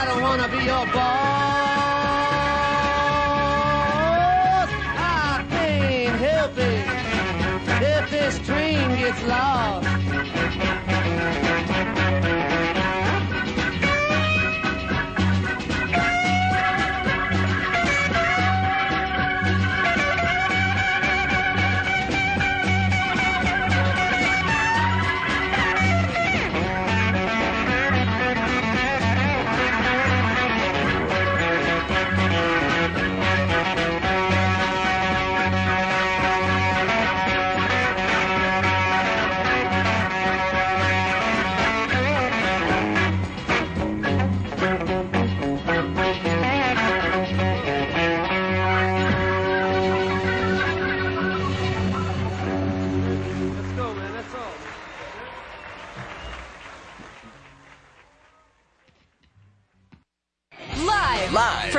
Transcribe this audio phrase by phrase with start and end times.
[0.00, 1.04] I don't wanna be your boss.
[4.98, 6.86] I can't help it
[7.80, 9.83] if this train gets lost.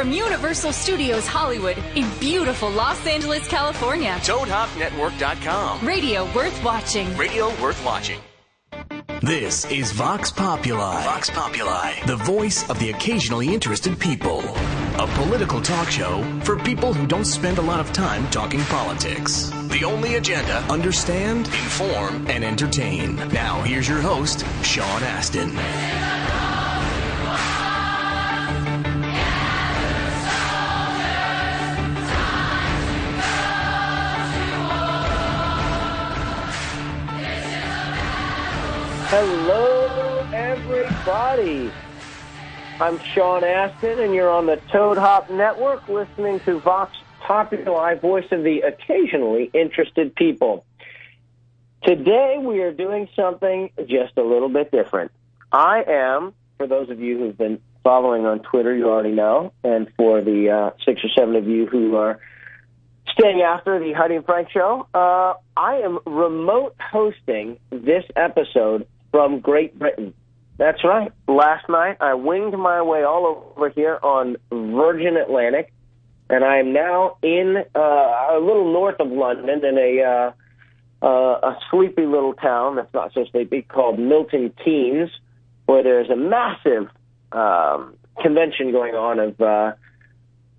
[0.05, 4.12] From Universal Studios Hollywood in beautiful Los Angeles, California.
[4.21, 5.84] ToadHopNetwork.com.
[5.84, 7.18] Radio worth watching.
[7.18, 8.20] Radio worth watching.
[9.24, 11.04] This is Vox Populi.
[11.04, 14.41] Vox Populi, the voice of the occasionally interested people.
[14.99, 19.49] A political talk show for people who don't spend a lot of time talking politics.
[19.70, 23.15] The only agenda understand, inform, and entertain.
[23.30, 25.49] Now, here's your host, Sean Astin.
[39.18, 41.71] Hello, everybody.
[42.82, 48.30] I'm Sean Astin, and you're on the Toad Hop Network listening to Vox Populi, voice
[48.32, 50.66] of the occasionally interested people.
[51.84, 55.13] Today, we are doing something just a little bit different.
[55.49, 59.88] I am, for those of you who've been following on Twitter, you already know, and
[59.96, 62.20] for the uh, six or seven of you who are
[63.18, 69.40] staying after the Heidi and Frank show, uh, I am remote hosting this episode from
[69.40, 70.14] Great Britain.
[70.58, 71.09] That's right.
[71.26, 75.72] Last night, I winged my way all over here on Virgin Atlantic,
[76.30, 80.31] and I am now in uh, a little north of London in a uh,
[81.02, 85.12] uh, a sleepy little town that's not so sleepy called Milton Keynes,
[85.66, 86.90] where there's a massive
[87.32, 89.72] um, convention going on of uh,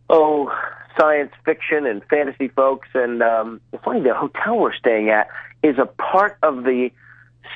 [0.08, 0.50] oh
[0.98, 2.88] science fiction and fantasy folks.
[2.94, 5.28] And um, funny, the hotel we're staying at
[5.62, 6.90] is a part of the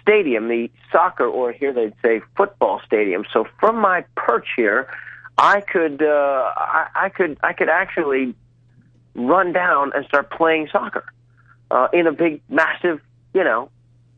[0.01, 3.25] stadium, the soccer, or here they'd say football stadium.
[3.33, 4.89] So from my perch here,
[5.39, 8.35] I could, uh, I, I could, I could actually
[9.15, 11.05] run down and start playing soccer
[11.71, 13.01] uh, in a big, massive,
[13.35, 13.71] you know,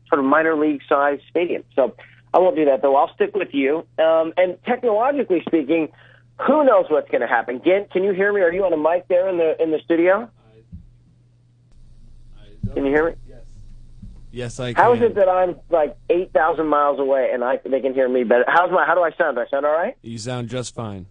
[0.09, 1.63] sort of minor league size stadium.
[1.75, 1.95] So
[2.33, 2.95] I won't do that though.
[2.95, 3.85] I'll stick with you.
[3.97, 5.89] Um, and technologically speaking,
[6.45, 7.61] who knows what's going to happen?
[7.63, 8.41] Gent, can you hear me?
[8.41, 10.29] Are you on a mic there in the in the studio?
[12.73, 13.15] Can you hear me?
[14.33, 14.83] Yes, I can.
[14.83, 18.09] How is it that I'm like eight thousand miles away and I they can hear
[18.09, 18.43] me better?
[18.47, 19.37] How's my how do I sound?
[19.37, 19.95] Do I sound all right?
[20.01, 21.05] You sound just fine.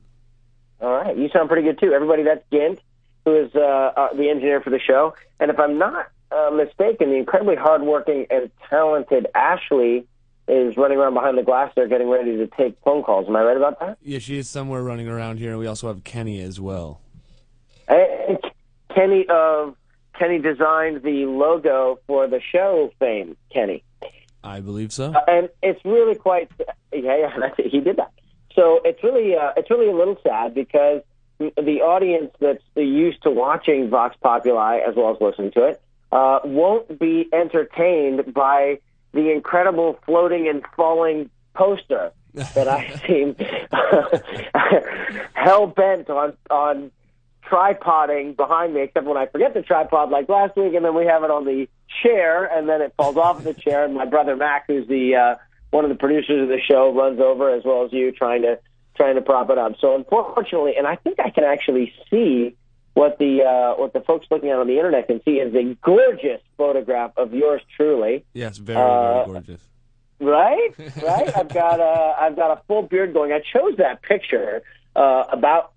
[0.80, 1.92] All right, you sound pretty good too.
[1.92, 2.80] Everybody, that's Gint,
[3.24, 5.14] who is uh, uh, the engineer for the show.
[5.38, 10.04] And if I'm not uh, mistaken, the incredibly hardworking and talented Ashley
[10.48, 13.28] is running around behind the glass there, getting ready to take phone calls.
[13.28, 13.98] Am I right about that?
[14.02, 17.00] Yeah, she is somewhere running around here, and we also have Kenny as well.
[17.86, 18.38] And
[18.92, 19.70] Kenny uh,
[20.22, 23.36] Kenny designed the logo for the show fame.
[23.52, 23.82] Kenny.
[24.44, 25.12] I believe so.
[25.12, 26.48] Uh, and it's really quite
[26.92, 28.12] yeah yeah that's he did that
[28.54, 31.02] so it's really uh, it's really a little sad because
[31.38, 36.38] the audience that's used to watching Vox Populi as well as listening to it uh,
[36.44, 38.78] won't be entertained by
[39.12, 43.34] the incredible floating and falling poster that I seem
[45.34, 46.92] hell bent on on
[47.52, 51.04] tripoding behind me, except when I forget the tripod like last week, and then we
[51.06, 51.68] have it on the
[52.02, 55.14] chair, and then it falls off of the chair, and my brother Mac, who's the
[55.16, 55.34] uh,
[55.70, 58.58] one of the producers of the show, runs over as well as you, trying to
[58.96, 59.72] trying to prop it up.
[59.80, 62.56] So unfortunately, and I think I can actually see
[62.94, 65.74] what the uh, what the folks looking at on the internet can see is a
[65.82, 68.24] gorgeous photograph of yours truly.
[68.32, 69.60] Yes, very, Uh, very gorgeous.
[70.20, 70.70] Right,
[71.02, 71.36] right.
[71.36, 73.32] I've got a I've got a full beard going.
[73.32, 74.62] I chose that picture
[74.94, 75.71] uh, about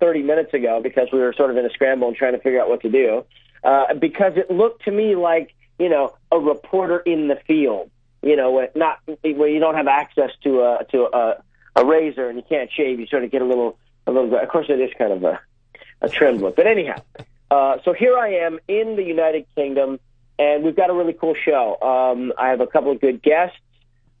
[0.00, 2.60] thirty minutes ago because we were sort of in a scramble and trying to figure
[2.60, 3.24] out what to do.
[3.62, 7.90] Uh, because it looked to me like you know a reporter in the field.
[8.22, 11.42] You know, not where you don't have access to a to a,
[11.76, 13.00] a razor and you can't shave.
[13.00, 14.34] You sort of get a little a little.
[14.36, 15.40] Of course, it is kind of a
[16.02, 16.56] a trimmed look.
[16.56, 16.96] But anyhow,
[17.50, 20.00] uh, so here I am in the United Kingdom,
[20.38, 21.78] and we've got a really cool show.
[21.80, 23.56] Um, I have a couple of good guests,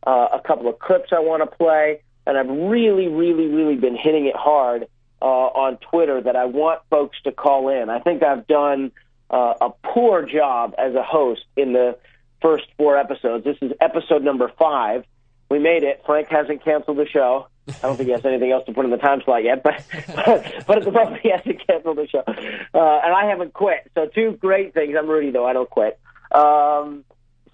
[0.06, 2.02] uh, a couple of clips I want to play.
[2.26, 4.86] and I've really, really, really been hitting it hard
[5.22, 7.90] uh, on Twitter that I want folks to call in.
[7.90, 8.92] I think I've done
[9.30, 11.98] uh, a poor job as a host in the
[12.42, 13.44] first four episodes.
[13.44, 15.04] This is episode number five.
[15.50, 16.02] We made it.
[16.06, 17.48] Frank hasn't canceled the show.
[17.68, 19.84] I don't think he has anything else to put in the time slot yet, but
[20.14, 23.90] but, but at the moment he hasn't canceled the show, uh, and I haven't quit.
[23.94, 24.94] So two great things.
[24.98, 25.46] I'm Rudy though.
[25.46, 25.98] I don't quit.
[26.32, 27.04] Um,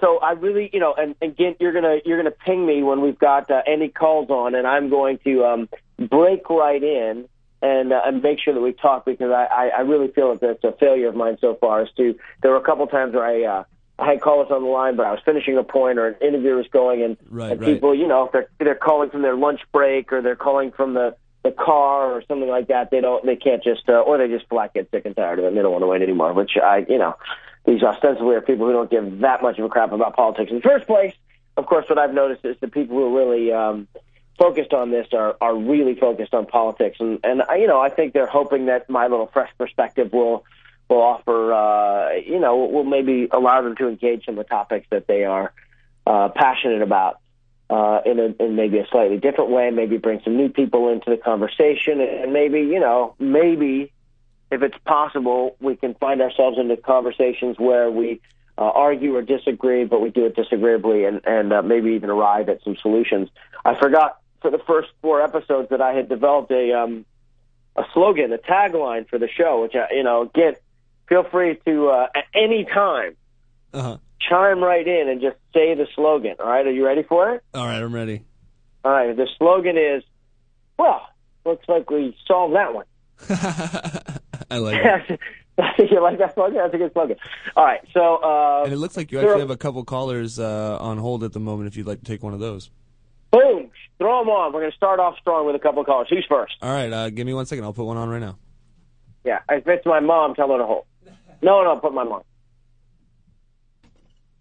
[0.01, 3.19] so I really, you know, and again, you're gonna you're gonna ping me when we've
[3.19, 7.29] got uh, any calls on, and I'm going to um, break right in
[7.62, 10.41] and uh, and make sure that we talk because I, I I really feel that
[10.41, 11.82] that's a failure of mine so far.
[11.82, 13.43] Is to there were a couple times where I.
[13.44, 13.64] Uh,
[13.99, 16.55] I had callers on the line, but I was finishing a point or an interview
[16.56, 17.67] was going, and, Right, and right.
[17.67, 20.93] people, you know, if they're they're calling from their lunch break or they're calling from
[20.93, 21.17] the
[21.47, 24.49] the car or something like that, they don't, they can't just, uh, or they just
[24.49, 26.32] flat get sick and tired of it and they don't want to wait anymore.
[26.32, 27.17] Which I, you know,
[27.64, 30.56] these ostensibly are people who don't give that much of a crap about politics in
[30.56, 31.14] the first place.
[31.56, 33.88] Of course, what I've noticed is the people who are really um,
[34.38, 37.91] focused on this are are really focused on politics, and and I, you know, I
[37.91, 40.44] think they're hoping that my little fresh perspective will
[40.88, 45.06] will offer, uh, you know, will maybe allow them to engage in the topics that
[45.06, 45.53] they are
[46.06, 47.19] uh, passionate about
[47.69, 51.11] uh, in, a, in maybe a slightly different way, maybe bring some new people into
[51.11, 53.93] the conversation, and maybe, you know, maybe
[54.50, 58.21] if it's possible, we can find ourselves into conversations where we
[58.56, 62.49] uh, argue or disagree, but we do it disagreeably and, and uh, maybe even arrive
[62.49, 63.29] at some solutions.
[63.65, 67.05] I forgot for the first four episodes that I had developed a um,
[67.77, 70.55] a slogan, a tagline for the show, which I, you know, again,
[71.09, 73.17] feel free to uh, at any time
[73.75, 73.99] Uh-huh.
[74.21, 76.37] chime right in and just say the slogan.
[76.41, 77.43] All right, are you ready for it?
[77.55, 78.23] All right, I'm ready.
[78.85, 80.03] All right, the slogan is,
[80.79, 81.03] well,
[81.44, 82.87] looks like we solved that one.
[84.50, 85.21] I like it.
[85.59, 86.56] I think you like that slogan?
[86.59, 87.17] That's a good slogan.
[87.56, 90.79] All right, so uh, And it looks like you actually have a couple callers uh,
[90.81, 92.71] on hold at the moment if you'd like to take one of those.
[93.31, 93.66] boom,
[93.99, 94.53] throw them on.
[94.53, 96.09] We're going to start off strong with a couple of callers.
[96.11, 96.55] Who's first?
[96.63, 97.65] All right, uh, give me one second.
[97.65, 98.39] I'll put one on right now.
[99.25, 100.85] Yeah, if it's my mom, tell her to hold.
[101.43, 102.23] No, no, put my mom.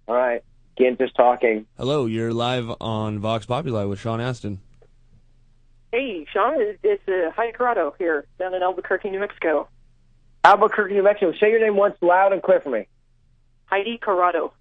[0.07, 0.43] All right,
[0.77, 1.65] Gint is talking.
[1.77, 4.59] Hello, you're live on Vox Populi with Sean Astin.
[5.91, 9.67] Hey, Sean, it's, it's uh, Heidi Corrado here down in Albuquerque, New Mexico.
[10.43, 11.31] Albuquerque, New Mexico.
[11.39, 12.87] Say your name once loud and clear for me.
[13.65, 14.53] Heidi Corrado.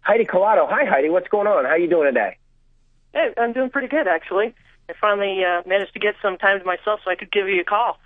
[0.00, 0.68] Heidi Collado.
[0.68, 1.08] Hi, Heidi.
[1.08, 1.64] What's going on?
[1.64, 2.36] How are you doing today?
[3.16, 4.54] Hey, I'm doing pretty good, actually.
[4.90, 7.62] I finally uh, managed to get some time to myself so I could give you
[7.62, 7.98] a call.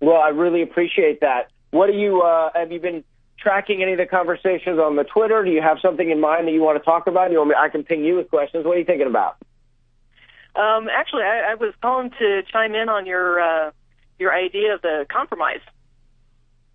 [0.00, 1.52] Well, I really appreciate that.
[1.70, 3.04] What do you uh, have you been
[3.38, 5.44] tracking any of the conversations on the Twitter?
[5.44, 7.30] Do you have something in mind that you want to talk about?
[7.30, 8.66] You want me, I can ping you with questions.
[8.66, 9.36] What are you thinking about?
[10.56, 13.70] Um, actually, I, I was calling to chime in on your uh,
[14.18, 15.62] your idea of the compromise.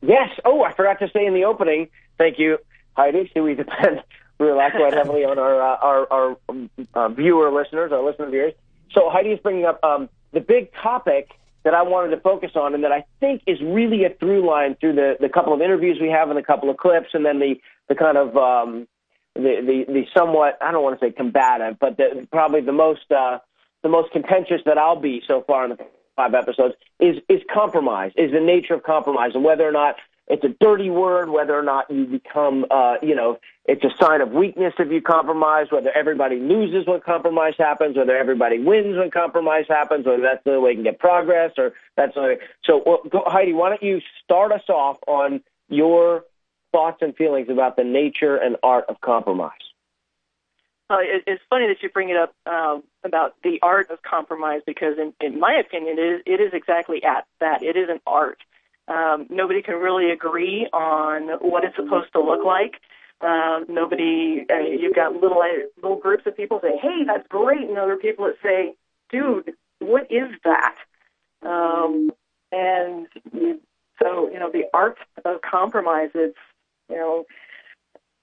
[0.01, 0.29] Yes.
[0.45, 1.89] Oh, I forgot to say in the opening.
[2.17, 2.59] Thank you,
[2.95, 3.29] Heidi.
[3.33, 4.03] See, we depend
[4.39, 8.29] we rely quite heavily on our uh, our, our um, uh, viewer listeners, our listener
[8.29, 8.53] viewers.
[8.91, 11.31] So Heidi is bringing up um, the big topic
[11.63, 14.75] that I wanted to focus on, and that I think is really a through line
[14.75, 17.39] through the the couple of interviews we have and the couple of clips, and then
[17.39, 17.55] the
[17.89, 18.87] the kind of um,
[19.33, 23.11] the, the the somewhat I don't want to say combative, but the, probably the most
[23.11, 23.39] uh,
[23.83, 25.77] the most contentious that I'll be so far in the
[26.15, 29.95] five episodes is is compromise, is the nature of compromise, and whether or not
[30.27, 34.21] it's a dirty word, whether or not you become, uh, you know, it's a sign
[34.21, 39.09] of weakness if you compromise, whether everybody loses when compromise happens, whether everybody wins when
[39.09, 42.35] compromise happens, whether that's the only way you can get progress, or that's the only
[42.65, 46.23] So, well, go, Heidi, why don't you start us off on your
[46.71, 49.51] thoughts and feelings about the nature and art of compromise?
[50.89, 54.61] Uh, it, it's funny that you bring it up um, about the art of compromise
[54.65, 57.61] because, in, in my opinion, it is, it is exactly at that.
[57.61, 58.39] It is an art.
[58.87, 62.75] Um, nobody can really agree on what it's supposed to look like.
[63.19, 67.67] Um, nobody, uh, you've got little uh, little groups of people say, "Hey, that's great,"
[67.67, 68.75] and other people that say,
[69.09, 70.75] "Dude, what is that?"
[71.41, 72.11] Um,
[72.51, 73.59] and you,
[74.01, 76.11] so, you know, the art of compromise.
[76.13, 76.37] It's
[76.89, 77.25] you know,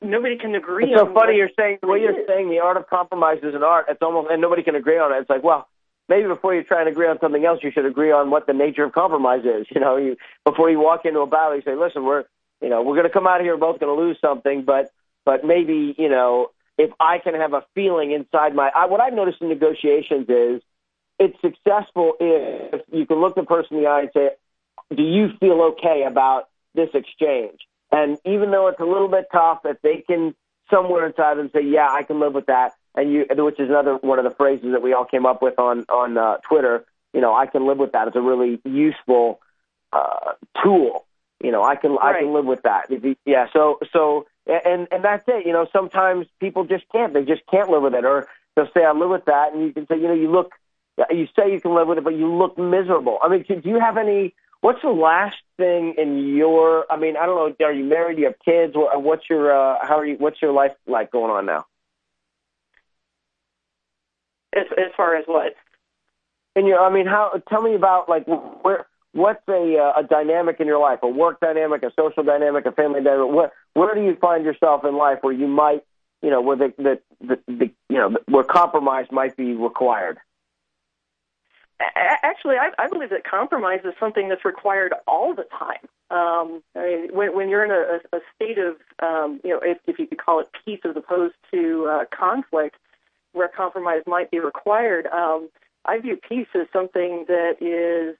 [0.01, 0.93] nobody can agree.
[0.93, 2.27] It's so funny you're saying the way you're is.
[2.27, 3.87] saying the art of compromise is an art.
[3.89, 5.17] It's almost and nobody can agree on it.
[5.17, 5.69] It's like, well,
[6.09, 8.53] maybe before you try and agree on something else, you should agree on what the
[8.53, 9.67] nature of compromise is.
[9.75, 12.25] You know, you before you walk into a battle, you say, listen, we're
[12.61, 14.65] you know we're going to come out of here, we're both going to lose something,
[14.65, 14.91] but
[15.25, 19.15] but maybe you know if I can have a feeling inside my I, what I've
[19.15, 20.63] noticed in negotiations is
[21.19, 24.31] it's successful if you can look the person in the eye and say,
[24.95, 27.61] do you feel okay about this exchange?
[27.93, 30.35] And even though it's a little bit tough, if they can
[30.71, 33.97] somewhere inside them say, yeah, I can live with that, and you, which is another
[33.97, 36.85] one of the phrases that we all came up with on on uh, Twitter.
[37.13, 38.09] You know, I can live with that.
[38.09, 39.41] It's a really useful
[39.93, 40.33] uh,
[40.63, 41.07] tool.
[41.43, 42.91] You know, I can I can live with that.
[42.91, 43.47] You- Yeah.
[43.53, 45.47] So so and and that's it.
[45.47, 47.13] You know, sometimes people just can't.
[47.13, 49.73] They just can't live with it, or they'll say I live with that, and you
[49.73, 50.53] can say, you know, you look,
[51.11, 53.19] you say you can live with it, but you look miserable.
[53.23, 54.35] I mean, do you have any?
[54.61, 56.87] What's the last thing in your?
[56.91, 57.67] I mean, I don't know.
[57.67, 58.17] Are you married?
[58.17, 58.73] Do you have kids?
[58.75, 59.53] What's your?
[59.55, 60.17] Uh, how are you?
[60.17, 61.67] What's your life like going on now?
[64.57, 65.55] As as far as what?
[66.57, 67.43] And you, I mean, how?
[67.49, 68.87] Tell me about like where.
[69.13, 70.99] What's a uh, a dynamic in your life?
[71.05, 73.33] A work dynamic, a social dynamic, a family dynamic.
[73.33, 73.53] What?
[73.75, 75.85] Where do you find yourself in life where you might,
[76.21, 80.19] you know, where the the, the, the you know where compromise might be required?
[81.97, 85.87] Actually, I, I believe that compromise is something that's required all the time.
[86.11, 89.79] Um, I mean, when, when you're in a, a state of, um, you know, if,
[89.87, 92.77] if you could call it peace as opposed to uh, conflict,
[93.35, 95.51] where compromise might be required, um,
[95.85, 98.17] I view peace as something that is,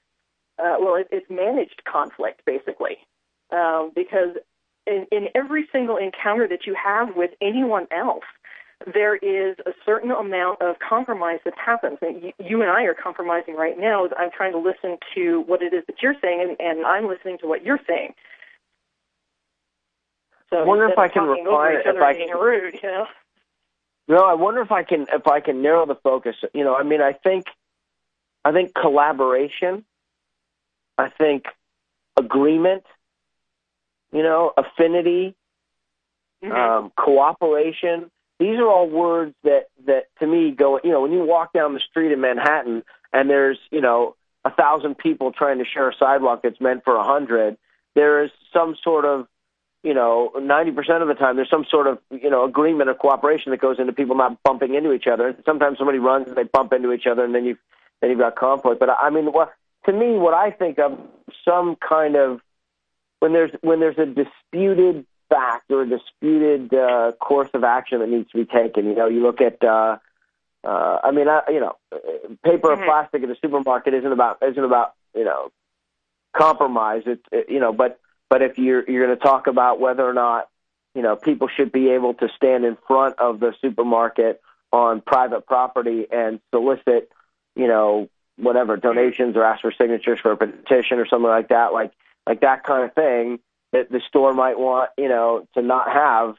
[0.59, 2.97] uh, well, it, it's managed conflict, basically.
[3.51, 4.35] Um, because
[4.85, 8.25] in, in every single encounter that you have with anyone else,
[8.93, 11.97] there is a certain amount of compromise that happens.
[12.01, 14.07] And you, you and I are compromising right now.
[14.17, 17.37] I'm trying to listen to what it is that you're saying, and, and I'm listening
[17.39, 18.13] to what you're saying.
[20.51, 21.81] So I wonder if I can reply.
[21.83, 23.05] If I can, rude, you know.
[24.07, 26.35] No, I wonder if I can if I can narrow the focus.
[26.53, 27.45] You know, I mean, I think
[28.43, 29.85] I think collaboration.
[30.97, 31.45] I think
[32.17, 32.83] agreement.
[34.11, 35.35] You know, affinity,
[36.43, 36.51] mm-hmm.
[36.51, 38.09] um, cooperation
[38.39, 41.73] these are all words that that to me go you know when you walk down
[41.73, 42.83] the street in manhattan
[43.13, 46.95] and there's you know a thousand people trying to share a sidewalk that's meant for
[46.95, 47.57] a hundred
[47.95, 49.27] there is some sort of
[49.85, 52.93] you know ninety percent of the time there's some sort of you know agreement or
[52.93, 56.35] cooperation that goes into people not bumping into each other and sometimes somebody runs and
[56.35, 57.55] they bump into each other and then you
[58.01, 59.53] then you've got conflict but i mean what
[59.85, 60.99] to me what i think of
[61.47, 62.41] some kind of
[63.19, 68.09] when there's when there's a disputed fact or a disputed uh, course of action that
[68.09, 68.85] needs to be taken.
[68.85, 69.97] You know, you look at, uh,
[70.63, 71.75] uh, I mean, I, you know,
[72.43, 72.83] paper mm-hmm.
[72.83, 75.51] or plastic in a supermarket isn't about isn't about you know
[76.35, 77.03] compromise.
[77.05, 77.99] It's it, you know, but
[78.29, 80.49] but if you're you're going to talk about whether or not
[80.93, 84.41] you know people should be able to stand in front of the supermarket
[84.71, 87.09] on private property and solicit,
[87.55, 91.73] you know, whatever donations or ask for signatures for a petition or something like that,
[91.73, 91.91] like
[92.27, 93.39] like that kind of thing
[93.71, 96.35] that the store might want, you know, to not have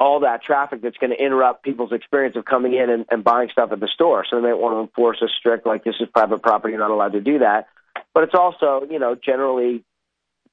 [0.00, 3.48] all that traffic that's going to interrupt people's experience of coming in and, and buying
[3.50, 4.24] stuff at the store.
[4.28, 6.92] So they might want to enforce a strict, like this is private property, you're not
[6.92, 7.68] allowed to do that.
[8.14, 9.84] But it's also, you know, generally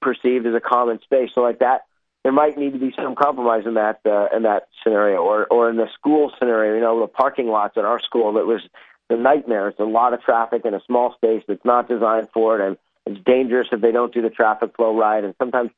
[0.02, 1.32] perceived as a common space.
[1.34, 1.86] So like that,
[2.24, 5.70] there might need to be some compromise in that uh, in that scenario, or or
[5.70, 6.75] in the school scenario.
[6.75, 8.62] You know, the parking lots at our school that was
[9.10, 9.68] the nightmare.
[9.70, 12.78] It's a lot of traffic in a small space that's not designed for it, and
[13.06, 15.70] it's dangerous if they don't do the traffic flow right, and sometimes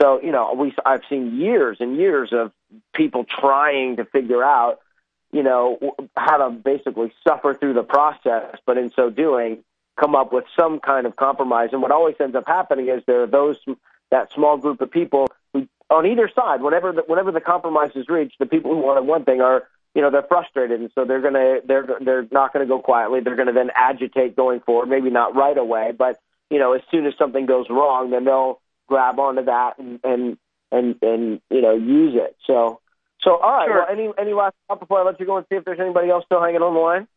[0.00, 2.50] so you know we I've seen years and years of
[2.92, 4.80] people trying to figure out
[5.30, 5.78] you know
[6.16, 9.62] how to basically suffer through the process, but in so doing
[9.98, 11.70] come up with some kind of compromise.
[11.72, 13.56] And what always ends up happening is there are those
[14.10, 18.08] that small group of people who on either side, whenever the, whenever the compromise is
[18.08, 21.20] reached, the people who wanted one thing are you know they're frustrated and so they're
[21.20, 24.58] going to they're they're not going to go quietly they're going to then agitate going
[24.58, 26.20] forward maybe not right away but
[26.50, 30.36] you know, as soon as something goes wrong, then they'll grab onto that and and
[30.70, 32.36] and, and you know use it.
[32.46, 32.80] So
[33.22, 33.66] so all right.
[33.66, 33.78] Sure.
[33.78, 36.10] Well, any any last thought before I let you go and see if there's anybody
[36.10, 37.08] else still hanging on the line?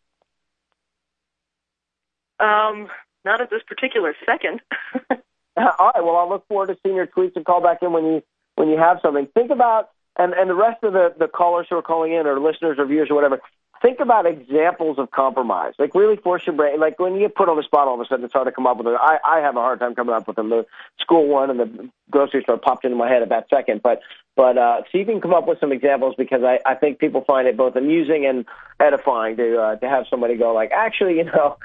[2.40, 2.88] Um,
[3.26, 4.62] not at this particular second.
[5.10, 6.04] all right.
[6.04, 8.24] Well, I'll look forward to seeing your tweets and call back in when you
[8.56, 9.28] when you have something.
[9.34, 12.40] Think about and and the rest of the the callers who are calling in or
[12.40, 13.42] listeners or viewers or whatever
[13.82, 15.74] think about examples of compromise.
[15.78, 16.80] Like really force your brain.
[16.80, 18.52] Like when you get put on the spot, all of a sudden it's hard to
[18.52, 18.98] come up with it.
[19.00, 20.50] I, I have a hard time coming up with them.
[20.50, 20.66] The
[21.00, 23.82] school one and the grocery store popped into my head at that second.
[23.84, 24.02] But
[24.36, 27.24] but uh, so you can come up with some examples because I, I think people
[27.26, 28.46] find it both amusing and
[28.80, 31.58] edifying to uh, to have somebody go like, actually, you know.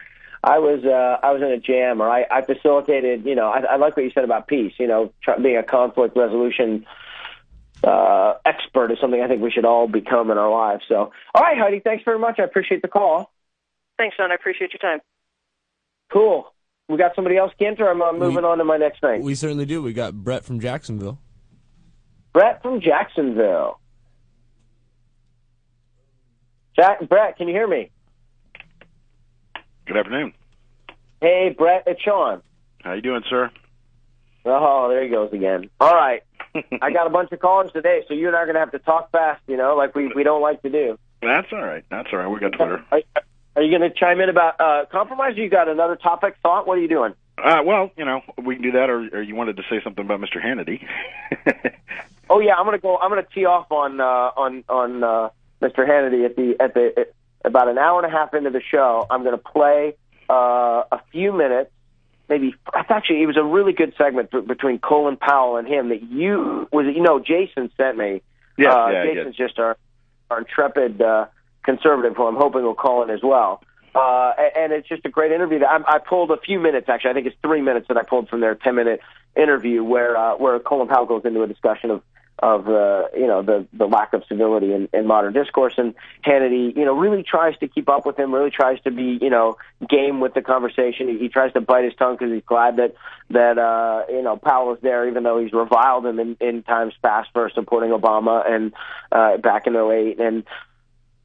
[0.45, 3.25] I was uh, I was in a jam, or I, I facilitated.
[3.25, 4.73] You know, I, I like what you said about peace.
[4.79, 6.85] You know, try, being a conflict resolution
[7.85, 10.85] uh, expert is something I think we should all become in our lives.
[10.89, 12.39] So, all right, Heidi, thanks very much.
[12.39, 13.31] I appreciate the call.
[13.99, 14.33] Thanks, Sean.
[14.33, 15.01] I appreciate your time.
[16.13, 16.53] Cool.
[16.89, 19.23] We got somebody else, Kent, or I'm uh, moving we, on to my next thing?
[19.23, 19.81] We certainly do.
[19.81, 21.19] We got Brett from Jacksonville.
[22.33, 23.79] Brett from Jacksonville.
[26.77, 27.91] Jack, Brett, can you hear me?
[29.87, 30.33] Good afternoon.
[31.21, 32.43] Hey, Brett, it's Sean.
[32.83, 33.51] How you doing, sir?
[34.45, 35.71] Oh, there he goes again.
[35.81, 36.23] All right.
[36.83, 38.73] I got a bunch of callers today, so you and I are going to have
[38.73, 40.99] to talk fast, you know, like we, we don't like to do.
[41.21, 41.85] That's all right.
[41.91, 42.29] That's all right.
[42.29, 42.85] We got Twitter.
[42.91, 43.01] Are,
[43.57, 45.37] are you going to chime in about uh, compromise?
[45.37, 46.67] You got another topic, thought?
[46.67, 47.15] What are you doing?
[47.43, 50.05] Uh, well, you know, we can do that, or, or you wanted to say something
[50.05, 50.43] about Mr.
[50.45, 50.87] Hannity.
[52.31, 52.99] oh yeah, I'm going to go.
[52.99, 55.89] I'm going to tee off on uh, on on uh, Mr.
[55.89, 57.07] Hannity at the at the
[57.45, 59.95] about an hour and a half into the show, I'm going to play
[60.29, 61.71] uh, a few minutes.
[62.29, 66.03] Maybe actually it was a really good segment b- between Colin Powell and him that
[66.03, 68.23] you was it, you know Jason sent me.
[68.57, 69.77] Yeah, uh, yeah, Jason's just our
[70.31, 71.27] our intrepid uh,
[71.65, 73.63] conservative who I'm hoping will call in as well.
[73.95, 75.59] Uh, a- and it's just a great interview.
[75.59, 77.11] That I, I pulled a few minutes actually.
[77.11, 79.01] I think it's three minutes that I pulled from their ten minute
[79.37, 82.03] interview where uh, where Colin Powell goes into a discussion of
[82.43, 85.95] of uh, you know the the lack of civility in, in modern discourse, and
[86.27, 89.31] Hannity you know really tries to keep up with him, really tries to be you
[89.31, 89.57] know
[89.89, 91.09] game with the conversation.
[91.09, 92.95] He, he tries to bite his tongue because he's glad that
[93.31, 96.95] that uh, you know Powell is there, even though he's reviled him in, in times
[97.01, 98.73] past for supporting Obama and
[99.13, 100.43] uh, back in 08 and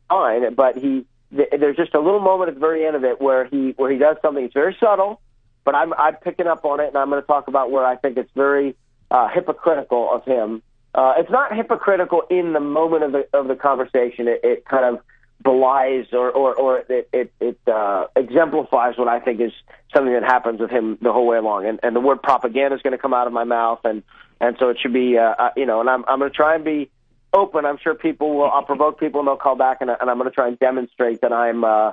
[0.07, 1.05] fine, but he
[1.35, 3.91] th- there's just a little moment at the very end of it where he where
[3.91, 4.43] he does something.
[4.43, 5.19] It's very subtle,
[5.65, 7.95] but I'm I'm picking up on it, and I'm going to talk about where I
[7.95, 8.75] think it's very
[9.09, 10.61] uh, hypocritical of him.
[10.97, 14.27] Uh, it's not hypocritical in the moment of the of the conversation.
[14.27, 15.03] It, it kind of
[15.43, 19.51] belies or or, or it it, it uh, exemplifies what I think is
[19.93, 21.67] something that happens with him the whole way along.
[21.67, 24.01] And and the word propaganda is going to come out of my mouth, and
[24.41, 25.81] and so it should be uh, uh, you know.
[25.81, 26.89] And I'm I'm going to try and be
[27.31, 27.63] open.
[27.65, 28.49] I'm sure people will.
[28.49, 31.21] I'll provoke people, and they'll call back, and, and I'm going to try and demonstrate
[31.21, 31.91] that I'm uh,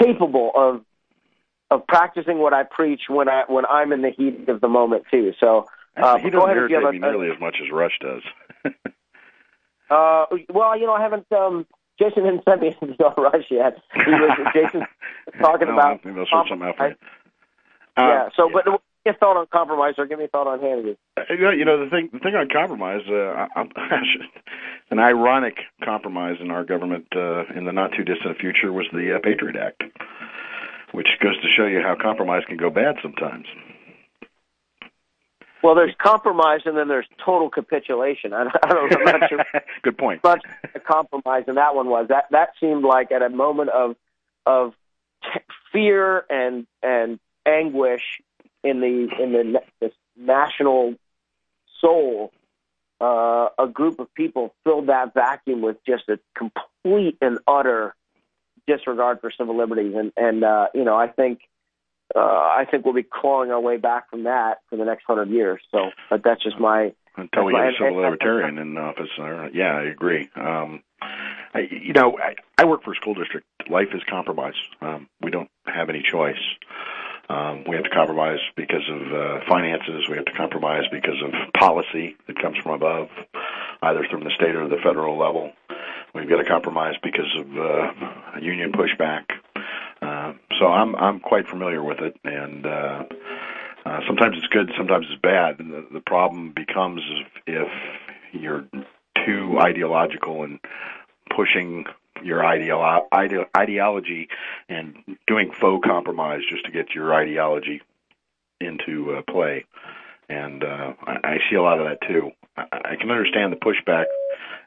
[0.00, 0.84] capable of
[1.70, 5.04] of practicing what I preach when I when I'm in the heat of the moment
[5.08, 5.34] too.
[5.38, 8.22] So uh, he doesn't irritate have me a, nearly as much as Rush does.
[9.90, 11.26] uh, well, you know, I haven't.
[11.32, 11.66] Um,
[11.98, 13.76] Jason didn't send me anything Rush yet.
[13.94, 14.86] He was Jason
[15.40, 16.04] talking No, about.
[16.04, 16.94] maybe I'll sort something out for you.
[17.98, 18.24] yeah.
[18.24, 18.78] Um, So, but give me
[19.10, 20.96] a thought on compromise, or give me a thought on Hannity.
[21.18, 22.08] Uh, You know, the thing.
[22.12, 23.70] The thing on compromise, uh, I'm,
[24.90, 29.16] an ironic compromise in our government uh, in the not too distant future was the
[29.16, 29.82] uh, Patriot Act,
[30.92, 33.46] which goes to show you how compromise can go bad sometimes.
[35.62, 38.32] Well, there's compromise, and then there's total capitulation.
[38.32, 38.96] I, I don't.
[38.96, 39.44] I'm not sure.
[39.82, 40.20] Good point.
[40.24, 43.96] a compromise and that one was that that seemed like at a moment of
[44.46, 44.74] of
[45.22, 45.40] t-
[45.72, 48.20] fear and and anguish
[48.62, 50.94] in the in the, this national
[51.80, 52.32] soul
[53.00, 57.94] uh, a group of people filled that vacuum with just a complete and utter
[58.66, 61.40] disregard for civil liberties and and uh, you know I think
[62.14, 65.30] uh, I think we'll be clawing our way back from that for the next hundred
[65.30, 69.10] years so but that's just my Until we get a civil libertarian in office,
[69.52, 70.28] yeah, I agree.
[70.36, 70.82] Um,
[71.54, 73.46] I, you know, I, I work for a school district.
[73.68, 74.54] Life is compromise.
[74.80, 76.40] Um, we don't have any choice.
[77.28, 80.08] Um, we have to compromise because of uh, finances.
[80.08, 83.08] We have to compromise because of policy that comes from above,
[83.82, 85.52] either from the state or the federal level.
[86.14, 89.26] We've got to compromise because of uh, union pushback.
[90.60, 93.04] So I'm I'm quite familiar with it, and uh,
[93.86, 95.58] uh, sometimes it's good, sometimes it's bad.
[95.58, 98.66] And the, the problem becomes if, if you're
[99.26, 100.60] too ideological and
[101.34, 101.86] pushing
[102.22, 104.28] your ideolo- ide- ideology
[104.68, 104.96] and
[105.26, 107.80] doing faux compromise just to get your ideology
[108.60, 109.64] into uh, play.
[110.28, 112.32] And uh, I, I see a lot of that too.
[112.56, 114.08] I, I can understand the pushback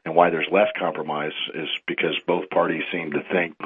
[0.04, 3.56] and why there's less compromise is because both parties seem to think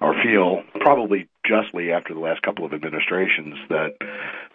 [0.00, 3.96] or feel, probably justly after the last couple of administrations, that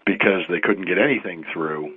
[0.06, 1.94] because they couldn't get anything through,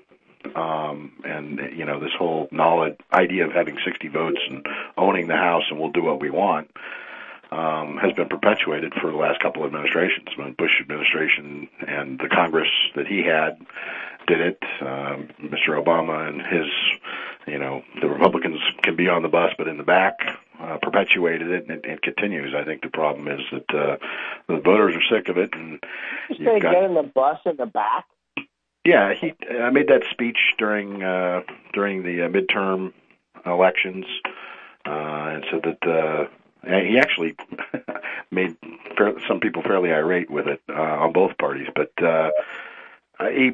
[0.56, 5.36] um, and you know this whole knowledge idea of having 60 votes and owning the
[5.36, 6.68] House and we'll do what we want
[7.52, 10.28] um, has been perpetuated for the last couple of administrations.
[10.36, 13.58] When Bush administration and the Congress that he had
[14.26, 15.80] did it, um, Mr.
[15.80, 16.66] Obama and his,
[17.46, 20.18] you know, the Republicans can be on the bus, but in the back
[20.60, 22.54] uh, perpetuated it, and it, it continues.
[22.54, 23.96] I think the problem is that uh,
[24.48, 25.78] the voters are sick of it, and
[26.30, 28.06] you say got get in the bus in the back
[28.84, 29.32] yeah, he.
[29.48, 32.92] I made that speech during uh, during the uh, midterm
[33.46, 34.04] elections,
[34.84, 36.26] uh, and said that uh,
[36.64, 37.36] he actually
[38.30, 38.56] made
[38.96, 41.68] fair, some people fairly irate with it uh, on both parties.
[41.74, 42.30] But uh,
[43.20, 43.52] he,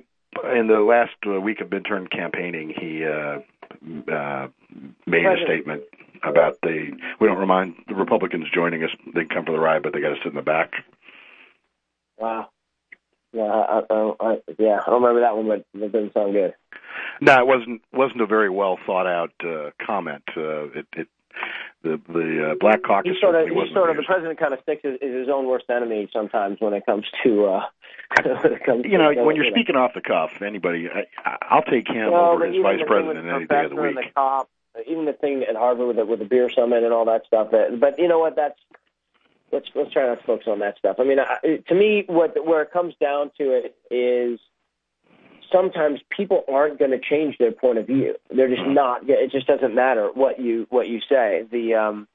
[0.54, 3.40] in the last uh, week of midterm campaigning, he uh,
[4.12, 4.48] uh,
[5.06, 5.82] made a statement
[6.22, 6.90] about the
[7.20, 8.90] we don't remind the Republicans joining us.
[9.14, 10.72] They come for the ride, but they got to sit in the back.
[12.18, 12.50] Wow.
[13.32, 16.54] Yeah, I, I, I, yeah, I don't remember that one, but it didn't sound good.
[17.20, 20.22] No, it wasn't wasn't a very well thought out uh, comment.
[20.36, 21.08] Uh, it, it
[21.82, 24.60] the the uh, Black Caucus He sort of, certainly sort of, the president kind of
[24.62, 27.66] sticks is, is his own worst enemy sometimes when it comes to, uh,
[28.24, 31.06] when it comes You know, to, when you're speaking off the cuff, anybody, I,
[31.42, 33.94] I'll take him Well, over as vice president any day of the week.
[33.94, 34.50] The cop,
[34.86, 37.50] even the thing at Harvard with the, with the beer summit and all that stuff.
[37.52, 38.36] That, but you know what?
[38.36, 38.58] That's
[39.52, 40.96] let's let's try not to focus on that stuff.
[40.98, 44.40] I mean, I, to me, what where it comes down to it is
[45.52, 48.14] sometimes people aren't going to change their point of view.
[48.34, 49.08] They're just not.
[49.08, 51.44] It just doesn't matter what you what you say.
[51.50, 52.08] The um,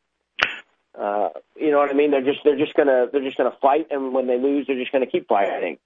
[0.98, 2.12] Uh, you know what I mean?
[2.12, 4.92] They're just they're just gonna they're just gonna fight, and when they lose, they're just
[4.92, 5.78] gonna keep fighting.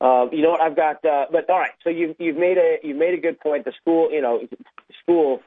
[0.00, 0.62] Uh, you know what?
[0.62, 1.72] I've got, uh, but all right.
[1.82, 3.64] So you've you've made a you've made a good point.
[3.64, 4.40] The school, you know,
[5.02, 5.42] school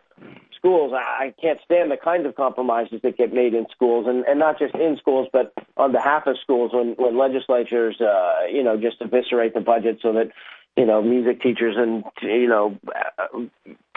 [0.57, 0.91] schools.
[0.93, 4.37] I, I can't stand the kinds of compromises that get made in schools, and and
[4.37, 8.75] not just in schools, but on behalf of schools when when legislatures, uh, you know,
[8.75, 10.29] just eviscerate the budget so that
[10.77, 12.77] you know, music teachers and you know,
[13.19, 13.39] uh,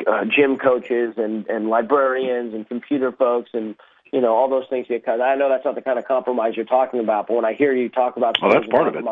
[0.07, 3.77] uh, gym coaches and and librarians and computer folks and
[4.13, 5.21] you know all those things get cut.
[5.21, 7.73] I know that's not the kind of compromise you're talking about, but when I hear
[7.75, 9.05] you talk about well, that's part of it.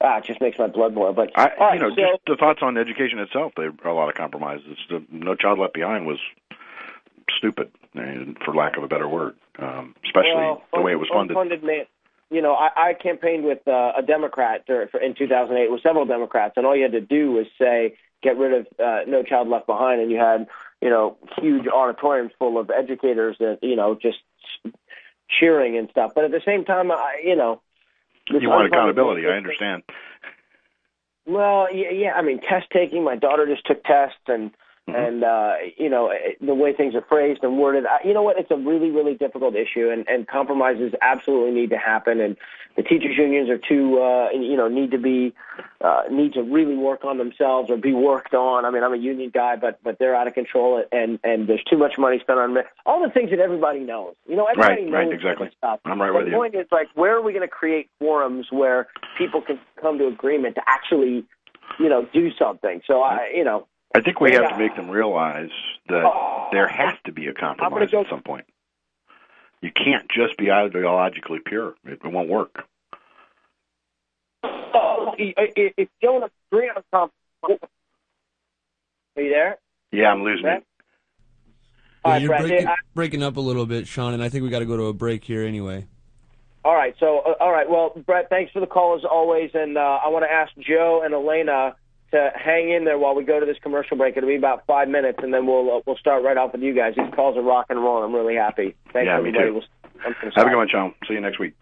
[0.00, 1.12] Ah, it just makes my blood boil.
[1.12, 3.52] But I, right, you know, so, just the thoughts on education itself.
[3.56, 4.78] There are a lot of compromises.
[4.88, 6.20] The No Child Left Behind was
[7.36, 7.70] stupid,
[8.44, 11.34] for lack of a better word, um, especially well, the way it was funded.
[11.34, 11.86] Funded man,
[12.30, 16.54] you know, I, I campaigned with uh, a Democrat for, in 2008 with several Democrats,
[16.56, 19.66] and all you had to do was say, "Get rid of uh, No Child Left
[19.66, 20.46] Behind," and you had,
[20.82, 24.18] you know, huge auditoriums full of educators that, you know, just
[25.40, 26.12] cheering and stuff.
[26.14, 27.62] But at the same time, I, you know,
[28.30, 29.26] you want accountability.
[29.26, 29.82] I understand.
[31.26, 32.12] Well, yeah, yeah.
[32.12, 33.04] I mean, test taking.
[33.04, 34.50] My daughter just took tests, and
[34.88, 34.96] Mm-hmm.
[34.96, 37.84] And uh, you know the way things are phrased and worded.
[38.04, 38.38] You know what?
[38.38, 42.20] It's a really, really difficult issue, and, and compromises absolutely need to happen.
[42.20, 42.36] And
[42.76, 45.34] the teachers' unions are too, uh, you know, need to be
[45.82, 48.64] uh, need to really work on themselves or be worked on.
[48.64, 51.64] I mean, I'm a union guy, but but they're out of control, and and there's
[51.64, 54.14] too much money spent on all the things that everybody knows.
[54.26, 55.50] You know, everybody right, knows right, exactly.
[55.58, 55.80] Stuff.
[55.84, 56.30] I'm right the with you.
[56.30, 58.86] The point is like, where are we going to create forums where
[59.18, 61.26] people can come to agreement to actually,
[61.78, 62.80] you know, do something?
[62.86, 63.66] So I, you know.
[63.94, 65.50] I think we have to make them realize
[65.88, 66.48] that Oh.
[66.52, 68.44] there has to be a compromise go- at some point.
[69.60, 72.64] You can't just be ideologically pure; it, it won't work.
[74.44, 77.58] Oh, if if you don't agree on something,
[79.16, 79.58] are you there?
[79.90, 80.58] Yeah, I'm losing Brett?
[80.58, 80.64] it.
[82.04, 82.42] All right, you're Brett.
[82.42, 84.76] breaking, I- breaking up a little bit, Sean, and I think we got to go
[84.76, 85.86] to a break here anyway.
[86.64, 86.94] All right.
[87.00, 87.68] So, uh, all right.
[87.68, 91.02] Well, Brett, thanks for the call as always, and uh, I want to ask Joe
[91.04, 91.74] and Elena
[92.12, 94.16] to hang in there while we go to this commercial break.
[94.16, 96.74] It'll be about five minutes, and then we'll uh, we'll start right off with you
[96.74, 96.94] guys.
[96.96, 98.02] These calls are rock and roll.
[98.02, 98.74] I'm really happy.
[98.92, 99.44] Thanks, Yeah, me everybody.
[99.48, 99.52] too.
[99.54, 99.62] We'll,
[100.34, 100.94] Have a good one, Sean.
[101.06, 101.54] See you next week.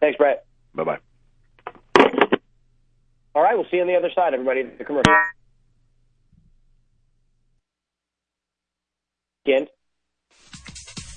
[0.00, 0.44] Thanks, Brett.
[0.74, 0.98] Bye bye.
[3.34, 3.54] All right.
[3.56, 4.62] We'll see you on the other side, everybody.
[4.62, 5.12] The commercial.
[9.46, 9.66] Again.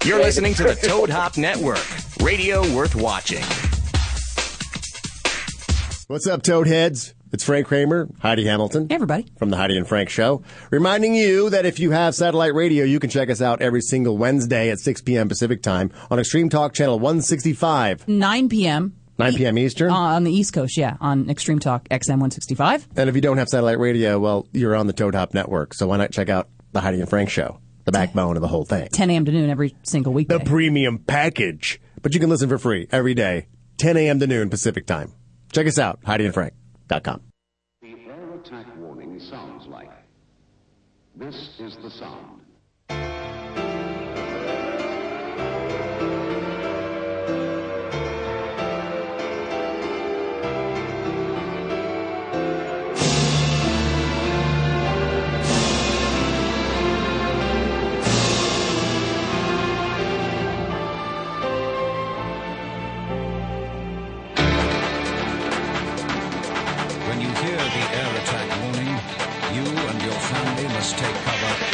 [0.03, 1.83] You're listening to the Toad Hop Network,
[2.21, 3.43] radio worth watching.
[6.07, 7.13] What's up, Toadheads?
[7.33, 8.87] It's Frank Kramer, Heidi Hamilton.
[8.87, 9.25] Hey, everybody.
[9.37, 10.43] From the Heidi and Frank Show.
[10.71, 14.17] Reminding you that if you have satellite radio, you can check us out every single
[14.17, 15.27] Wednesday at 6 p.m.
[15.27, 18.07] Pacific Time on Extreme Talk Channel 165.
[18.07, 18.95] 9 p.m.
[19.19, 19.57] 9 p.m.
[19.57, 19.89] Eastern?
[19.91, 22.87] Uh, on the East Coast, yeah, on Extreme Talk XM 165.
[22.95, 25.73] And if you don't have satellite radio, well, you're on the Toad Hop Network.
[25.73, 28.63] So why not check out the Heidi and Frank Show, the backbone of the whole
[28.63, 28.87] thing?
[28.89, 29.25] 10 a.m.
[29.25, 30.29] to noon every single week.
[30.29, 31.81] The premium package.
[32.01, 33.47] But you can listen for free every day,
[33.79, 34.19] 10 a.m.
[34.19, 35.11] to noon Pacific Time.
[35.51, 35.99] Check us out,
[37.81, 39.91] The air attack warning sounds like.
[41.15, 42.41] This is the sound.
[70.97, 71.66] Take cover.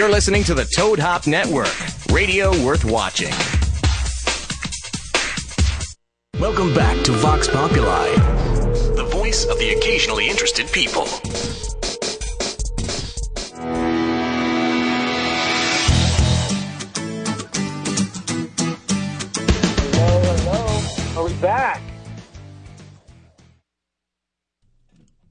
[0.00, 1.68] You're listening to the Toad Hop Network,
[2.10, 3.34] radio worth watching.
[6.40, 8.08] Welcome back to Vox Populi,
[8.96, 11.04] the voice of the occasionally interested people.
[19.92, 21.20] Hello, hello.
[21.20, 21.82] Are we back?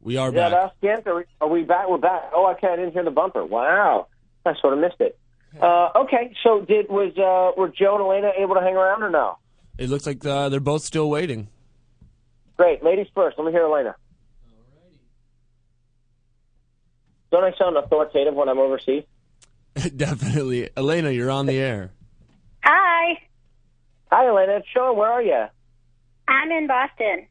[0.01, 0.65] We are Is that back.
[0.65, 1.07] us, Kent?
[1.07, 1.89] Are we, are we back?
[1.89, 2.29] We're back.
[2.35, 2.67] Oh, okay.
[2.67, 3.43] I didn't hear the bumper.
[3.43, 4.08] Wow.
[4.45, 5.17] I sort of missed it.
[5.61, 6.33] Uh, okay.
[6.43, 9.37] So did was uh, were Joe and Elena able to hang around or no?
[9.77, 11.47] It looks like uh, they're both still waiting.
[12.57, 12.83] Great.
[12.83, 13.37] Ladies first.
[13.37, 13.95] Let me hear Elena.
[17.31, 19.03] Don't I sound authoritative when I'm overseas?
[19.95, 20.69] Definitely.
[20.75, 21.91] Elena, you're on the air.
[22.63, 23.19] Hi,
[24.11, 24.57] Hi, Elena.
[24.57, 24.97] It's Sean.
[24.97, 25.45] Where are you?
[26.27, 27.27] I'm in Boston.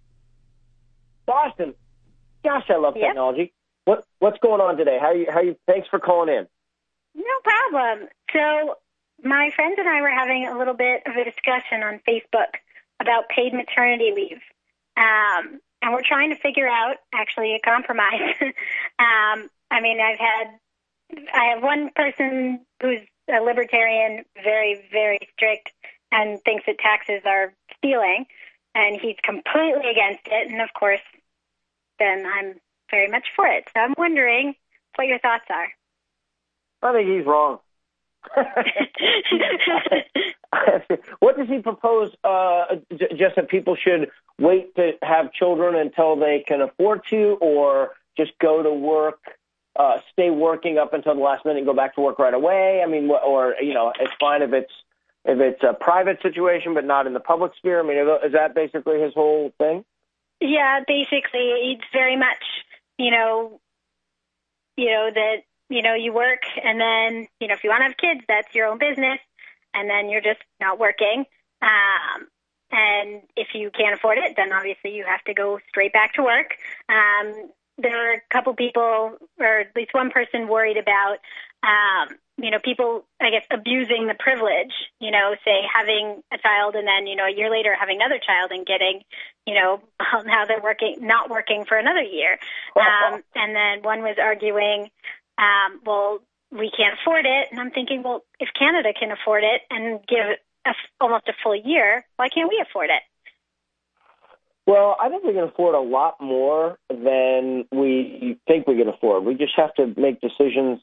[1.27, 1.75] Boston.
[2.45, 3.09] Gosh, I love Yep.
[3.09, 3.53] technology.
[3.85, 4.99] What What's going on today?
[5.01, 5.57] How you How you?
[5.67, 6.47] Thanks for calling in.
[7.19, 8.09] No problem.
[8.33, 8.77] So,
[9.25, 12.55] my friends and I were having a little bit of a discussion on Facebook
[13.01, 14.41] about paid maternity leave.
[14.97, 18.35] Um, and we're trying to figure out actually a compromise.
[18.41, 20.59] um, I mean, I've had,
[21.35, 25.73] I have one person who's a libertarian, very, very strict,
[26.13, 28.27] and thinks that taxes are stealing,
[28.75, 30.51] and he's completely against it.
[30.51, 31.03] And of course,
[31.99, 32.55] then I'm
[32.91, 33.69] very much for it.
[33.75, 34.55] So I'm wondering
[34.95, 35.69] what your thoughts are.
[36.83, 37.59] I think he's wrong.
[41.21, 42.11] what does he propose?
[42.25, 47.39] Uh, j- just that people should wait to have children until they can afford to,
[47.41, 49.19] or just go to work,
[49.77, 52.83] uh, stay working up until the last minute and go back to work right away.
[52.85, 54.73] I mean, or you know, it's fine if it's
[55.25, 57.81] if it's a private situation, but not in the public sphere.
[57.81, 59.85] I mean, is that basically his whole thing?
[60.41, 62.43] Yeah, basically, it's very much,
[62.97, 63.61] you know,
[64.77, 65.37] you know that
[65.69, 68.55] you know you work, and then you know if you want to have kids, that's
[68.55, 69.19] your own business,
[69.75, 71.25] and then you're just not working.
[71.63, 72.29] Um,
[72.71, 76.23] and if you can't afford it, then obviously you have to go straight back to
[76.23, 76.55] work.
[76.89, 81.19] Um, there are a couple people, or at least one person, worried about,
[81.63, 84.73] um, you know, people, I guess, abusing the privilege.
[85.01, 88.21] You know, say having a child and then, you know, a year later having another
[88.25, 89.03] child and getting,
[89.47, 89.81] you know,
[90.25, 92.39] now they're working, not working for another year.
[92.77, 94.91] Um, and then one was arguing,
[95.39, 96.19] um, well,
[96.51, 97.49] we can't afford it.
[97.51, 100.71] And I'm thinking, well, if Canada can afford it and give a,
[101.01, 103.03] almost a full year, why can't we afford it?
[104.67, 109.25] Well, I think we can afford a lot more than we think we can afford.
[109.25, 110.81] We just have to make decisions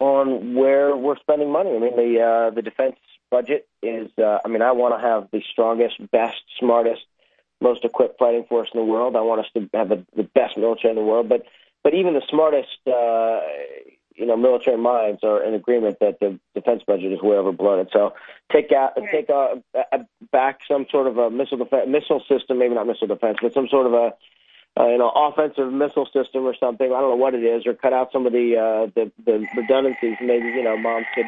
[0.00, 1.70] on where we're spending money.
[1.70, 2.96] I mean, the uh, the defense
[3.30, 4.10] budget is.
[4.18, 7.02] Uh, I mean, I want to have the strongest, best, smartest,
[7.60, 9.14] most equipped fighting force in the world.
[9.14, 11.28] I want us to have the, the best military in the world.
[11.28, 11.44] But
[11.82, 13.40] but even the smartest, uh,
[14.14, 17.80] you know, military minds are in agreement that the defense budget is way overblown.
[17.80, 18.14] And so
[18.52, 19.98] take out take uh, uh,
[20.30, 23.68] back some sort of a missile defense, missile system, maybe not missile defense, but some
[23.68, 24.14] sort of a
[24.78, 26.86] uh, you know offensive missile system or something.
[26.86, 29.46] I don't know what it is, or cut out some of the uh, the, the
[29.56, 30.16] redundancies.
[30.20, 31.26] Maybe you know moms could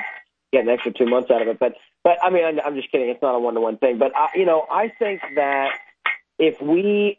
[0.52, 1.58] get an extra two months out of it.
[1.58, 3.08] But but I mean, I'm just kidding.
[3.08, 3.98] It's not a one to one thing.
[3.98, 5.70] But I, you know, I think that
[6.38, 7.18] if we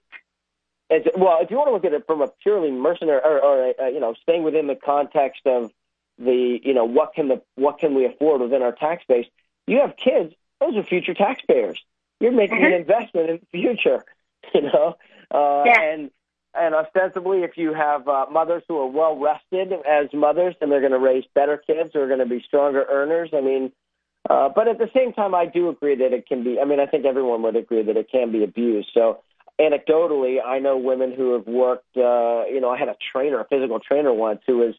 [0.94, 3.74] as, well, if you want to look at it from a purely mercenary, or, or
[3.80, 5.72] uh, you know, staying within the context of
[6.18, 9.26] the, you know, what can the what can we afford within our tax base?
[9.68, 11.82] You have kids; those are future taxpayers.
[12.20, 14.04] You're making an investment in the future,
[14.54, 14.96] you know,
[15.32, 16.12] uh, and
[16.56, 20.82] and ostensibly, if you have uh, mothers who are well rested as mothers, then they're
[20.82, 23.30] going to raise better kids who are going to be stronger earners.
[23.34, 23.72] I mean,
[24.30, 26.60] uh, but at the same time, I do agree that it can be.
[26.60, 28.90] I mean, I think everyone would agree that it can be abused.
[28.94, 29.24] So
[29.60, 31.96] anecdotally, I know women who have worked.
[31.96, 34.76] Uh, you know, I had a trainer, a physical trainer once, who was,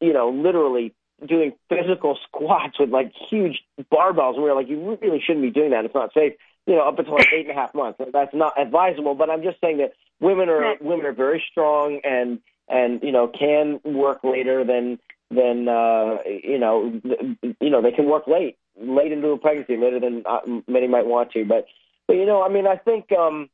[0.00, 0.94] you know, literally
[1.26, 5.50] doing physical squats with like huge barbells, and we were like, you really shouldn't be
[5.50, 5.84] doing that.
[5.84, 6.34] It's not safe.
[6.66, 8.00] You know, up until like eight and a half months.
[8.12, 9.16] That's not advisable.
[9.16, 13.26] But I'm just saying that women are women are very strong and and you know
[13.26, 15.00] can work later than
[15.32, 19.76] than uh, you know th- you know they can work late late into a pregnancy
[19.76, 21.44] later than uh, many might want to.
[21.44, 21.66] But
[22.06, 23.10] but you know, I mean, I think.
[23.10, 23.48] um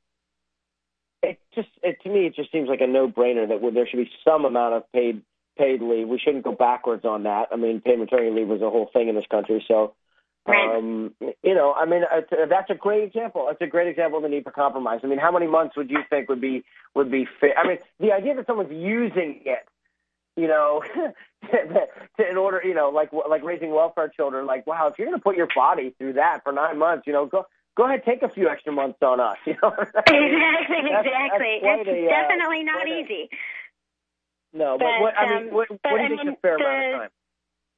[1.22, 3.96] it just it, to me it just seems like a no brainer that there should
[3.96, 5.22] be some amount of paid
[5.56, 6.08] paid leave.
[6.08, 7.48] We shouldn't go backwards on that.
[7.52, 9.94] I mean, paid maternity leave was a whole thing in this country, so
[10.48, 13.48] um, you know, I mean, uh, that's a great example.
[13.50, 15.00] It's a great example of the need for compromise.
[15.02, 17.56] I mean, how many months would you think would be would be fair?
[17.58, 19.66] I mean, the idea that someone's using it,
[20.36, 20.82] you know,
[21.50, 25.18] to, in order, you know, like like raising welfare children, like wow, if you're going
[25.18, 27.46] to put your body through that for nine months, you know, go
[27.78, 29.38] go ahead, take a few extra months on us.
[29.46, 31.60] You know, Exactly, That's- exactly.
[31.62, 33.30] that's it's a, uh, definitely not quite a- easy.
[34.52, 36.34] no, but, But, what I mean, um, what, but what do you think mean, is
[36.34, 37.10] a fair the- amount of time?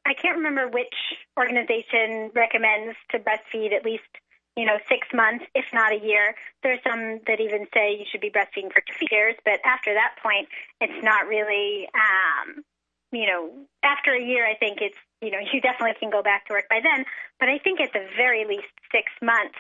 [0.07, 0.95] I can't remember which
[1.39, 4.09] organization recommends to breastfeed at least
[4.57, 6.35] you know six months, if not a year.
[6.63, 10.17] There's some that even say you should be breastfeeding for two years, but after that
[10.23, 10.49] point,
[10.81, 11.87] it's not really.
[11.95, 12.65] Um,
[13.13, 13.51] you know,
[13.83, 16.69] after a year, I think it's you know you definitely can go back to work
[16.69, 17.05] by then.
[17.39, 19.59] But I think at the very least six months,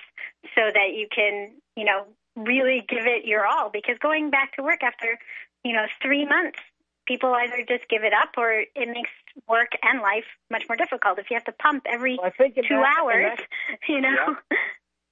[0.54, 2.04] so that you can you know
[2.36, 3.70] really give it your all.
[3.70, 5.18] Because going back to work after
[5.64, 6.58] you know three months
[7.06, 9.10] people either just give it up or it makes
[9.48, 12.54] work and life much more difficult if you have to pump every Well, I think
[12.54, 14.36] two that- hours that- you know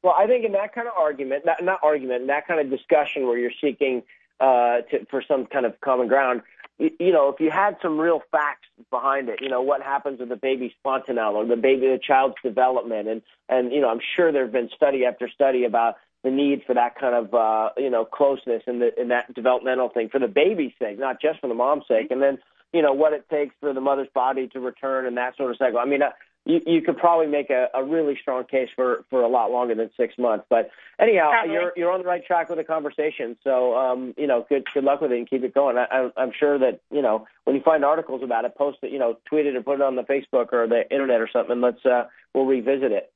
[0.02, 2.70] Well, I think in that kind of argument, not, not argument, in that kind of
[2.70, 4.04] discussion where you're seeking
[4.38, 6.42] uh, to, for some kind of common ground,
[6.78, 10.28] you, know, if you had some real facts behind it, you know, what happens with
[10.28, 14.30] the baby's fontanelle or the baby, the child's development, and and you know, I'm sure
[14.30, 17.90] there have been study after study about the need for that kind of uh, you
[17.90, 21.48] know closeness and the and that developmental thing for the baby's sake, not just for
[21.48, 22.38] the mom's sake, and then
[22.72, 25.56] you know what it takes for the mother's body to return and that sort of
[25.56, 25.78] cycle.
[25.78, 26.10] I mean, uh,
[26.48, 29.74] you, you could probably make a, a really strong case for for a lot longer
[29.74, 30.46] than six months.
[30.48, 31.52] But anyhow, Probably.
[31.52, 33.36] you're you're on the right track with the conversation.
[33.44, 35.76] So um, you know, good good luck with it and keep it going.
[35.76, 38.90] I, I, I'm sure that you know when you find articles about it, post it,
[38.90, 41.60] you know, tweet it or put it on the Facebook or the internet or something.
[41.60, 43.12] Let's uh, we'll revisit it.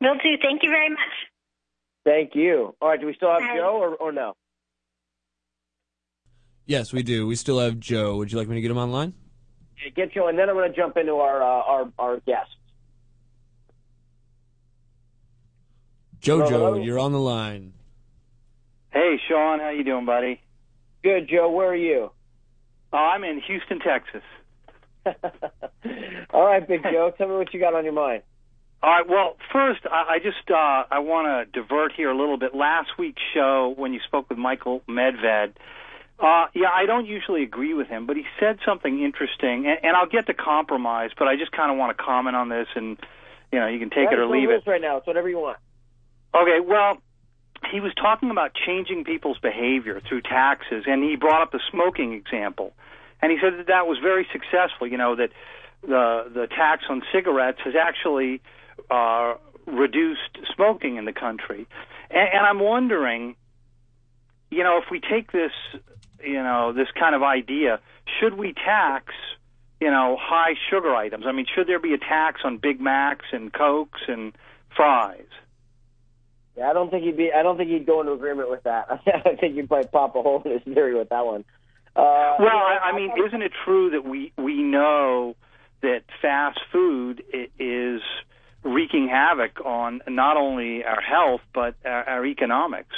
[0.00, 1.30] will do thank you very much
[2.04, 2.72] Thank you.
[2.80, 3.56] All right, do we still have Bye.
[3.56, 4.34] Joe or, or no?
[6.64, 7.26] Yes, we do.
[7.26, 8.16] We still have Joe.
[8.16, 9.12] Would you like me to get him online?
[9.82, 12.52] Yeah, Get Joe, and then I'm going to jump into our uh, our our guests.
[16.20, 16.74] Jojo, Hello?
[16.76, 17.72] you're on the line.
[18.90, 20.40] Hey, Sean, how you doing, buddy?
[21.04, 21.50] Good, Joe.
[21.50, 22.10] Where are you?
[22.92, 24.22] Oh, I'm in Houston, Texas.
[26.30, 27.12] All right, Big Joe.
[27.16, 28.22] Tell me what you got on your mind.
[28.82, 29.08] All right.
[29.08, 32.54] Well, first, I, I just uh, I want to divert here a little bit.
[32.54, 35.52] Last week's show, when you spoke with Michael Medved,
[36.18, 39.96] uh, yeah, I don't usually agree with him, but he said something interesting, and, and
[39.96, 42.96] I'll get to compromise, but I just kind of want to comment on this, and
[43.52, 44.62] you know, you can take it or leave it.
[44.66, 44.96] right now.
[44.96, 45.58] It's whatever you want.
[46.34, 46.98] Okay, well,
[47.70, 52.12] he was talking about changing people's behavior through taxes, and he brought up the smoking
[52.12, 52.72] example,
[53.20, 54.86] and he said that that was very successful.
[54.86, 55.30] You know that
[55.82, 58.40] the the tax on cigarettes has actually
[58.90, 59.34] uh,
[59.66, 61.66] reduced smoking in the country,
[62.10, 63.36] and, and I'm wondering,
[64.50, 65.52] you know, if we take this,
[66.24, 67.80] you know, this kind of idea,
[68.20, 69.12] should we tax?
[69.80, 71.24] You know, high sugar items.
[71.26, 74.32] I mean, should there be a tax on Big Macs and Cokes and
[74.74, 75.26] fries?
[76.56, 77.30] Yeah, I don't think he'd be.
[77.32, 78.86] I don't think he'd go into agreement with that.
[79.06, 81.44] I think you'd probably pop a hole in his theory with that one.
[81.94, 85.36] Uh, Well, I, I mean, isn't it true that we we know
[85.82, 87.22] that fast food
[87.58, 88.00] is
[88.62, 92.96] wreaking havoc on not only our health but our, our economics?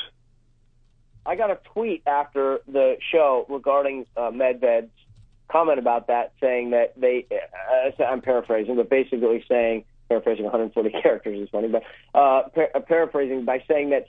[1.29, 4.91] I got a tweet after the show regarding uh, Medved's
[5.49, 7.27] comment about that, saying that they.
[7.31, 11.83] Uh, I'm paraphrasing, but basically saying paraphrasing 140 characters is funny, but
[12.15, 14.09] uh, par- uh, paraphrasing by saying that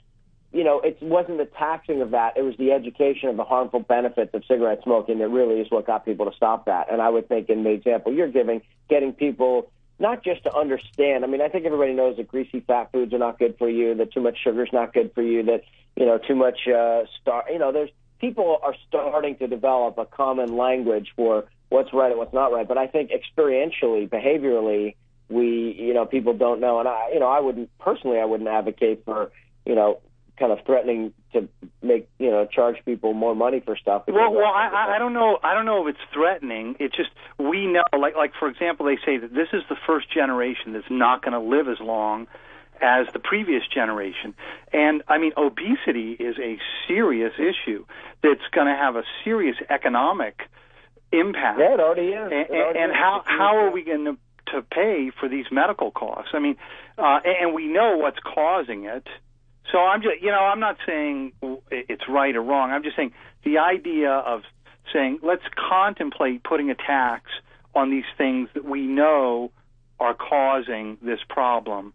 [0.50, 3.80] you know it wasn't the taxing of that; it was the education of the harmful
[3.80, 6.90] benefits of cigarette smoking that really is what got people to stop that.
[6.90, 11.24] And I would think, in the example you're giving, getting people not just to understand.
[11.24, 13.94] I mean, I think everybody knows that greasy fat foods are not good for you,
[13.96, 15.62] that too much sugar is not good for you, that
[15.96, 17.44] you know too much uh, star.
[17.50, 22.18] You know, there's people are starting to develop a common language for what's right and
[22.18, 22.66] what's not right.
[22.66, 24.94] But I think experientially, behaviorally,
[25.28, 26.78] we you know people don't know.
[26.80, 29.30] And I you know I wouldn't personally I wouldn't advocate for
[29.66, 30.00] you know
[30.38, 31.46] kind of threatening to
[31.82, 34.04] make you know charge people more money for stuff.
[34.08, 35.38] Well, well, I, I- I don't know.
[35.42, 36.76] I don't know if it's threatening.
[36.80, 40.12] It's just we know, like, like for example, they say that this is the first
[40.12, 42.26] generation that's not going to live as long
[42.80, 44.34] as the previous generation.
[44.72, 46.58] And I mean, obesity is a
[46.88, 47.84] serious issue
[48.22, 50.42] that's going to have a serious economic
[51.12, 51.58] impact.
[51.58, 52.32] Yeah, it already is.
[52.32, 52.96] And, already and is.
[52.96, 54.18] how how are we going to
[54.52, 56.30] to pay for these medical costs?
[56.34, 56.56] I mean,
[56.98, 59.06] uh, and and we know what's causing it.
[59.70, 61.32] So I'm just, you know, I'm not saying
[61.70, 62.70] it's right or wrong.
[62.70, 63.12] I'm just saying
[63.44, 64.42] the idea of
[64.92, 67.30] saying let's contemplate putting a tax
[67.74, 69.52] on these things that we know
[70.00, 71.92] are causing this problem.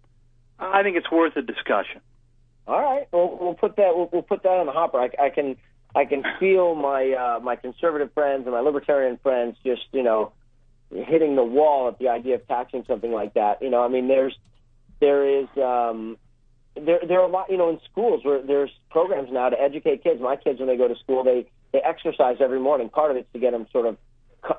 [0.60, 2.02] I think it's worth a discussion.
[2.68, 5.00] All right, we'll, we'll put that we'll, we'll put that on the hopper.
[5.00, 5.56] I, I can
[5.96, 10.34] I can feel my uh, my conservative friends and my libertarian friends just you know
[10.92, 13.62] hitting the wall at the idea of taxing something like that.
[13.62, 14.38] You know, I mean, there's
[15.00, 16.18] there is um,
[16.76, 20.04] there there are a lot you know in schools where there's programs now to educate
[20.04, 20.22] kids.
[20.22, 22.90] My kids when they go to school they they exercise every morning.
[22.90, 23.98] Part of it's to get them sort of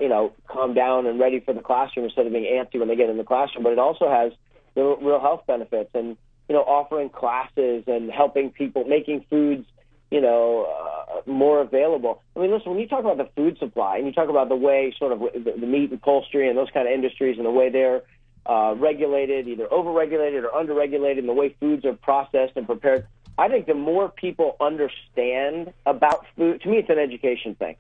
[0.01, 2.97] you know calm down and ready for the classroom instead of being antsy when they
[2.97, 3.65] get in the classroom.
[3.65, 4.33] But it also has
[4.77, 6.17] real, real health benefits and
[6.49, 9.67] you know offering classes and helping people making foods
[10.11, 12.23] you know, uh, more available.
[12.37, 14.57] I mean, listen, when you talk about the food supply and you talk about the
[14.57, 17.51] way sort of the, the meat and poultry and those kind of industries and the
[17.51, 18.03] way they're
[18.47, 23.07] uh, regulated, either overregulated or underregulated, and the way foods are processed and prepared,
[23.37, 27.77] I think the more people understand about food, to me, it's an education thing.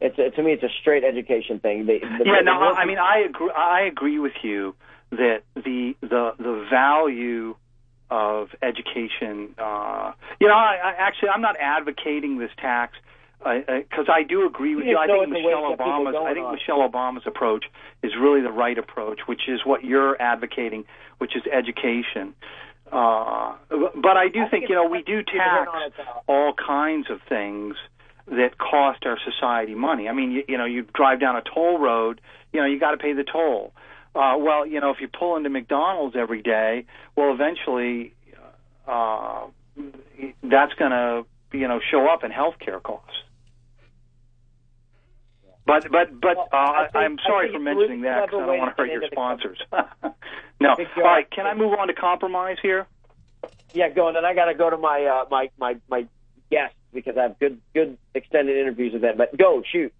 [0.00, 1.86] It's a, to me, it's a straight education thing.
[1.86, 3.50] The, the, yeah, no, I mean, I agree.
[3.56, 4.74] I agree with you
[5.10, 7.56] that the the the value
[8.10, 9.54] of education.
[9.58, 12.96] Uh, you know, I, I actually I'm not advocating this tax
[13.38, 14.98] because I do agree with You you.
[14.98, 16.54] I think it's a way Michelle to get people Obama's I think on.
[16.54, 17.64] Michelle Obama's approach
[18.02, 20.84] is really the right approach, which is what you're advocating,
[21.18, 22.34] which is education.
[22.90, 25.70] Uh, but I do think you know we do tax
[26.28, 27.76] all kinds of things
[28.26, 30.08] that cost our society money.
[30.08, 32.20] I mean, you, you know, you drive down a toll road,
[32.52, 33.72] you know, you got to pay the toll.
[34.14, 36.86] Uh, well, you know, if you pull into McDonald's every day,
[37.16, 38.14] well, eventually,
[38.86, 39.46] uh,
[40.42, 43.16] that's going to, you know, show up in healthcare costs.
[45.66, 48.82] But but but uh, I I'm sorry for mentioning that because I don't want to
[48.82, 49.58] hurt your sponsors.
[50.60, 50.70] no.
[50.70, 52.86] All right, can I move on to compromise here?
[53.72, 56.06] Yeah, go and then I got to go to my uh, my my my
[56.50, 59.16] guest because I have good good extended interviews with them.
[59.16, 59.92] But go shoot.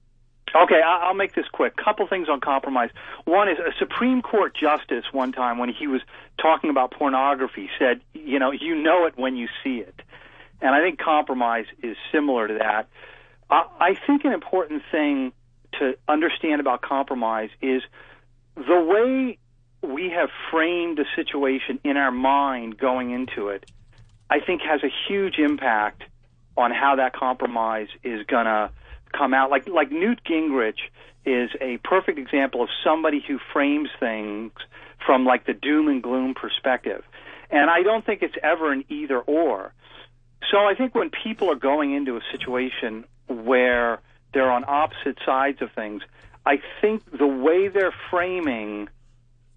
[0.55, 1.76] Okay, I'll make this quick.
[1.76, 2.90] Couple things on compromise.
[3.24, 6.01] One is a Supreme Court justice one time when he was
[6.40, 10.01] talking about pornography said, you know, you know it when you see it.
[10.61, 12.88] And I think compromise is similar to that.
[13.51, 15.32] I, I think an important thing
[15.80, 17.82] to understand about compromise is
[18.57, 19.38] the way
[19.82, 23.70] we have framed the situation in our mind going into it,
[24.30, 26.05] I think has a huge impact
[26.57, 28.70] on how that compromise is going to
[29.16, 29.50] come out.
[29.50, 30.78] Like like Newt Gingrich
[31.24, 34.52] is a perfect example of somebody who frames things
[35.06, 37.02] from like the doom and gloom perspective.
[37.50, 39.72] And I don't think it's ever an either or.
[40.50, 44.00] So I think when people are going into a situation where
[44.32, 46.02] they're on opposite sides of things,
[46.44, 48.88] I think the way they're framing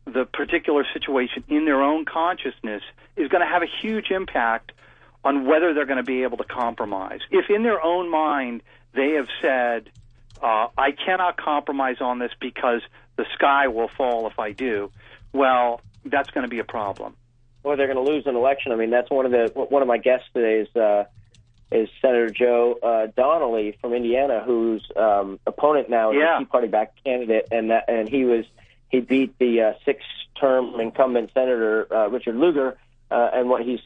[0.05, 2.81] the particular situation in their own consciousness
[3.17, 4.71] is going to have a huge impact
[5.23, 7.19] on whether they're going to be able to compromise.
[7.29, 8.61] If in their own mind
[8.97, 9.89] they have said,
[10.41, 12.81] uh, I cannot compromise on this because
[13.15, 14.91] the sky will fall if I do,
[15.33, 17.15] well, that's going to be a problem.
[17.63, 18.71] or they're going to lose an election.
[18.71, 21.05] I mean, that's one of the one of my guests today is uh,
[21.71, 26.37] is Senator Joe uh, Donnelly from Indiana, whose um, opponent now is Yeah.
[26.37, 28.45] a Tea Party backed candidate, and that, and he was
[28.89, 30.03] he beat the uh, six
[30.39, 32.77] term incumbent Senator uh, Richard Lugar,
[33.11, 33.79] uh, and what he's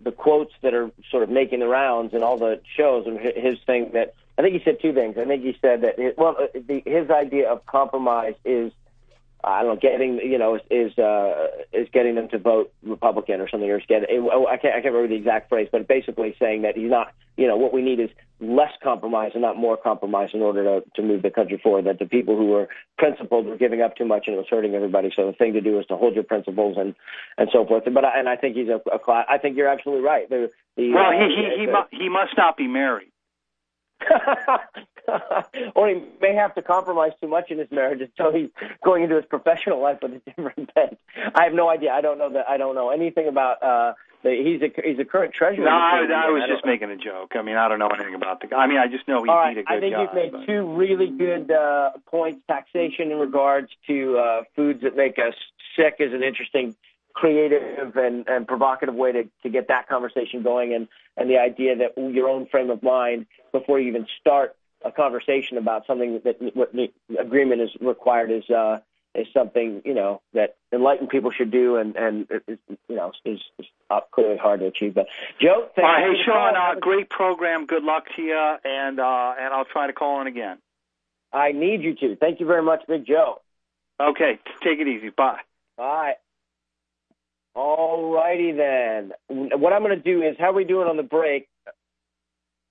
[0.00, 3.58] the quotes that are sort of making the rounds in all the shows, and his
[3.66, 5.16] thing that I think he said two things.
[5.18, 8.72] I think he said that it, well, uh, the, his idea of compromise is
[9.44, 13.40] I don't know, getting you know is is, uh, is getting them to vote Republican
[13.40, 15.88] or something, or is getting oh, I can't I can't remember the exact phrase, but
[15.88, 18.10] basically saying that he's not you know what we need is
[18.40, 21.86] less compromise and not more compromise in order to to move the country forward.
[21.86, 22.68] That the people who were
[22.98, 25.10] principled were giving up too much and it was hurting everybody.
[25.14, 26.94] So the thing to do is to hold your principles and
[27.36, 27.82] and so forth.
[27.92, 30.28] But I, and I think he's a, a cla- I think you're absolutely right.
[30.30, 33.11] The, the, Well, uh, he he he, the- mu- he must not be married.
[35.74, 38.50] or he may have to compromise too much in his marriage until he's
[38.84, 40.98] going into his professional life with a different bent.
[41.34, 41.90] I have no idea.
[41.92, 42.48] I don't know that.
[42.48, 43.62] I don't know anything about.
[43.62, 45.64] uh the, He's a he's a current treasurer.
[45.64, 47.32] No, I, I was don't- just making a joke.
[47.34, 48.58] I mean, I don't know anything about the guy.
[48.58, 49.76] I mean, I just know he right, beat a good job.
[49.76, 50.02] I think guy.
[50.02, 52.40] you've made but- two really good uh, points.
[52.46, 55.34] Taxation in regards to uh, foods that make us
[55.76, 56.76] sick is an interesting,
[57.14, 61.76] creative, and, and provocative way to, to get that conversation going, and, and the idea
[61.76, 66.36] that your own frame of mind before you even start a conversation about something that
[66.54, 68.78] what the agreement is required is uh,
[69.14, 72.58] is something you know that enlightened people should do, and and it,
[72.88, 73.66] you know is, is
[74.12, 74.94] clearly hard to achieve.
[74.94, 75.06] But
[75.40, 77.66] Joe, thank you hey Sean, uh, great program.
[77.66, 80.58] Good luck to you, and uh, and I'll try to call in again.
[81.32, 82.16] I need you to.
[82.16, 83.40] Thank you very much, Big Joe.
[84.00, 85.10] Okay, take it easy.
[85.10, 85.40] Bye.
[85.76, 86.14] Bye.
[87.54, 89.12] All righty then.
[89.28, 91.48] What I'm going to do is, how are we doing on the break?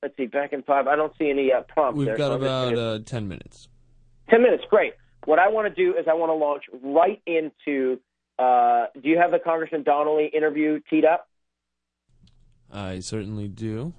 [0.02, 0.88] Let's see, back in five.
[0.88, 2.18] I don't see any uh, prompts We've there.
[2.18, 3.68] got so about uh, 10 minutes.
[4.30, 4.64] ten minutes.
[4.70, 4.94] Great.
[5.26, 8.00] What I want to do is, I want to launch right into.
[8.40, 11.28] Uh, do you have the Congressman Donnelly interview teed up?
[12.74, 13.94] I certainly do.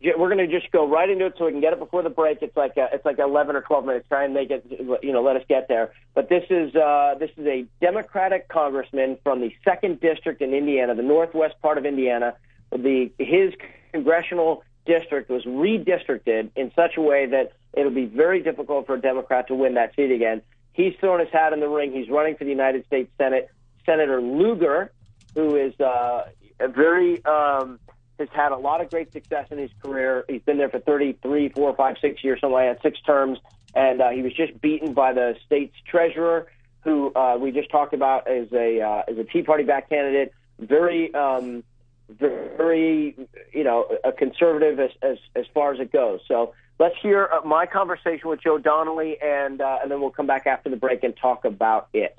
[0.00, 2.10] We're going to just go right into it so we can get it before the
[2.10, 2.38] break.
[2.40, 4.08] It's like uh it's like 11 or 12 minutes.
[4.08, 4.64] Try and make it,
[5.02, 5.92] you know, let us get there.
[6.14, 10.94] But this is uh, this is a Democratic congressman from the second district in Indiana,
[10.94, 12.34] the northwest part of Indiana.
[12.70, 13.54] The his
[13.92, 19.00] congressional district was redistricted in such a way that it'll be very difficult for a
[19.00, 20.42] Democrat to win that seat again.
[20.72, 21.92] He's thrown his hat in the ring.
[21.92, 23.50] He's running for the United States Senate.
[23.84, 24.92] Senator Lugar,
[25.34, 26.28] who is uh,
[26.60, 27.80] a very um,
[28.18, 30.24] has had a lot of great success in his career.
[30.28, 33.38] He's been there for 33, 4, 5, 6 years, something like that, six terms.
[33.74, 36.46] And uh, he was just beaten by the state's treasurer,
[36.82, 40.32] who uh, we just talked about as a uh, as a Tea Party back candidate.
[40.58, 41.62] Very, um,
[42.08, 43.14] very,
[43.52, 46.20] you know, a conservative as, as as far as it goes.
[46.26, 50.26] So let's hear uh, my conversation with Joe Donnelly, and uh, and then we'll come
[50.26, 52.18] back after the break and talk about it.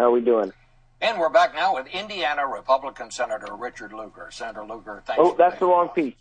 [0.00, 0.50] How are we doing?
[1.02, 4.28] And we're back now with Indiana Republican Senator Richard Lugar.
[4.30, 5.20] Senator Lugar, thanks.
[5.22, 6.14] Oh, that's the wrong piece.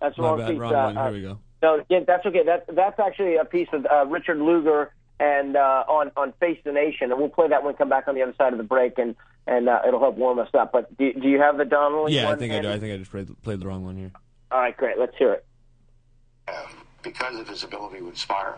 [0.00, 0.58] That's the wrong bad, piece.
[0.60, 0.92] wrong Uh.
[0.92, 1.38] Here uh, we go.
[1.60, 2.44] No, yeah, that's okay.
[2.44, 6.70] That that's actually a piece of uh, Richard Lugar and uh, on on Face the
[6.70, 8.64] Nation, and we'll play that when we come back on the other side of the
[8.64, 9.16] break, and
[9.48, 10.70] and uh, it'll help warm us up.
[10.70, 12.12] But do, do you have the Donnelly?
[12.14, 12.70] Yeah, I one think I do.
[12.70, 14.12] I think I just played, played the wrong one here.
[14.52, 14.98] All right, great.
[15.00, 15.44] Let's hear it.
[17.02, 18.54] because of his ability to inspire,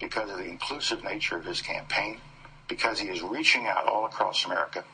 [0.00, 2.20] because of the inclusive nature of his campaign,
[2.68, 4.84] because he is reaching out all across America.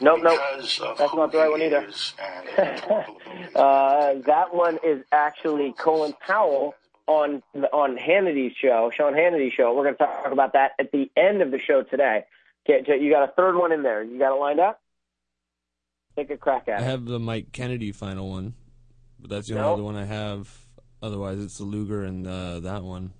[0.00, 0.38] Nope, nope.
[0.56, 1.86] because That's not the right one either.
[3.54, 6.74] uh, that one is actually Colin Powell
[7.06, 9.74] on on Hannity's show, Sean Hannity's show.
[9.74, 12.24] We're going to talk about that at the end of the show today.
[12.68, 14.02] Okay, you got a third one in there.
[14.02, 14.80] You got it lined up.
[16.16, 16.84] Take a crack I at it.
[16.84, 18.54] I have the Mike Kennedy final one,
[19.20, 19.60] but that's the No.
[19.60, 20.50] only other one I have.
[21.02, 23.12] Otherwise, it's the Lugar and uh, that one.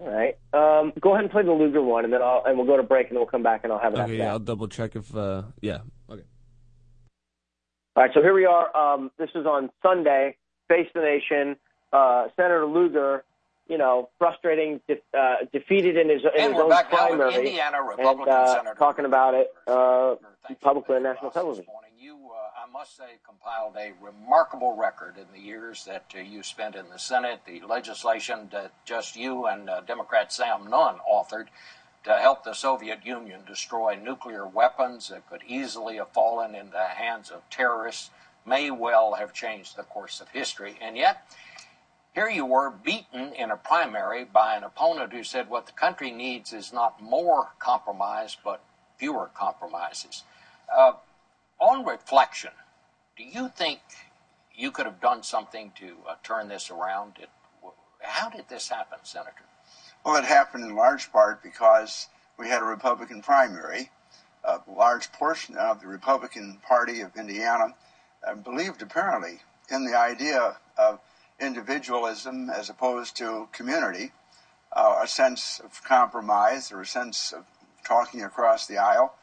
[0.00, 0.36] All right.
[0.52, 2.82] Um, go ahead and play the Lugar one, and then I'll and we'll go to
[2.82, 4.24] break, and then we'll come back, and I'll have it after Okay, that.
[4.24, 5.14] yeah, I'll double check if.
[5.14, 5.78] Uh, yeah.
[6.08, 6.22] Okay.
[7.96, 8.74] All right, so here we are.
[8.76, 10.36] Um, this is on Sunday.
[10.68, 11.56] Face the Nation.
[11.92, 13.24] Uh, Senator Lugar,
[13.66, 17.08] you know, frustrating, de- uh, defeated in his, in And his we're own back now
[17.10, 20.14] with primary, Indiana and uh, Senator talking about it uh,
[20.60, 21.64] publicly on national television.
[22.00, 26.44] You, uh, I must say, compiled a remarkable record in the years that uh, you
[26.44, 31.46] spent in the Senate, the legislation that just you and uh, Democrat Sam Nunn authored
[32.04, 36.84] to help the Soviet Union destroy nuclear weapons that could easily have fallen in the
[36.84, 38.10] hands of terrorists,
[38.46, 40.76] may well have changed the course of history.
[40.80, 41.26] And yet,
[42.14, 46.12] here you were beaten in a primary by an opponent who said what the country
[46.12, 48.62] needs is not more compromise, but
[48.98, 50.22] fewer compromises.
[50.72, 50.92] Uh,
[51.60, 52.50] on reflection,
[53.16, 53.80] do you think
[54.54, 57.14] you could have done something to uh, turn this around?
[57.20, 57.28] It,
[58.00, 59.44] how did this happen, Senator?
[60.04, 63.90] Well, it happened in large part because we had a Republican primary.
[64.44, 67.74] A large portion of the Republican Party of Indiana
[68.26, 69.40] uh, believed apparently
[69.70, 71.00] in the idea of
[71.40, 74.12] individualism as opposed to community,
[74.72, 77.44] uh, a sense of compromise or a sense of
[77.84, 79.14] talking across the aisle.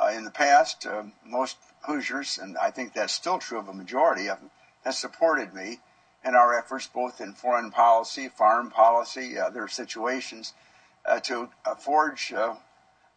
[0.00, 3.72] Uh, in the past, uh, most Hoosiers, and I think that's still true of a
[3.72, 4.50] majority of them,
[4.84, 5.80] has supported me
[6.24, 10.52] in our efforts both in foreign policy, foreign policy, other situations,
[11.06, 12.54] uh, to uh, forge uh,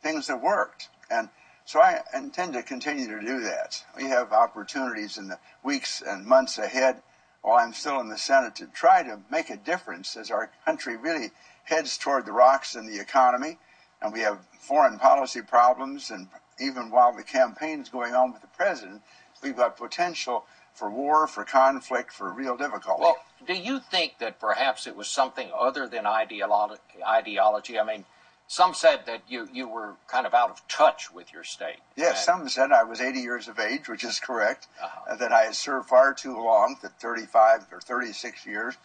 [0.01, 0.89] things that worked.
[1.11, 1.29] And
[1.65, 3.83] so I intend to continue to do that.
[3.95, 7.01] We have opportunities in the weeks and months ahead
[7.41, 10.95] while I'm still in the Senate to try to make a difference as our country
[10.95, 11.31] really
[11.65, 13.57] heads toward the rocks in the economy.
[14.01, 16.09] And we have foreign policy problems.
[16.09, 16.27] And
[16.59, 19.01] even while the campaign is going on with the president,
[19.41, 23.01] we've got potential for war, for conflict, for real difficulty.
[23.03, 27.79] Well, do you think that perhaps it was something other than ideolo- ideology?
[27.79, 28.05] I mean,
[28.47, 31.77] some said that you, you were kind of out of touch with your state.
[31.95, 34.67] Yes, some said I was 80 years of age, which is correct.
[34.81, 38.75] uh that I had served far too long, that 35 or 36 years,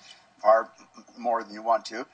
[0.42, 0.70] far
[1.16, 2.06] more than you want to.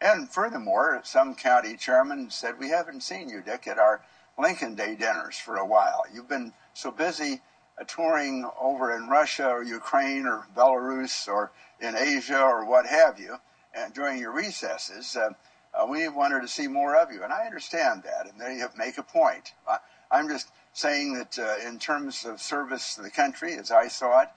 [0.00, 4.00] And furthermore, some county chairman said, We haven't seen you, Dick, at our
[4.38, 6.04] Lincoln Day dinners for a while.
[6.12, 7.40] You've been so busy
[7.78, 13.18] uh, touring over in Russia or Ukraine or Belarus or in Asia or what have
[13.18, 13.36] you,
[13.74, 15.16] and during your recesses.
[15.16, 15.30] Uh,
[15.74, 18.76] uh, we wanted to see more of you, and I understand that, and they have,
[18.76, 19.52] make a point.
[19.68, 19.78] I,
[20.10, 24.22] I'm just saying that uh, in terms of service to the country, as I saw
[24.22, 24.28] it,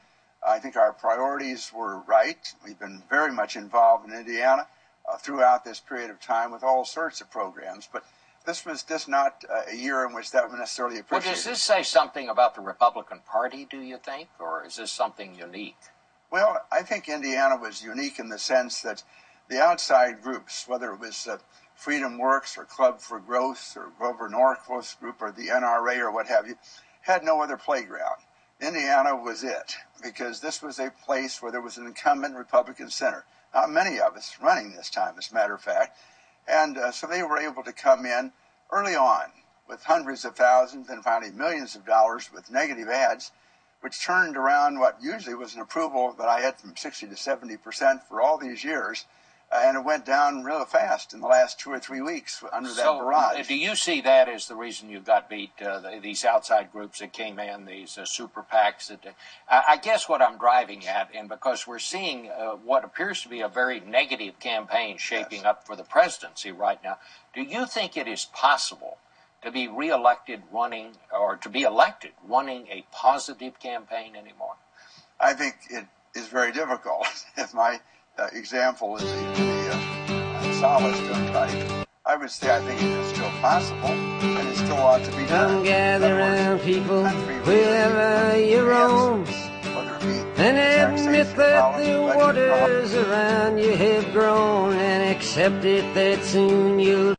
[0.45, 2.53] I think our priorities were right.
[2.65, 4.67] We've been very much involved in Indiana
[5.07, 8.03] uh, throughout this period of time with all sorts of programs, but
[8.45, 11.35] this was just not uh, a year in which that was necessarily Well, appreciated.
[11.35, 14.29] does this say something about the Republican Party, do you think?
[14.39, 15.77] Or is this something unique?
[16.31, 19.03] Well, I think Indiana was unique in the sense that
[19.49, 21.37] the outside groups, whether it was uh,
[21.75, 26.27] Freedom Works or Club for Growth or Grover Norquist Group or the NRA or what
[26.27, 26.55] have you,
[27.01, 28.21] had no other playground.
[28.61, 33.25] Indiana was it because this was a place where there was an incumbent Republican senator.
[33.53, 35.97] Not many of us running this time, as a matter of fact.
[36.47, 38.31] And uh, so they were able to come in
[38.71, 39.31] early on
[39.67, 43.31] with hundreds of thousands and finally millions of dollars with negative ads,
[43.81, 47.57] which turned around what usually was an approval that I had from 60 to 70
[47.57, 49.05] percent for all these years
[49.53, 52.75] and it went down real fast in the last two or three weeks under that
[52.75, 53.39] So, barrage.
[53.39, 55.51] uh, do you see that as the reason you got beat?
[55.61, 58.87] Uh, the, these outside groups that came in, these uh, super PACs.
[58.87, 59.13] That
[59.49, 63.29] I, I guess what I'm driving at, and because we're seeing uh, what appears to
[63.29, 66.97] be a very negative campaign shaping up for the presidency right now,
[67.33, 68.97] do you think it is possible
[69.43, 74.55] to be reelected running, or to be elected running a positive campaign anymore?
[75.19, 75.85] I think it
[76.15, 77.07] is very difficult.
[77.37, 77.79] if my
[78.21, 82.87] uh, example is the, the uh, solace done right, I would say I think it
[82.87, 85.55] is still possible and it still ought to be done.
[85.55, 89.25] Come gather round, people, wherever you roam,
[90.37, 97.15] and admit that the waters around you have grown, and accept it that soon you'll.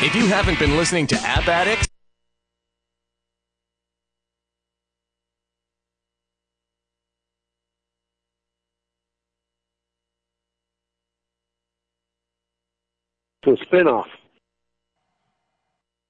[0.00, 1.83] If you haven't been listening to App Addict,
[13.44, 14.06] To a spinoff.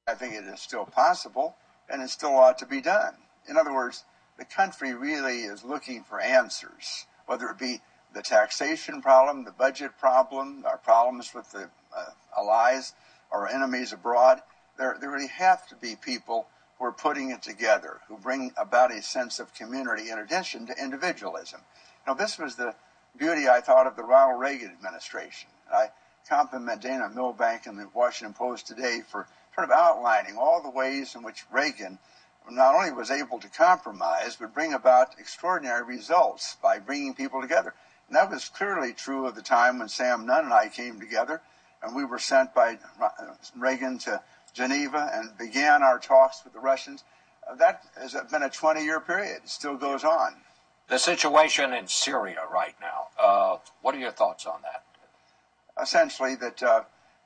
[0.06, 1.56] I think it is still possible
[1.90, 3.14] and it still ought to be done.
[3.48, 4.04] In other words,
[4.38, 7.80] the country really is looking for answers, whether it be
[8.14, 12.04] the taxation problem, the budget problem, our problems with the uh,
[12.38, 12.92] allies
[13.32, 14.40] or enemies abroad.
[14.78, 16.46] There, there really have to be people
[16.78, 20.74] who are putting it together, who bring about a sense of community in addition to
[20.80, 21.62] individualism.
[22.06, 22.76] Now, this was the
[23.18, 25.48] beauty, I thought, of the Ronald Reagan administration.
[25.72, 25.88] I
[26.28, 31.14] compliment Dana Milbank in the Washington Post today for sort of outlining all the ways
[31.14, 31.98] in which Reagan
[32.50, 37.74] not only was able to compromise, but bring about extraordinary results by bringing people together.
[38.08, 41.40] And that was clearly true of the time when Sam Nunn and I came together,
[41.82, 42.78] and we were sent by
[43.56, 44.20] Reagan to
[44.52, 47.04] Geneva and began our talks with the Russians.
[47.48, 49.42] Uh, that has been a 20 year period.
[49.44, 50.36] It still goes on.
[50.88, 53.08] The situation in Syria right now.
[53.18, 54.83] Uh, what are your thoughts on that?
[55.80, 56.82] Essentially, that uh,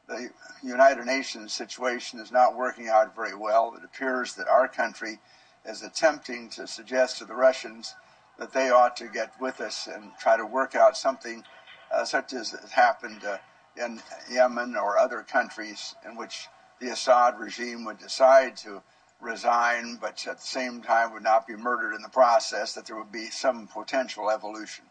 [0.09, 0.31] the
[0.63, 3.75] United Nations situation is not working out very well.
[3.77, 5.19] It appears that our country
[5.67, 7.95] is attempting to suggest to the Russians
[8.39, 11.45] that they ought to get with us and try to work out something
[11.91, 13.39] uh, such as has happened uh,
[13.77, 16.49] in Yemen or other countries in which
[16.81, 18.83] the Assad regime would decide to
[19.21, 22.97] resign, but at the same time would not be murdered in the process, that there
[22.97, 24.85] would be some potential evolution.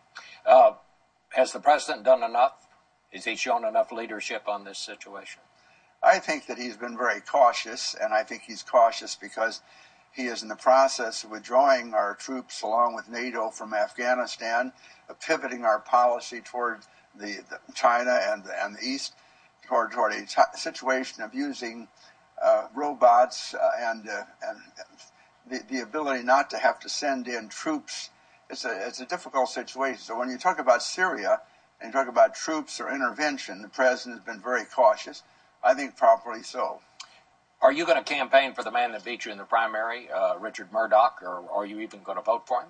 [0.45, 0.73] Uh,
[1.29, 2.66] has the president done enough?
[3.13, 5.41] Has he shown enough leadership on this situation?
[6.03, 9.61] I think that he's been very cautious, and I think he's cautious because
[10.11, 14.73] he is in the process of withdrawing our troops along with NATO from Afghanistan,
[15.19, 16.79] pivoting our policy toward
[17.15, 19.13] the, the China and, and the East,
[19.67, 21.87] toward, toward a t- situation of using
[22.43, 24.59] uh, robots uh, and, uh, and
[25.49, 28.09] the, the ability not to have to send in troops.
[28.49, 29.99] It's a, it's a difficult situation.
[29.99, 31.41] So when you talk about Syria
[31.79, 35.23] and you talk about troops or intervention, the president has been very cautious.
[35.63, 36.81] I think properly so.
[37.61, 40.37] Are you going to campaign for the man that beat you in the primary, uh,
[40.37, 42.69] Richard Mourdock, or are you even going to vote for him?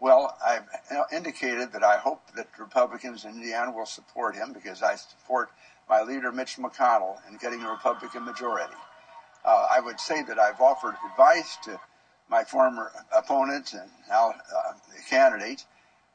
[0.00, 0.64] Well, I've
[1.12, 5.50] indicated that I hope that Republicans in Indiana will support him because I support
[5.88, 8.74] my leader, Mitch McConnell, in getting a Republican majority.
[9.44, 11.80] Uh, I would say that I've offered advice to
[12.28, 14.72] my former opponent and now uh,
[15.08, 15.64] candidate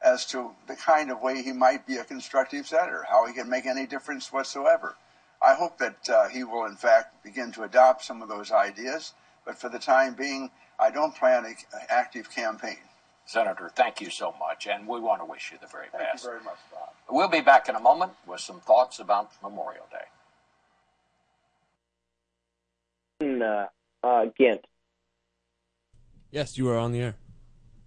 [0.04, 3.50] as to the kind of way he might be a constructive senator, how he can
[3.50, 4.96] make any difference whatsoever.
[5.42, 9.14] I hope that uh, he will, in fact, begin to adopt some of those ideas,
[9.46, 11.56] but for the time being, I don't plan an
[11.90, 12.78] active campaign.
[13.26, 16.24] Senator, thank you so much, and we want to wish you the very Thank best.
[16.24, 16.90] Thank you very much, Bob.
[17.10, 20.06] We'll be back in a moment with some thoughts about Memorial Day.
[23.44, 23.68] Uh,
[24.04, 24.66] uh, Gint.
[26.32, 27.16] Yes, you are on the air.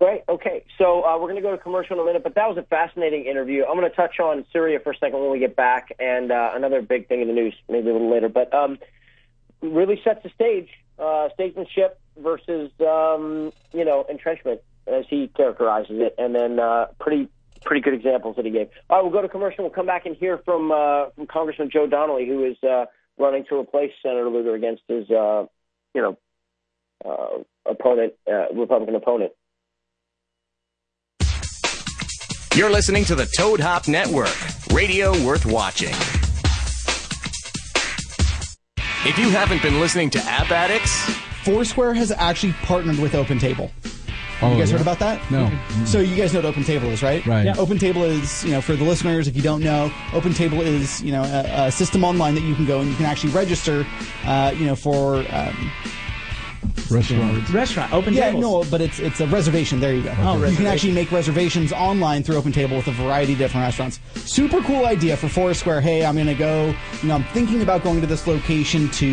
[0.05, 0.21] Great.
[0.29, 0.67] Okay.
[0.77, 2.63] So uh, we're going to go to commercial in a minute, but that was a
[2.65, 3.65] fascinating interview.
[3.65, 6.51] I'm going to touch on Syria for a second when we get back, and uh,
[6.55, 8.29] another big thing in the news maybe a little later.
[8.29, 8.79] But um,
[9.63, 16.15] really sets the stage, uh, statesmanship versus um, you know entrenchment, as he characterizes it,
[16.19, 17.31] and then uh, pretty
[17.65, 18.69] pretty good examples that he gave.
[18.91, 19.65] All right, we'll go to commercial.
[19.65, 22.85] We'll come back and hear from uh, from Congressman Joe Donnelly, who is uh,
[23.17, 25.47] running to replace Senator Lugar against his uh,
[25.95, 26.19] you know
[27.07, 29.33] uh, opponent, uh, Republican opponent.
[32.57, 34.33] You're listening to the Toad Hop Network,
[34.73, 35.91] radio worth watching.
[39.05, 40.93] If you haven't been listening to App Addicts,
[41.43, 43.73] Foursquare has actually partnered with OpenTable.
[44.41, 44.77] Oh, you guys yeah?
[44.77, 45.29] heard about that?
[45.33, 45.51] No.
[45.85, 47.27] So you guys know what OpenTable is, right?
[47.27, 47.45] Right.
[47.45, 47.55] Yeah.
[47.55, 51.25] OpenTable is, you know, for the listeners, if you don't know, OpenTable is, you know,
[51.25, 53.85] a, a system online that you can go and you can actually register,
[54.27, 55.73] uh, you know, for um,
[56.91, 57.39] Restaurant.
[57.39, 57.57] Mm-hmm.
[57.57, 57.93] Restaurant.
[57.93, 58.17] Open table.
[58.17, 58.67] yeah, tables.
[58.67, 59.81] no, but it's it's a reservation.
[59.81, 60.15] There you go.
[60.19, 63.65] Oh, you can actually make reservations online through Open Table with a variety of different
[63.65, 64.01] restaurants.
[64.15, 65.81] Super cool idea for Foursquare.
[65.81, 66.75] Hey, I'm going to go.
[67.03, 69.07] You know, I'm thinking about going to this location to,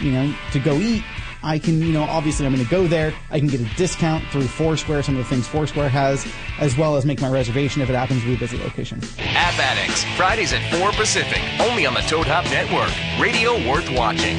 [0.00, 1.02] you know, to go eat.
[1.42, 3.12] I can, you know, obviously I'm going to go there.
[3.30, 6.26] I can get a discount through Foursquare, some of the things Foursquare has,
[6.58, 8.98] as well as make my reservation if it happens to be a busy location.
[9.18, 12.90] App Addicts, Fridays at 4 Pacific, only on the Toad Hop Network.
[13.20, 14.38] Radio worth watching.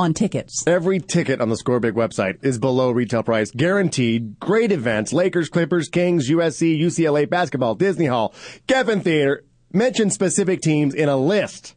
[0.00, 0.64] on tickets.
[0.66, 4.40] Every ticket on the Scorebig website is below retail price, guaranteed.
[4.40, 8.34] Great events: Lakers, Clippers, Kings, USC, UCLA basketball, Disney Hall,
[8.66, 9.44] Geffen Theater.
[9.72, 11.76] Mention specific teams in a list.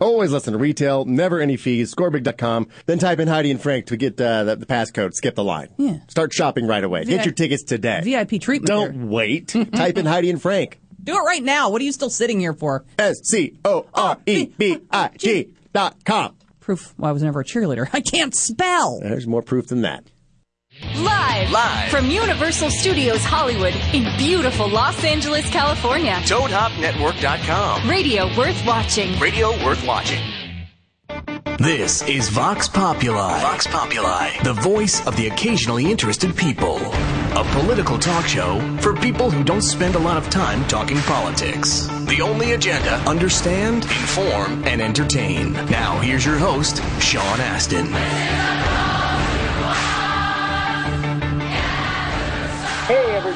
[0.00, 2.68] Always listen to retail, never any fees, scorebig.com.
[2.86, 5.68] Then type in Heidi and Frank to get uh, the, the passcode, skip the line.
[5.76, 5.98] Yeah.
[6.08, 7.04] Start shopping right away.
[7.04, 8.00] Get your tickets today.
[8.02, 8.66] VIP treatment.
[8.68, 9.48] Don't wait.
[9.72, 10.80] type in Heidi and Frank.
[11.02, 11.70] Do it right now.
[11.70, 12.84] What are you still sitting here for?
[12.98, 16.36] S C O R E B I G dot com.
[16.60, 17.88] Proof why I was never a cheerleader.
[17.92, 19.00] I can't spell.
[19.00, 20.04] There's more proof than that.
[20.96, 21.90] Live, Live.
[21.90, 26.14] from Universal Studios Hollywood in beautiful Los Angeles, California.
[26.24, 27.88] ToadHopNetwork.com.
[27.88, 29.18] Radio worth watching.
[29.18, 30.20] Radio worth watching.
[31.58, 33.40] This is Vox Populi.
[33.40, 36.78] Vox Populi, the voice of the occasionally interested people.
[36.78, 41.86] A political talk show for people who don't spend a lot of time talking politics.
[42.06, 45.52] The only agenda understand, inform, and entertain.
[45.52, 47.86] Now, here's your host, Sean Astin.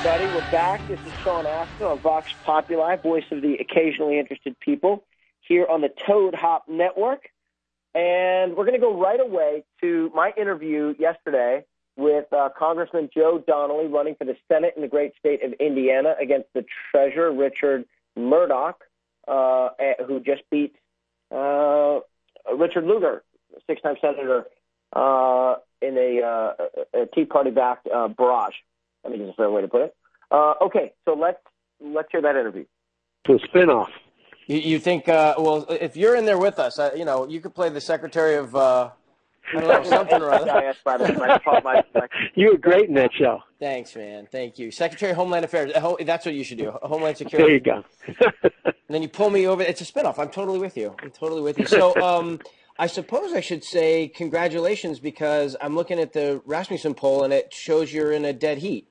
[0.07, 0.87] Everybody, we're back.
[0.87, 5.03] This is Sean Astin on Vox Populi, voice of the occasionally interested people,
[5.41, 7.31] here on the Toad Hop Network.
[7.95, 11.65] And we're going to go right away to my interview yesterday
[11.97, 16.15] with uh, Congressman Joe Donnelly running for the Senate in the great state of Indiana
[16.21, 18.85] against the Treasurer Richard Mourdock,
[19.27, 20.77] uh, eh, who just beat
[21.35, 22.01] uh,
[22.55, 23.25] Richard Lugar,
[23.67, 24.45] six-time senator,
[24.93, 26.53] uh, in a, uh,
[26.93, 28.53] a Tea Party-backed uh, barrage.
[29.05, 29.95] I think is a fair way to put it.
[30.31, 31.39] Uh, okay, so let's
[31.81, 32.65] let's hear that interview.
[33.27, 33.89] To a spinoff.
[34.47, 35.09] You, you think?
[35.09, 37.81] Uh, well, if you're in there with us, uh, you know, you could play the
[37.81, 38.55] secretary of.
[38.55, 38.91] Uh,
[39.55, 40.47] I don't know, something or other.
[42.35, 43.43] You were great in that show.
[43.61, 44.27] Thanks, man.
[44.33, 44.71] Thank you.
[44.71, 45.71] Secretary of Homeland Affairs.
[46.01, 46.71] That's what you should do.
[46.83, 47.59] Homeland Security.
[47.59, 48.65] There you go.
[48.65, 49.63] And then you pull me over.
[49.63, 50.19] It's a spinoff.
[50.19, 50.97] I'm totally with you.
[51.03, 51.67] I'm totally with you.
[51.67, 52.41] So, um,
[52.79, 57.53] I suppose I should say congratulations because I'm looking at the Rasmussen poll and it
[57.53, 58.89] shows you're in a dead heat.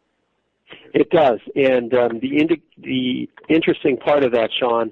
[0.94, 4.92] It does, and um, the indi- the interesting part of that, Sean,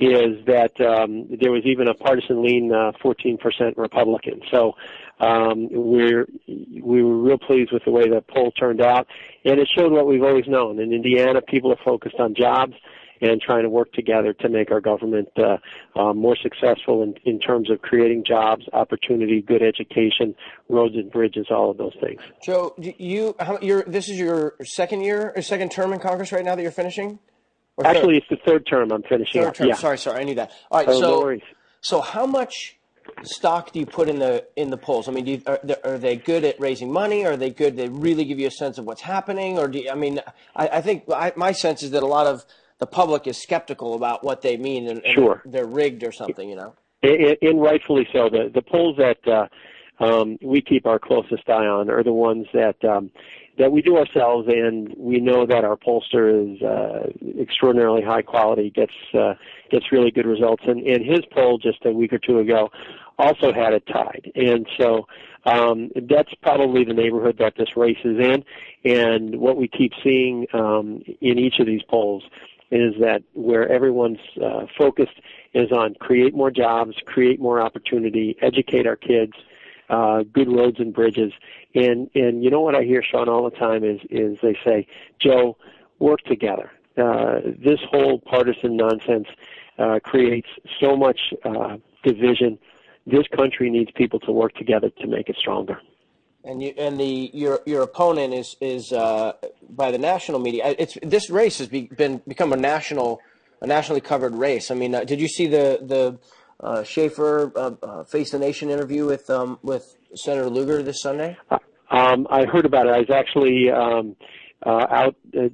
[0.00, 4.40] is that um, there was even a partisan lean, uh, 14% Republican.
[4.50, 4.74] So
[5.20, 9.06] um, we're we were real pleased with the way the poll turned out,
[9.44, 10.78] and it showed what we've always known.
[10.78, 12.74] In Indiana, people are focused on jobs
[13.20, 15.56] and trying to work together to make our government uh,
[15.98, 20.34] uh, more successful in, in terms of creating jobs, opportunity, good education,
[20.68, 22.20] roads and bridges, all of those things.
[22.44, 26.44] Joe, you how, you're this is your second year or second term in Congress right
[26.44, 27.18] now that you're finishing?
[27.76, 27.96] Or third?
[27.96, 29.42] Actually, it's the third term I'm finishing.
[29.42, 29.68] Third term.
[29.68, 29.74] Yeah.
[29.74, 30.50] Sorry, sorry, I knew that.
[30.70, 31.42] All right, Oh, no so worries.
[31.80, 32.74] so how much
[33.22, 35.08] stock do you put in the in the polls?
[35.08, 37.24] I mean, do you, are, they- are they good at raising money?
[37.24, 37.76] Are they good?
[37.76, 40.20] They really give you a sense of what's happening, or do you, I mean,
[40.54, 42.44] I, I think I, my sense is that a lot of
[42.78, 45.42] the public is skeptical about what they mean, and, and Sure.
[45.44, 46.74] they're rigged or something, you know.
[47.02, 48.28] and, and rightfully so.
[48.28, 49.46] The the polls that uh,
[50.04, 53.10] um, we keep our closest eye on are the ones that um,
[53.58, 57.08] that we do ourselves, and we know that our pollster is uh,
[57.40, 59.34] extraordinarily high quality, gets uh,
[59.70, 60.62] gets really good results.
[60.66, 62.70] And, and his poll just a week or two ago
[63.18, 65.06] also had it tied, and so
[65.44, 68.44] um, that's probably the neighborhood that this race is in.
[68.84, 72.22] And what we keep seeing um, in each of these polls
[72.70, 75.20] is that where everyone's uh, focused
[75.54, 79.32] is on create more jobs, create more opportunity, educate our kids,
[79.88, 81.32] uh, good roads and bridges.
[81.74, 84.86] And and you know what I hear Sean all the time is is they say,
[85.18, 85.56] Joe,
[85.98, 86.70] work together.
[86.98, 89.28] uh, this whole partisan nonsense
[89.78, 90.48] uh, creates
[90.80, 92.58] so much uh, division.
[93.06, 95.80] This country needs people to work together to make it stronger.
[96.48, 99.34] And you and the your your opponent is is uh,
[99.68, 100.74] by the national media.
[100.78, 103.20] It's this race has be, been become a national
[103.60, 104.70] a nationally covered race.
[104.70, 106.18] I mean, uh, did you see the the
[106.60, 111.36] uh, Schieffer uh, uh, Face the Nation interview with um, with Senator Lugar this Sunday?
[111.90, 112.90] Um, I heard about it.
[112.90, 114.16] I was actually um,
[114.64, 115.48] uh, out uh,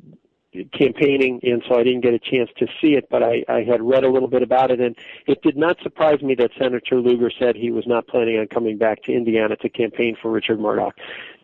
[0.73, 3.83] campaigning, and so I didn't get a chance to see it, but I, I had
[3.83, 4.97] read a little bit about it, and
[5.27, 8.79] it did not surprise me that Senator Lugar said he was not planning on coming
[8.79, 10.95] back to Indiana to campaign for Richard Mourdock.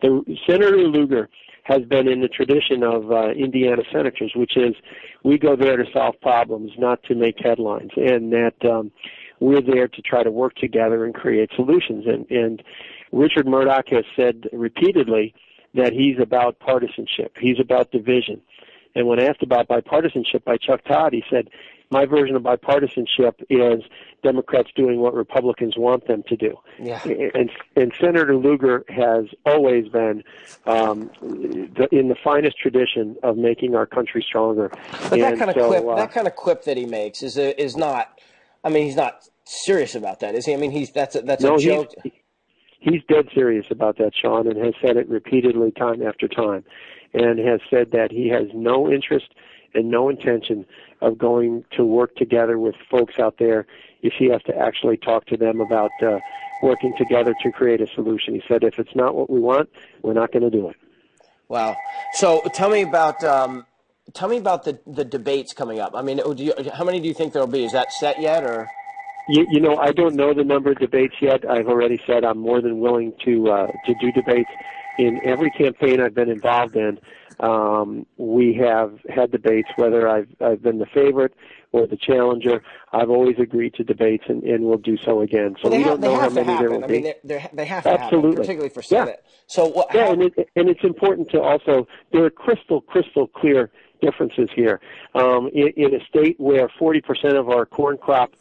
[0.02, 1.28] The, Senator Lugar
[1.64, 4.74] has been in the tradition of uh, Indiana senators, which is
[5.24, 8.90] we go there to solve problems, not to make headlines, and that um,
[9.40, 12.06] we're there to try to work together and create solutions.
[12.06, 12.62] And, and
[13.12, 15.34] Richard Mourdock has said repeatedly
[15.74, 18.40] that he's about partisanship, he's about division.
[18.94, 21.48] And when asked about bipartisanship by Chuck Todd, he said,
[21.92, 23.82] my version of bipartisanship is
[24.22, 26.54] Democrats doing what Republicans want them to do.
[26.80, 27.00] Yeah.
[27.04, 30.22] And, and Senator Lugar has always been
[30.66, 34.70] um, the, in the finest tradition of making our country stronger.
[34.92, 37.22] But that And kind of so, quip, uh, that kind of quip that he makes
[37.24, 38.20] is a, is not.
[38.62, 40.54] I mean, he's not serious about that, is he?
[40.54, 42.12] I mean, he's that's a, that's no, a he's- joke.
[42.78, 46.62] he's dead serious about that, Sean, and has said it repeatedly time after time,
[47.14, 49.26] and has said that he has no interest
[49.74, 50.66] and no intention
[51.00, 53.66] of going to work together with folks out there
[54.02, 56.18] if he has to actually talk to them about uh,
[56.62, 58.34] working together to create a solution.
[58.34, 59.68] He said, if it's not what we want,
[60.02, 60.76] we're not going to do it.
[61.48, 61.76] Wow.
[62.14, 63.66] So tell me about um,
[64.14, 65.92] tell me about the the debates coming up.
[65.96, 67.64] I mean, do you, how many do you think there'll be?
[67.64, 68.68] Is that set yet, or?
[69.28, 71.48] You, you know, I don't know the number of debates yet.
[71.48, 74.50] I've already said I'm more than willing to uh, to do debates.
[75.00, 76.98] In every campaign I've been involved in,
[77.40, 79.68] um, we have had debates.
[79.76, 81.32] Whether I've I've been the favorite
[81.72, 85.56] or the challenger, I've always agreed to debates, and, and will do so again.
[85.62, 86.84] So Well, we have, don't know how many there will.
[86.84, 86.92] I be.
[86.94, 88.30] mean, they're, they're, they have to Absolutely.
[88.32, 89.04] happen, particularly for Yeah.
[89.04, 89.24] Senate.
[89.46, 89.86] So what?
[89.94, 93.70] Yeah, how- and, it, and it's important to also there are crystal crystal clear
[94.02, 94.80] differences here.
[95.14, 98.32] Um, in, in a state where 40% of our corn crop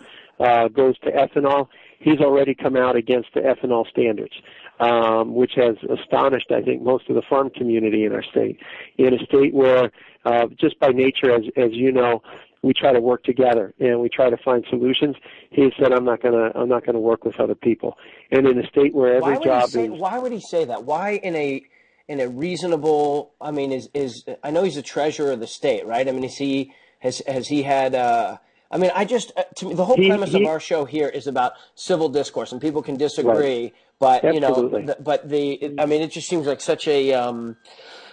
[0.41, 1.68] uh, goes to ethanol,
[2.00, 4.34] he's already come out against the ethanol standards,
[4.80, 8.58] um, which has astonished I think most of the farm community in our state.
[8.97, 9.91] In a state where
[10.26, 12.22] uh, just by nature, as as you know.
[12.62, 15.16] We try to work together and we try to find solutions.
[15.50, 17.95] He said, "I'm not gonna, I'm not gonna work with other people."
[18.32, 20.84] And in a state where every job say, is Why would he say that?
[20.84, 21.64] Why in a
[22.10, 23.32] in a reasonable?
[23.39, 26.06] I mean, is is I know he's the treasurer of the state, right?
[26.06, 27.95] I mean, is he has has he had?
[27.95, 28.39] Uh,
[28.72, 30.86] I mean, I just uh, to me, the whole He- premise he- of our show
[30.86, 33.74] here is about civil discourse, and people can disagree, Right.
[33.99, 34.86] but you know, Absolutely.
[34.86, 37.13] th- but the I mean, it just seems like such a.
[37.13, 37.57] Um,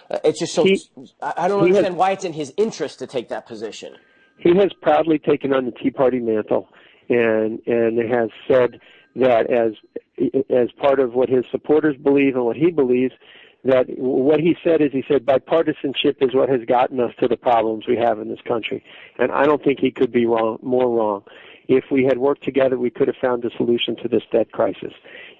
[0.09, 0.63] uh, it's just so.
[0.63, 0.81] He-
[1.21, 3.95] I don't he has- understand why it's in his interest to take that position.
[4.39, 6.69] he has proudly taken on the Tea Party mantle,
[7.09, 8.79] and and has said
[9.15, 9.73] that as
[10.49, 13.13] as part of what his supporters believe and what he believes,
[13.67, 17.37] that what he said is he said bipartisanship is what has gotten us to the
[17.37, 18.83] problems we have in this country,
[19.19, 21.23] and I don't think he could be wrong more wrong.
[21.67, 24.93] If we had worked together, we could have found a solution to this debt crisis.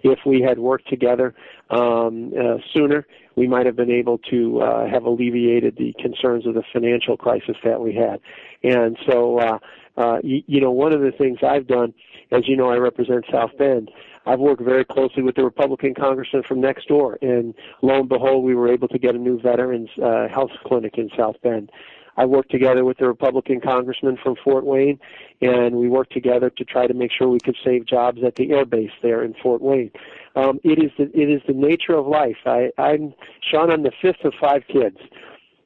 [0.03, 1.34] If we had worked together
[1.69, 6.53] um, uh, sooner, we might have been able to uh, have alleviated the concerns of
[6.53, 8.19] the financial crisis that we had.
[8.61, 9.59] And so, uh,
[9.95, 11.93] uh, you, you know, one of the things I've done,
[12.32, 13.89] as you know, I represent South Bend.
[14.28, 18.43] I've worked very closely with the Republican congressman from next door, and lo and behold,
[18.43, 21.71] we were able to get a new veterans uh, health clinic in South Bend.
[22.17, 24.99] I worked together with the Republican congressman from Fort Wayne,
[25.39, 28.51] and we worked together to try to make sure we could save jobs at the
[28.51, 29.91] air base there in Fort Wayne.
[30.36, 32.38] Um, it is the it is the nature of life.
[32.45, 33.13] I, I'm
[33.49, 33.71] Sean.
[33.71, 34.97] I'm the fifth of five kids.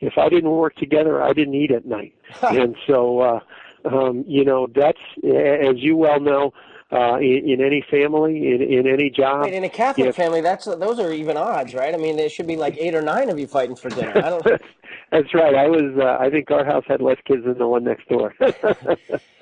[0.01, 3.39] If I didn't work together, I didn't eat at night, and so uh,
[3.85, 6.53] um, you know that's as you well know.
[6.91, 10.41] Uh, in, in any family, in, in any job, Wait, in a Catholic if- family,
[10.41, 11.93] that's those are even odds, right?
[11.93, 14.11] I mean, there should be like eight or nine of you fighting for dinner.
[14.17, 14.45] I don't.
[15.11, 15.55] That's right.
[15.55, 15.97] I was.
[15.97, 18.33] Uh, I think our house had less kids than the one next door.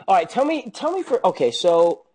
[0.08, 1.52] All right, tell me, tell me for okay.
[1.52, 2.06] So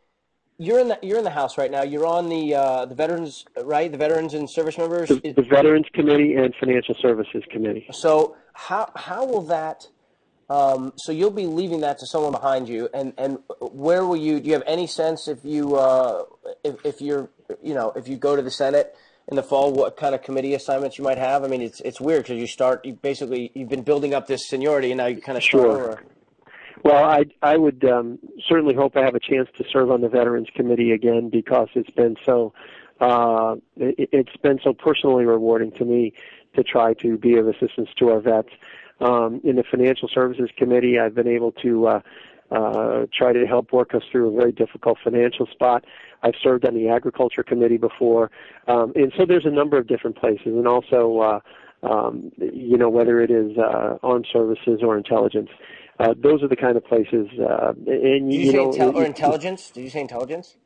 [0.59, 1.83] you're in the you're in the house right now.
[1.83, 3.91] You're on the uh, the veterans, right?
[3.91, 5.09] The veterans and service members.
[5.09, 7.87] the, the Veterans Committee and Financial Services Committee.
[7.93, 9.89] So how how will that?
[10.51, 14.41] Um, so you'll be leaving that to someone behind you, and and where will you?
[14.41, 16.25] Do you have any sense if you uh,
[16.63, 17.31] if if you're
[17.63, 18.95] you know if you go to the Senate
[19.29, 21.45] in the fall, what kind of committee assignments you might have?
[21.45, 24.47] I mean, it's it's weird because you start you basically you've been building up this
[24.47, 25.83] seniority, and now you kind of start Sure.
[25.83, 26.03] over.
[26.83, 30.09] Well, I I would um, certainly hope I have a chance to serve on the
[30.11, 32.53] Veterans Committee again because it's been so
[33.01, 36.13] uh, it, it's been so personally rewarding to me
[36.55, 38.51] to try to be of assistance to our vets.
[39.01, 42.01] Um, in the Financial Services Committee, I've been able to uh,
[42.51, 45.85] uh, try to help work us through a very difficult financial spot.
[46.23, 48.31] I've served on the Agriculture Committee before,
[48.69, 51.19] um, and so there's a number of different places, and also,
[51.83, 55.51] uh, um, you know, whether it is uh, armed services or intelligence.
[55.99, 58.95] Uh, those are the kind of places, uh, and Did you, you say know, intel-
[58.95, 59.71] or intelligence?
[59.71, 60.57] Did you say intelligence?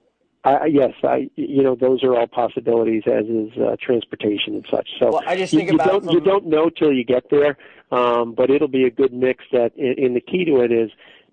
[0.47, 4.89] Yes, I you know those are all possibilities, as is uh, transportation and such.
[4.99, 7.29] So Well, I just you, think you about don't you don't know till you get
[7.31, 7.59] there,
[7.91, 9.45] um, but it'll be a good mix.
[9.53, 10.91] That and and the key to it is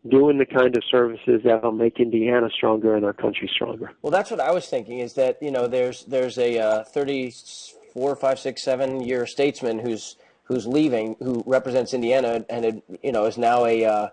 [0.10, 3.91] doing the kind of services that'll make Indiana stronger and our country stronger.
[4.01, 4.99] Well, that's what I was thinking.
[4.99, 10.18] Is that you know there's there's a uh, 34, 5, 6, 7 year statesman who's
[10.43, 14.10] who's leaving, who represents Indiana, and it, you know is now a uh,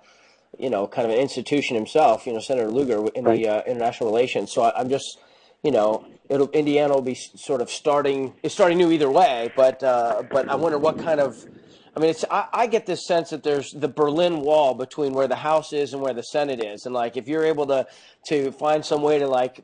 [0.59, 2.27] you know kind of an institution himself.
[2.27, 4.53] You know, Senator Lugar in the uh, international relations.
[4.53, 5.19] So I, I'm just
[5.63, 9.53] you know it'll Indiana will be sort of starting it's starting new either way.
[9.57, 11.47] But uh, but I wonder what kind of
[11.97, 15.29] I mean, it's I, I get this sense that there's the Berlin Wall between where
[15.29, 17.87] the House is and where the Senate is, and like if you're able to
[18.29, 19.61] to find some way to like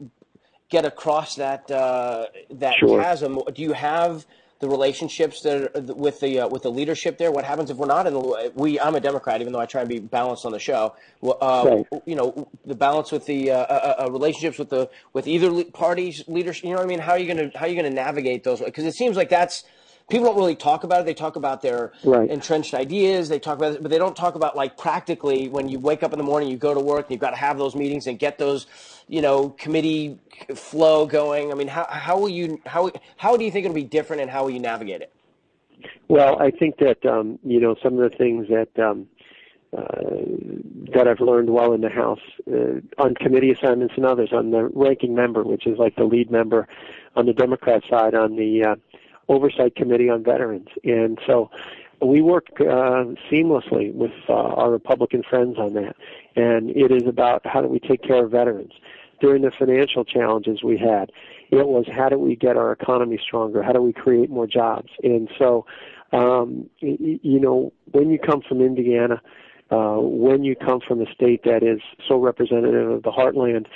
[0.69, 3.01] get across that uh, that Sure.
[3.01, 4.27] chasm, do you have
[4.61, 7.31] the relationships that are, with the uh, with the leadership there?
[7.31, 8.79] What happens if we're not in the we?
[8.81, 10.95] I'm a Democrat, even though I try and be balanced on the show.
[11.23, 12.03] Uh, Right.
[12.07, 16.27] You know, the balance with the uh, uh, uh, relationships with the with either party's
[16.29, 16.65] leadership.
[16.65, 16.99] You know what I mean?
[17.01, 18.61] How are you going to how are you going to navigate those?
[18.61, 19.65] Because it seems like that's
[20.09, 21.07] people don't really talk about it.
[21.07, 22.29] They talk about their Right.
[22.29, 23.29] entrenched ideas.
[23.29, 26.13] They talk about it, but they don't talk about like practically when you wake up
[26.13, 28.19] in the morning, you go to work, and you've got to have those meetings and
[28.19, 28.67] get those,
[29.07, 30.19] you know, committee
[30.55, 31.53] flow going.
[31.53, 34.31] I mean, how how will you how how do you think it'll be different, and
[34.31, 35.13] how will you navigate it?
[36.09, 39.07] Well, I think that um, you know some of the things that um,
[39.77, 39.85] uh,
[40.95, 44.65] that I've learned while in the House uh, on committee assignments and others on the
[44.73, 46.67] ranking member, which is like the lead member
[47.15, 48.77] on the Democrat side on the uh,
[49.29, 51.51] oversight committee on veterans, and so
[52.01, 55.97] we work uh, seamlessly with uh, our Republican friends on that,
[56.37, 58.73] and it is about how do we take care of veterans
[59.21, 61.11] during the financial challenges we had.
[61.51, 63.63] It was how do we get our economy stronger?
[63.63, 64.91] How do we create more jobs?
[65.03, 65.67] And so,
[66.13, 69.21] um, you know, when you come from Indiana,
[69.71, 73.67] uh, when you come from a state that is so representative of the heartland,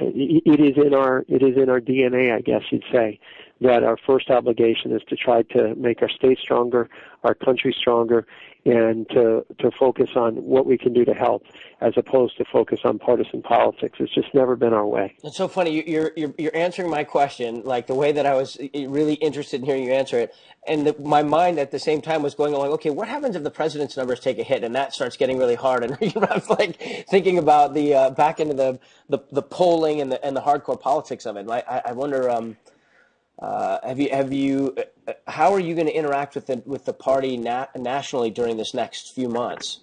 [0.00, 3.20] it is in our it is in our DNA, I guess you'd say,
[3.62, 6.88] that our first obligation is to try to make our state stronger,
[7.24, 8.26] our country stronger,
[8.64, 11.42] and to to focus on what we can do to help,
[11.80, 13.98] as opposed to focus on partisan politics.
[14.00, 15.16] It's just never been our way.
[15.24, 15.70] It's so funny.
[15.72, 19.14] You- You're you're you're answering my question like the way that I was eh, really
[19.14, 20.32] interested in hearing you answer it,
[20.66, 22.68] and the, my mind at the same time was going along.
[22.74, 25.56] Okay, what happens if the president's numbers take a hit and that starts getting really
[25.56, 25.82] hard?
[25.82, 26.76] And you I was like
[27.10, 30.80] thinking about the uh, back into the, the the polling and the and the hardcore
[30.80, 31.48] politics of it.
[31.50, 32.30] I I wonder.
[32.30, 32.56] Um,
[33.42, 34.74] uh, have you have you?
[35.08, 38.56] uh, How are you going to interact with the with the party na- nationally during
[38.56, 39.80] this next few months?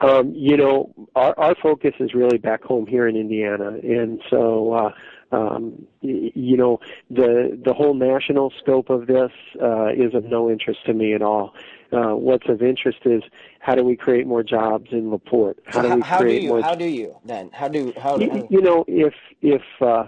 [0.00, 4.72] Um, you know, our, our focus is really back home here in Indiana, and so
[4.72, 6.80] uh, um, you know
[7.10, 11.22] the the whole national scope of this uh, is of no interest to me at
[11.22, 11.54] all.
[11.90, 13.22] Uh, what's of interest is
[13.60, 15.58] how do we create more jobs in Laporte?
[15.64, 16.62] How So do we how do create you more?
[16.62, 20.04] how do you then how do how, you, you know, if if uh,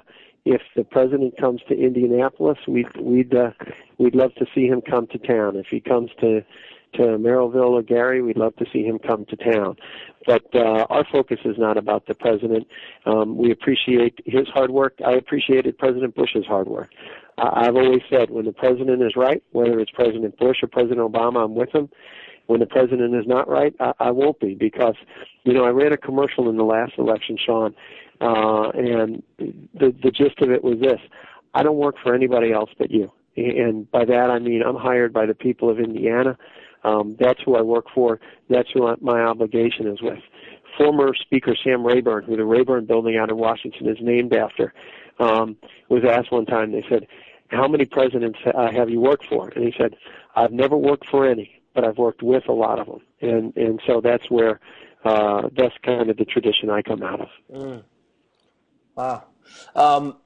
[0.50, 3.50] if the president comes to Indianapolis, we'd we'd uh,
[3.98, 5.56] we'd love to see him come to town.
[5.56, 6.40] If he comes to
[6.94, 9.76] to Merrillville or Gary, we'd love to see him come to town.
[10.26, 12.66] But uh, our focus is not about the president.
[13.06, 14.94] Um, we appreciate his hard work.
[15.06, 16.90] I appreciated President Bush's hard work.
[17.38, 21.00] I- I've always said when the president is right, whether it's President Bush or President
[21.00, 21.88] Obama, I'm with him.
[22.48, 24.96] When the president is not right, I, I won't be because,
[25.44, 27.72] you know, I ran a commercial in the last election, Sean,
[28.20, 31.00] uh, and the the gist of it was this:
[31.54, 35.12] I don't work for anybody else but you, and by that I mean I'm hired
[35.12, 36.36] by the people of Indiana.
[36.84, 38.20] Um, that's who I work for.
[38.48, 40.18] That's who my obligation is with.
[40.78, 44.72] Former Speaker Sam Rayburn, who the Rayburn Building out in Washington is named after,
[45.18, 45.56] um,
[45.88, 46.72] was asked one time.
[46.72, 47.06] They said,
[47.48, 49.96] "How many presidents uh, have you worked for?" And he said,
[50.36, 53.80] "I've never worked for any, but I've worked with a lot of them." And and
[53.86, 54.60] so that's where
[55.04, 57.28] uh, that's kind of the tradition I come out of.
[57.52, 57.82] Mm.
[58.96, 59.24] Wow.
[59.74, 60.16] Um,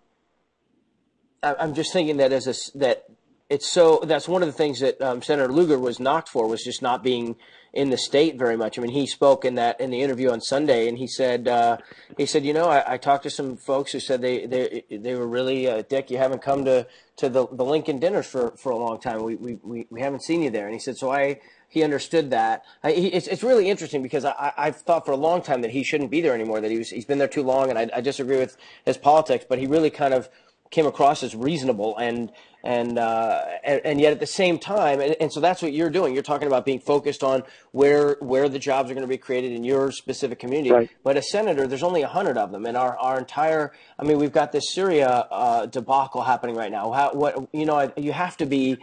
[1.42, 3.04] I, I'm just thinking that as a that
[3.50, 6.62] it's so that's one of the things that um, Senator Lugar was knocked for was
[6.64, 7.36] just not being
[7.72, 8.78] in the state very much.
[8.78, 11.78] I mean, he spoke in that in the interview on Sunday, and he said uh,
[12.16, 15.14] he said, you know, I, I talked to some folks who said they they they
[15.14, 16.86] were really uh, Dick, you haven't come to
[17.16, 19.22] to the the Lincoln dinners for for a long time.
[19.22, 21.40] We we we, we haven't seen you there, and he said so I.
[21.74, 22.64] He understood that.
[22.84, 25.72] I, he, it's, it's really interesting because I, I've thought for a long time that
[25.72, 26.60] he shouldn't be there anymore.
[26.60, 28.56] That he was he's been there too long, and I, I disagree with
[28.86, 29.44] his politics.
[29.48, 30.28] But he really kind of
[30.70, 32.30] came across as reasonable and
[32.62, 35.90] and uh, and, and yet at the same time, and, and so that's what you're
[35.90, 36.14] doing.
[36.14, 39.50] You're talking about being focused on where where the jobs are going to be created
[39.50, 40.70] in your specific community.
[40.70, 40.90] Right.
[41.02, 43.72] But a senator, there's only a hundred of them, and our our entire.
[43.98, 46.92] I mean, we've got this Syria uh, debacle happening right now.
[46.92, 47.92] How what you know?
[47.96, 48.78] You have to be.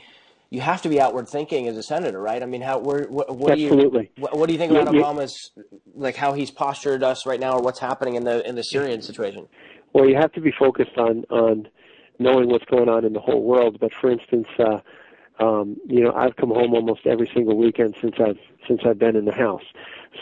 [0.51, 2.43] You have to be outward thinking as a senator, right?
[2.43, 4.93] I mean, how where, what, what do you what, what do you think about.
[4.93, 5.51] Obama's
[5.95, 9.01] like how he's postured us right now, or what's happening in the in the Syrian
[9.01, 9.47] situation?
[9.93, 11.69] Well, you have to be focused on on
[12.19, 13.77] knowing what's going on in the whole world.
[13.79, 14.79] But for instance, uh,
[15.41, 19.15] um, you know, I've come home almost every single weekend since I've since I've been
[19.15, 19.63] in the house.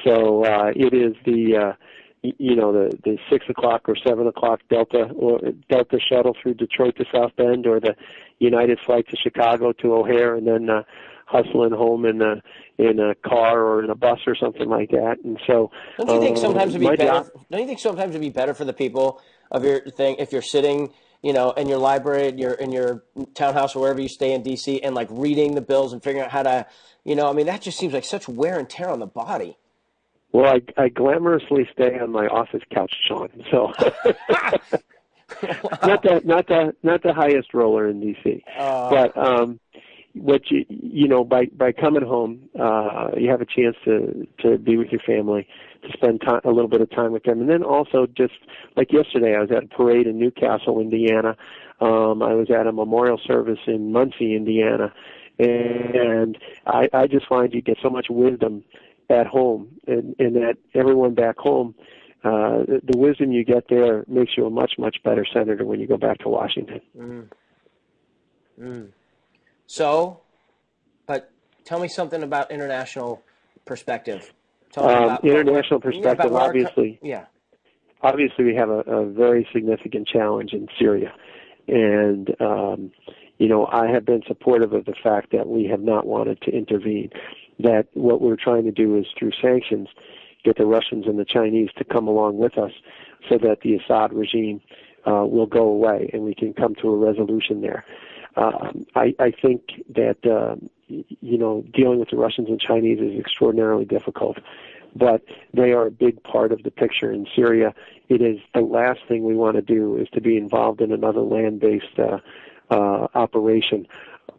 [0.03, 1.73] So uh, it is the uh,
[2.21, 5.39] you know the the six o'clock or seven o'clock Delta or
[5.69, 7.95] Delta shuttle through Detroit to South Bend, or the
[8.39, 10.83] United flight to Chicago to O'Hare, and then uh,
[11.25, 12.41] hustling home in a
[12.77, 15.17] in a car or in a bus or something like that.
[15.23, 17.03] And so, Don't you think uh, sometimes it'd be better?
[17.05, 20.31] job- Don't you think sometimes it'd be better for the people of your thing if
[20.31, 20.91] you're sitting,
[21.21, 23.03] you know, in your library, in your in your
[23.33, 26.31] townhouse or wherever you stay in DC, and like reading the bills and figuring out
[26.31, 26.65] how to,
[27.03, 29.57] you know, I mean, that just seems like such wear and tear on the body.
[30.31, 33.29] Well, I, I glamorously stay on my office couch, Sean.
[33.49, 33.73] So
[35.83, 39.59] not the not the not the highest roller in DC, Uh, but um,
[40.13, 44.57] what you you know by by coming home, uh, you have a chance to to
[44.57, 45.47] be with your family,
[45.83, 48.33] to spend time, a little bit of time with them, and then also just
[48.75, 51.35] like yesterday, I was at a parade in New Castle, Indiana.
[51.81, 54.93] Um, I was at a memorial service in Muncie, Indiana,
[55.37, 58.63] and I, I just find you get so much wisdom
[59.09, 61.73] at home, and, and that everyone back home,
[62.23, 65.79] uh, the, the wisdom you get there makes you a much much better senator when
[65.79, 66.81] you go back to Washington.
[66.97, 67.27] Mm.
[68.61, 68.87] Mm.
[69.67, 70.21] So,
[71.07, 71.31] but
[71.63, 73.21] tell me something about international
[73.65, 74.33] perspective.
[74.71, 76.99] Tell me Um, about international yeah, perspective, our obviously.
[77.01, 77.25] yeah.
[78.01, 81.13] obviously we have a, a very significant challenge in Syria,
[81.67, 82.91] and um,
[83.37, 86.51] you know I have been supportive of the fact that we have not wanted to
[86.51, 87.09] intervene.
[87.59, 89.89] That what we're trying to do is through sanctions
[90.45, 92.71] get the Russians and the Chinese to come along with us,
[93.27, 94.61] so that the Assad regime
[95.05, 97.83] uh, will go away and we can come to a resolution there.
[98.37, 99.61] Um, I, I think
[99.95, 100.17] that
[100.89, 104.37] y- you know dealing with the Russians and Chinese is extraordinarily difficult
[104.95, 105.23] but
[105.53, 107.73] they are a big part of the picture in Syria.
[108.07, 111.21] It is the last thing we want to do is to be involved in another
[111.21, 112.17] land-based uh,
[112.71, 113.87] uh, operation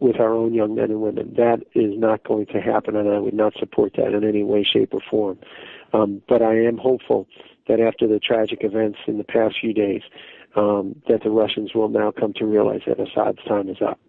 [0.01, 1.33] with our own young men and women.
[1.37, 4.63] That is not going to happen, and I would not support that in any way,
[4.63, 5.39] shape, or form.
[5.93, 7.27] Um, but I am hopeful
[7.67, 10.01] that after the tragic events in the past few days,
[10.55, 13.99] um, that the Russians will now come to realize that Assad's time is up.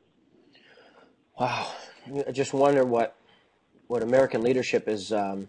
[1.39, 1.71] Wow,
[2.27, 3.17] I just wonder what
[3.87, 5.49] what American leadership is um,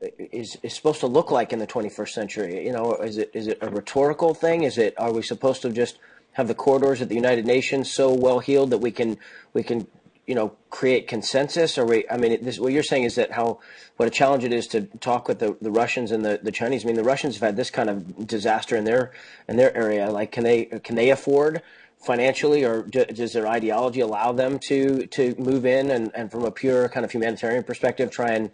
[0.00, 2.64] is is supposed to look like in the 21st century.
[2.64, 4.62] You know, is it is it a rhetorical thing?
[4.62, 5.98] Is it are we supposed to just
[6.36, 9.18] have the corridors at the United Nations so well healed that we can
[9.54, 9.86] we can
[10.26, 11.78] you know create consensus?
[11.78, 13.58] Or we, I mean, this what you're saying is that how
[13.96, 16.84] what a challenge it is to talk with the, the Russians and the, the Chinese.
[16.84, 19.12] I mean, the Russians have had this kind of disaster in their
[19.48, 20.10] in their area.
[20.10, 21.62] Like, can they can they afford?
[21.98, 26.44] financially, or do, does their ideology allow them to to move in and, and from
[26.44, 28.50] a pure kind of humanitarian perspective try and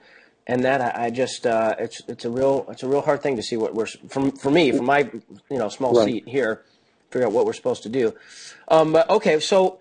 [0.46, 3.36] and that I, I just uh, it's it's a real it's a real hard thing
[3.36, 5.10] to see what we're from for me from my
[5.50, 6.06] you know small Right.
[6.06, 6.62] seat here
[7.12, 8.14] figure out what we're supposed to do.
[8.68, 9.78] Um, but okay, so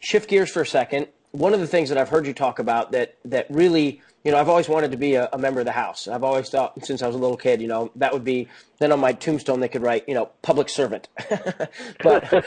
[0.00, 1.08] shift gears for a second.
[1.32, 4.38] One of the things that I've heard you talk about that that really you know
[4.38, 6.06] I've always wanted to be a, a member of the House.
[6.06, 8.48] I've always thought since I was a little kid, you know, that would be
[8.78, 11.08] then on my tombstone they could write you know public servant.
[12.02, 12.44] but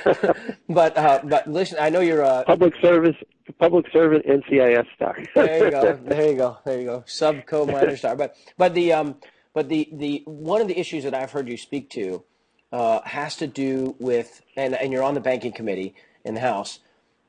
[0.69, 3.15] but uh, but listen, I know you're a Public service,
[3.59, 5.17] public servant, NCIS star.
[5.35, 5.99] there you go.
[6.03, 6.57] There you go.
[6.65, 7.03] There you go.
[7.05, 8.15] Subco minor star.
[8.15, 9.15] But but the um
[9.53, 12.23] but the the one of the issues that I've heard you speak to
[12.71, 16.79] uh, has to do with and and you're on the banking committee in the House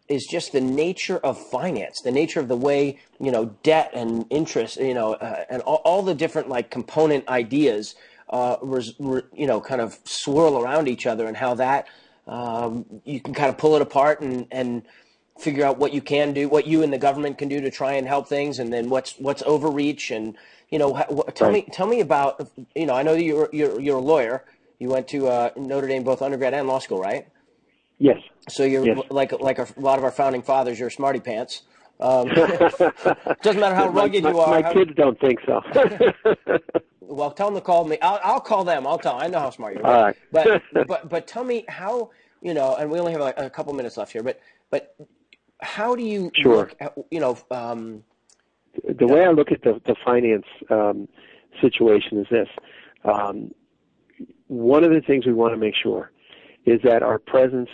[0.08, 4.26] is just the nature of finance, the nature of the way you know debt and
[4.30, 7.94] interest, you know, uh, and all, all the different like component ideas,
[8.30, 11.86] uh, res, re, you know, kind of swirl around each other, and how that
[12.26, 14.82] um, you can kind of pull it apart and and
[15.38, 17.92] figure out what you can do, what you and the government can do to try
[17.92, 20.36] and help things, and then what's what's overreach, and
[20.70, 23.98] you know, wh- tell me tell me about you know, I know you're you're you're
[23.98, 24.44] a lawyer.
[24.78, 27.26] You went to uh, Notre Dame both undergrad and law school, right?
[27.98, 28.18] Yes.
[28.48, 28.98] So you're Yes.
[29.10, 30.78] like like a lot of our founding fathers.
[30.78, 31.62] You're smarty pants.
[32.00, 32.28] Um,
[33.42, 34.48] doesn't matter how rugged my, you are.
[34.50, 35.60] My how- kids don't think so.
[37.00, 37.98] well, tell them to call me.
[38.00, 38.86] I'll, I'll call them.
[38.86, 39.18] I'll tell.
[39.18, 39.26] Them.
[39.26, 39.92] I know how smart you are.
[39.92, 40.16] All right.
[40.30, 42.10] But but but tell me how
[42.40, 42.76] you know.
[42.76, 44.22] And we only have like a couple minutes left here.
[44.22, 44.40] But
[44.70, 44.94] but
[45.60, 46.56] how do you Sure.
[46.56, 48.04] look at, you know um,
[48.84, 51.08] the way I look at the, the finance um,
[51.60, 52.48] situation is this.
[53.04, 53.50] Um,
[54.48, 56.10] one of the things we want to make sure
[56.66, 57.70] is that our presence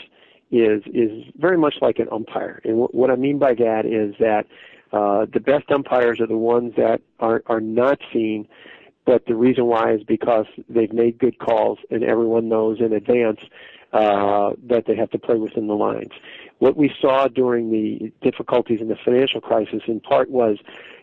[0.50, 2.60] is is very much like an umpire.
[2.64, 4.46] And what, what I mean by that is that
[4.92, 8.46] uh, the best umpires are the ones that are are not seen,
[9.04, 13.40] but the reason why is because they've made good calls and everyone knows in advance
[13.92, 16.12] uh, that they have to play within the lines.
[16.58, 20.58] What we saw during the difficulties in the financial crisis, in part, was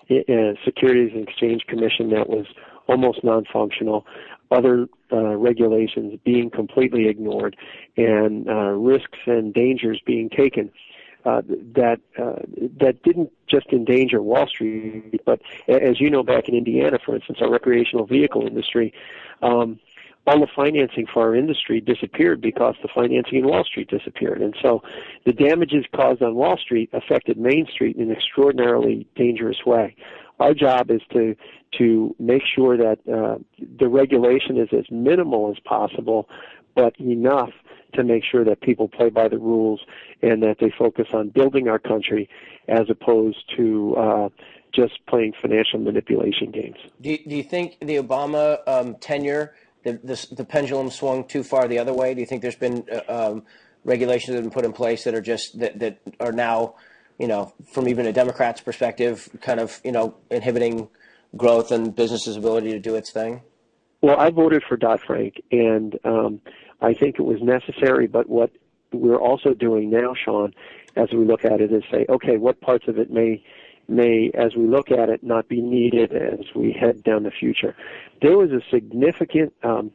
[0.10, 2.46] a Securities and Exchange Commission that was
[2.92, 4.06] almost non-functional,
[4.52, 7.56] other uh, regulations being completely ignored,
[7.98, 10.70] and uh, risks and dangers being taken.
[11.24, 11.42] Uh,
[11.76, 12.42] that uh,
[12.80, 17.38] that didn't just endanger Wall Street, but as you know, back in Indiana, for instance,
[17.42, 18.92] our recreational vehicle industry,
[19.44, 19.80] um,
[20.26, 24.56] all the financing for our industry disappeared because the financing in Wall Street disappeared, and
[24.64, 24.82] so
[25.28, 29.96] the damages caused on Wall Street affected Main Street in an extraordinarily dangerous way.
[30.42, 31.36] Our job is to
[31.78, 33.38] to make sure that uh,
[33.80, 36.28] the regulation is as minimal as possible,
[36.76, 37.52] but enough
[37.94, 39.80] to make sure that people play by the rules
[40.22, 42.30] and that they focus on building our country
[42.68, 44.30] as opposed to uh,
[44.74, 46.78] just playing financial manipulation games.
[47.02, 49.54] Do you, do you think the Obama um, tenure,
[49.84, 52.14] the, the, the pendulum swung too far the other way?
[52.14, 53.44] Do you think there's been uh, um,
[53.84, 56.76] regulations that have been put in place that are just that, that are now,
[57.22, 60.90] you know, from even a Democrat's perspective, kind of you know inhibiting
[61.38, 63.42] growth and business's ability to do its thing?
[64.02, 66.42] Well, I voted for Dodd Frank, and um,
[66.82, 68.08] I think it was necessary.
[68.08, 68.50] But what
[68.92, 70.52] we're also doing now, Sean,
[70.96, 73.44] as we look at it, is say, okay, what parts of it may
[73.88, 77.76] may, as we look at it, not be needed as we head down the future.
[78.22, 79.92] There was a significant um,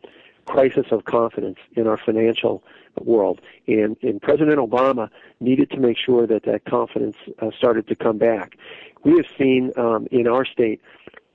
[0.47, 2.62] crisis of confidence in our financial
[3.01, 5.10] world, and, and President Obama
[5.40, 8.56] needed to make sure that that confidence uh, started to come back.
[9.05, 10.81] We have seen um, in our state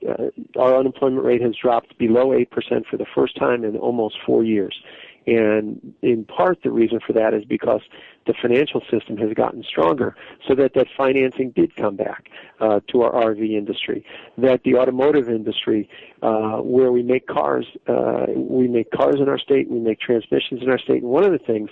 [0.08, 4.42] uh, our unemployment rate has dropped below 8% for the first time in almost four
[4.42, 4.82] years.
[5.26, 7.80] And in part, the reason for that is because
[8.26, 10.16] the financial system has gotten stronger,
[10.46, 12.28] so that that financing did come back
[12.60, 14.04] uh, to our RV industry.
[14.38, 15.88] That the automotive industry,
[16.22, 20.62] uh, where we make cars, uh, we make cars in our state, we make transmissions
[20.62, 21.02] in our state.
[21.02, 21.70] And one of the things,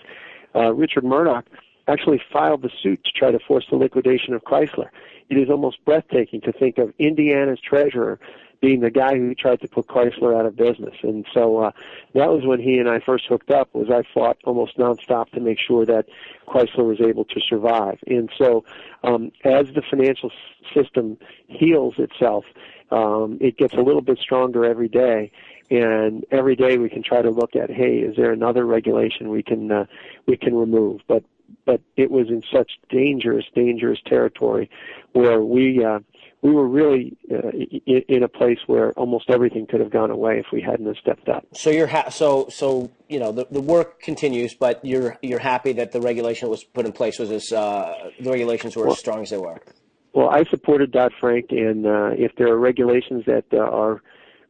[0.54, 1.46] uh, Richard Mourdock
[1.88, 4.88] actually filed the suit to try to force the liquidation of Chrysler.
[5.28, 8.18] It is almost breathtaking to think of Indiana's treasurer
[8.60, 10.94] being the guy who tried to put Chrysler out of business.
[11.02, 11.70] And so uh,
[12.14, 13.74] that was when he and I first hooked up.
[13.74, 16.06] Was I fought almost nonstop to make sure that
[16.46, 17.98] Chrysler was able to survive.
[18.06, 18.64] And so
[19.02, 20.30] um, as the financial
[20.74, 21.16] system
[21.46, 22.44] heals itself,
[22.90, 25.32] um, it gets a little bit stronger every day.
[25.70, 29.42] And every day we can try to look at, hey, is there another regulation we
[29.42, 29.86] can uh,
[30.26, 31.00] we can remove?
[31.06, 31.22] But
[31.64, 34.70] but it was in such dangerous, dangerous territory
[35.12, 36.00] where we uh,
[36.42, 37.50] we were really uh,
[38.08, 41.28] in, a place where almost everything could have gone away if we hadn't have stepped
[41.28, 41.46] up.
[41.52, 45.72] So you're ha- so so you know the, the work continues, but you're you're happy
[45.72, 48.92] that the regulation that was put in place was as uh, the regulations were well,
[48.92, 49.60] as strong as they were.
[50.14, 54.02] Well, I supported Dodd Frank, and uh, if there are regulations that uh, our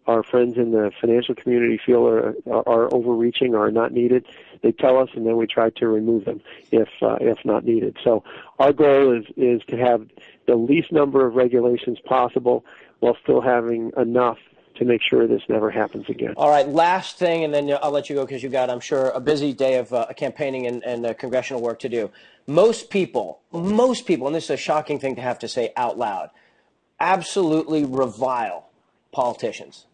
[0.07, 4.27] our friends in the financial community feel are, are overreaching or are not needed,
[4.62, 7.97] they tell us, and then we try to remove them if uh, if not needed.
[8.05, 8.23] So
[8.59, 10.07] our goal is is to have
[10.47, 12.65] the least number of regulations possible
[13.01, 14.39] while still having enough
[14.77, 16.32] to make sure this never happens again.
[16.37, 19.11] All right, last thing, and then I'll let you go because you've got, I'm sure,
[19.11, 22.11] a busy day of uh, campaigning and, and uh, congressional work to do.
[22.47, 25.99] Most people, most people, and this is a shocking thing to have to say out
[25.99, 26.31] loud,
[26.99, 28.70] absolutely revile
[29.12, 29.87] politicians.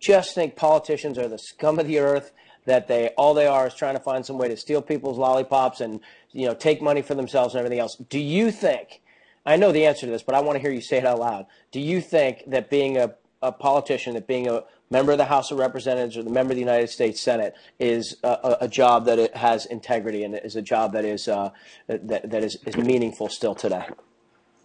[0.00, 2.32] Just think politicians are the scum of the earth
[2.64, 5.80] that they all they are is trying to find some way to steal people's lollipops
[5.80, 6.00] and
[6.32, 7.96] you know take money for themselves and everything else.
[7.96, 9.00] Do you think?
[9.44, 11.18] I know the answer to this, but I want to hear you say it out
[11.18, 11.46] loud.
[11.72, 15.50] Do you think that being a, a politician, that being a member of the House
[15.50, 19.18] of Representatives or the member of the United States Senate is a, a job that
[19.18, 21.50] it has integrity and is a job that is uh,
[21.88, 23.84] that, that is, is meaningful still today?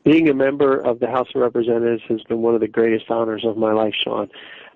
[0.03, 3.43] Being a member of the House of Representatives has been one of the greatest honors
[3.43, 4.29] of my life, Sean.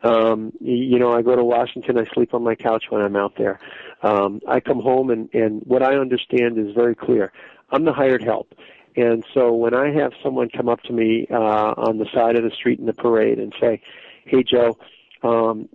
[0.04, 1.98] Um, you know, I go to Washington.
[1.98, 3.60] I sleep on my couch when I'm out there.
[4.02, 7.32] Um, I come home, and and what I understand is very clear.
[7.70, 8.54] I'm the hired help.
[8.96, 12.44] And so when I have someone come up to me uh, on the side of
[12.44, 13.82] the street in the parade and say,
[14.26, 14.78] "Hey, Joe,
[15.24, 15.70] um,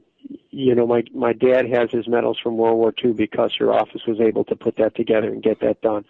[0.51, 4.03] you know, my my dad has his medals from World War II because your office
[4.07, 6.05] was able to put that together and get that done,"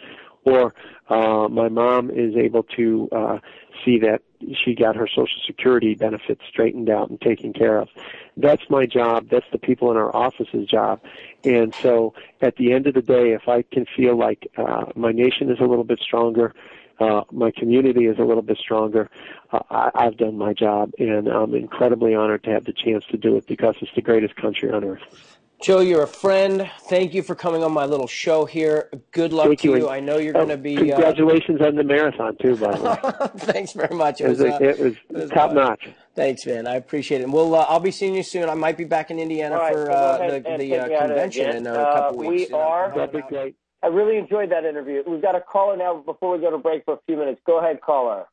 [0.44, 0.74] or
[1.08, 3.38] uh, my mom is able to uh,
[3.84, 4.22] see that
[4.64, 7.88] she got her Social Security benefits straightened out and taken care of.
[8.36, 9.28] That's my job.
[9.30, 11.00] That's the people in our office's job.
[11.44, 15.12] And so at the end of the day, if I can feel like uh, my
[15.12, 16.54] nation is a little bit stronger,
[16.98, 19.10] uh, my community is a little bit stronger,
[19.52, 23.18] uh, I, I've done my job, and I'm incredibly honored to have the chance to
[23.18, 25.38] do it because it's the greatest country on earth.
[25.62, 26.70] Joe, you're a friend.
[26.82, 28.90] Thank you for coming on my little show here.
[29.10, 29.76] Good luck Thank to you.
[29.76, 29.88] you.
[29.88, 30.76] I know you're Oh, going to be.
[30.92, 33.28] Uh, Congratulations on the marathon too, by the way.
[33.52, 34.20] thanks very much.
[34.20, 35.88] It was, uh, it was, it top uh, notch.
[36.14, 36.66] Thanks, man.
[36.66, 37.24] I appreciate it.
[37.24, 38.48] And we'll, uh, I'll be seeing you soon.
[38.50, 40.46] I might be back in Indiana All right, for so uh, the, and the take
[40.46, 41.56] uh, me out of it convention again.
[41.56, 42.50] in a Uh, couple weeks.
[42.50, 42.92] We are.
[42.94, 43.56] That'd be great.
[43.82, 45.02] I really enjoyed that interview.
[45.06, 47.40] We've got a caller now before we go to break for a few minutes.
[47.46, 48.24] Go ahead, caller.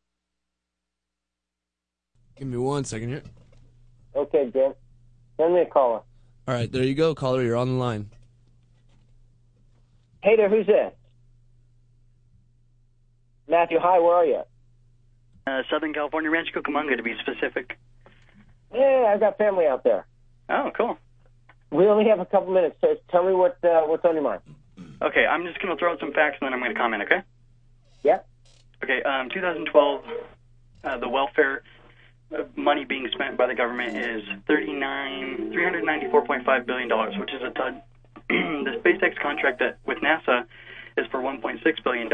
[2.38, 3.24] Give me one second here.
[4.16, 4.74] Okay, Jim.
[5.38, 6.02] Send me a caller.
[6.48, 7.42] All right, there you go, caller.
[7.42, 8.10] You're on the line.
[10.22, 10.94] Hey there, who's this?
[13.48, 14.42] Matthew, hi, where are you?
[15.48, 17.78] Uh, Southern California, Rancho Cucamonga to be specific.
[18.74, 20.06] Yeah, I've got family out there.
[20.50, 20.98] Oh, cool.
[21.72, 24.42] We only have a couple minutes, so tell me what uh, what's on your mind.
[25.02, 27.04] Okay, I'm just going to throw out some facts and then I'm going to comment,
[27.04, 27.22] okay?
[28.04, 28.20] Yeah.
[28.84, 30.04] Okay, um, 2012,
[30.84, 31.64] uh, the welfare
[32.34, 37.82] uh, money being spent by the government is 39, $394.5 billion, which is a ton.
[38.30, 40.46] the SpaceX contract that with NASA
[40.98, 42.10] is for $1.6 billion.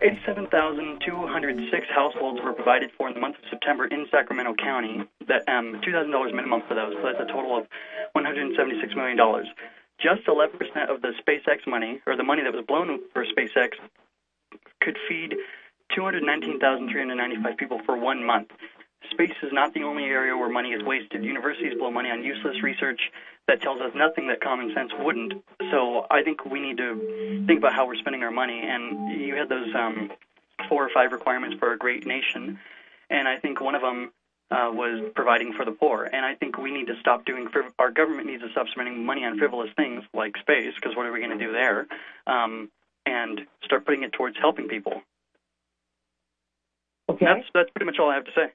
[0.00, 5.02] 87,206 households were provided for in the month of September in Sacramento County.
[5.26, 7.66] That um, $2,000 minimum for those, so that's a total of
[8.14, 9.18] $176 million.
[9.98, 13.70] Just 11% of the SpaceX money, or the money that was blown for SpaceX,
[14.82, 15.34] could feed
[15.94, 18.50] 219,395 people for one month.
[19.10, 21.24] Space is not the only area where money is wasted.
[21.24, 23.00] Universities blow money on useless research
[23.46, 25.34] that tells us nothing that common sense wouldn't.
[25.70, 28.60] So I think we need to think about how we're spending our money.
[28.62, 30.10] And you had those um,
[30.68, 32.58] four or five requirements for a great nation,
[33.08, 34.10] and I think one of them
[34.50, 36.08] uh, was providing for the poor.
[36.12, 37.46] And I think we need to stop doing.
[37.46, 41.06] Friv- our government needs to stop spending money on frivolous things like space, because what
[41.06, 41.86] are we going to do there?
[42.26, 42.70] Um,
[43.04, 45.02] and start putting it towards helping people.
[47.08, 47.24] Okay.
[47.24, 48.52] That's that's pretty much all I have to say.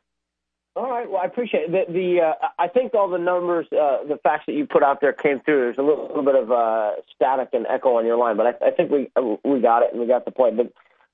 [0.75, 1.09] All right.
[1.09, 1.87] Well, I appreciate it.
[1.87, 5.01] The, the uh, I think all the numbers, uh, the facts that you put out
[5.01, 5.59] there came through.
[5.59, 8.67] There's a little, little bit of uh, static and echo on your line, but I,
[8.67, 10.55] I think we uh, we got it and we got the point.
[10.55, 10.71] But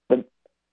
[0.09, 0.25] the,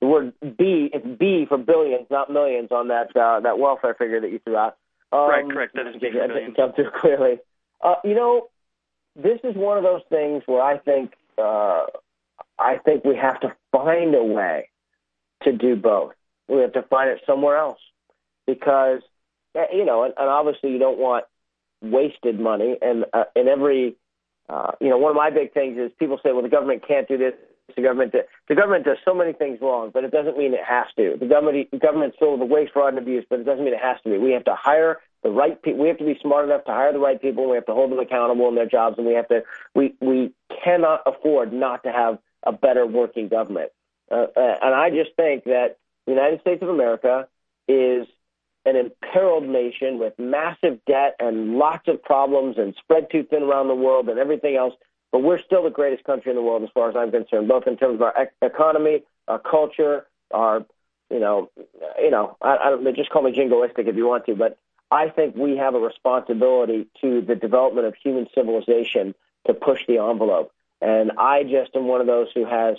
[0.02, 4.20] the word B, it's B for billions, not millions, on that uh, that welfare figure
[4.20, 4.76] that you threw out.
[5.12, 5.74] Um, Right, correct.
[5.76, 6.54] That is B for billions.
[6.54, 7.38] come through clearly.
[7.82, 8.48] Uh, you know,
[9.16, 11.86] this is one of those things where I think uh,
[12.58, 14.68] I think we have to find a way
[15.44, 16.12] to do both.
[16.48, 17.78] We have to find it somewhere else
[18.46, 19.00] because
[19.72, 21.24] you know, and, and obviously you don't want
[21.80, 22.76] wasted money.
[22.80, 23.96] And uh, in every,
[24.48, 27.06] uh, you know, one of my big things is people say, well, the government can't
[27.06, 27.34] do this.
[27.76, 28.14] The government,
[28.48, 31.16] the government does so many things wrong, but it doesn't mean it has to.
[31.18, 33.80] The government, the government's filled with waste, fraud, and abuse, but it doesn't mean it
[33.80, 34.18] has to be.
[34.18, 35.80] We have to hire the right people.
[35.80, 37.44] We have to be smart enough to hire the right people.
[37.44, 39.44] And we have to hold them accountable in their jobs, and we have to.
[39.74, 43.70] We we cannot afford not to have a better working government.
[44.10, 47.28] Uh, uh, and I just think that the United States of America
[47.66, 48.06] is
[48.64, 53.68] an imperiled nation with massive debt and lots of problems and spread too thin around
[53.68, 54.74] the world and everything else.
[55.12, 57.66] But we're still the greatest country in the world as far as I'm concerned, both
[57.66, 60.64] in terms of our ec- economy, our culture, our,
[61.10, 61.50] you know,
[61.98, 64.58] you know, I, I don't just call me jingoistic if you want to, but
[64.90, 69.14] I think we have a responsibility to the development of human civilization
[69.46, 70.52] to push the envelope.
[70.80, 72.76] And I just am one of those who has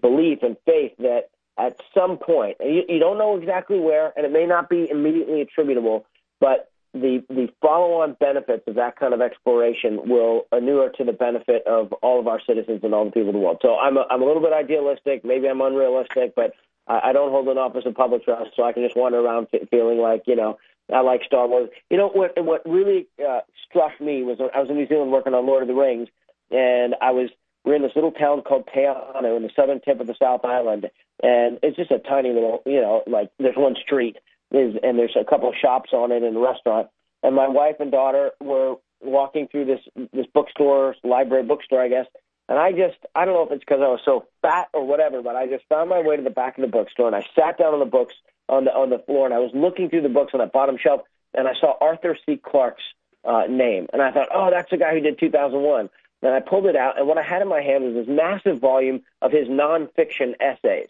[0.00, 4.26] belief and faith that at some point, and you, you don't know exactly where, and
[4.26, 6.06] it may not be immediately attributable,
[6.40, 11.66] but the the follow-on benefits of that kind of exploration will inure to the benefit
[11.66, 13.58] of all of our citizens and all the people of the world.
[13.62, 16.52] So I'm a, I'm a little bit idealistic, maybe I'm unrealistic, but
[16.86, 19.48] I, I don't hold an office of public trust, so I can just wander around
[19.70, 20.58] feeling like you know
[20.92, 21.70] I like Star Wars.
[21.90, 22.32] You know what?
[22.42, 25.68] What really uh, struck me was I was in New Zealand working on Lord of
[25.68, 26.08] the Rings,
[26.50, 27.30] and I was
[27.66, 30.44] we're in this little town called Te Anau in the southern tip of the South
[30.44, 30.88] Island,
[31.22, 34.16] and it's just a tiny little, you know, like there's one street,
[34.52, 36.88] is and there's a couple of shops on it and a restaurant.
[37.24, 39.80] And my wife and daughter were walking through this
[40.12, 42.06] this bookstore, library bookstore, I guess.
[42.48, 45.20] And I just, I don't know if it's because I was so fat or whatever,
[45.20, 47.58] but I just found my way to the back of the bookstore and I sat
[47.58, 48.14] down on the books
[48.48, 50.76] on the on the floor and I was looking through the books on that bottom
[50.80, 51.00] shelf
[51.34, 52.40] and I saw Arthur C.
[52.40, 52.84] Clarke's
[53.24, 55.90] uh, name and I thought, oh, that's the guy who did 2001.
[56.22, 58.58] And I pulled it out and what I had in my hand was this massive
[58.58, 60.88] volume of his nonfiction essays.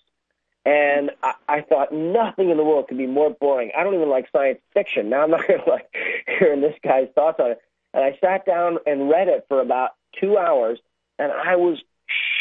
[0.65, 3.71] And I, I thought nothing in the world could be more boring.
[3.77, 5.09] I don't even like science fiction.
[5.09, 5.95] Now I'm not going to like
[6.39, 7.61] hearing this guy's thoughts on it.
[7.95, 9.91] And I sat down and read it for about
[10.21, 10.79] two hours,
[11.19, 11.79] and I was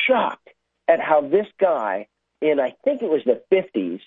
[0.05, 0.49] shocked
[0.87, 2.07] at how this guy,
[2.41, 4.01] in I think it was the 50s,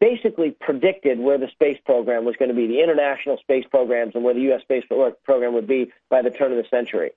[0.00, 4.24] basically predicted where the space program was going to be, the international space programs, and
[4.24, 4.62] where the U.S.
[4.62, 4.84] space
[5.24, 7.12] program would be by the turn of the century.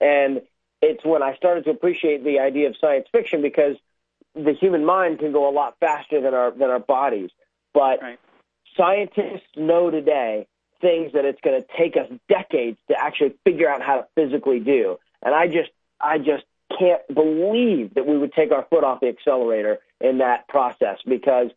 [0.00, 0.40] And
[0.80, 3.76] it's when I started to appreciate the idea of science fiction because
[4.34, 7.30] the human mind can go a lot faster than our than our bodies.
[7.74, 8.00] But
[8.76, 10.46] scientists know today
[10.80, 14.60] things that it's going to take us decades to actually figure out how to physically
[14.60, 14.96] do.
[15.22, 16.44] And I just, I just
[16.78, 21.48] can't believe that we would take our foot off the accelerator in that process because,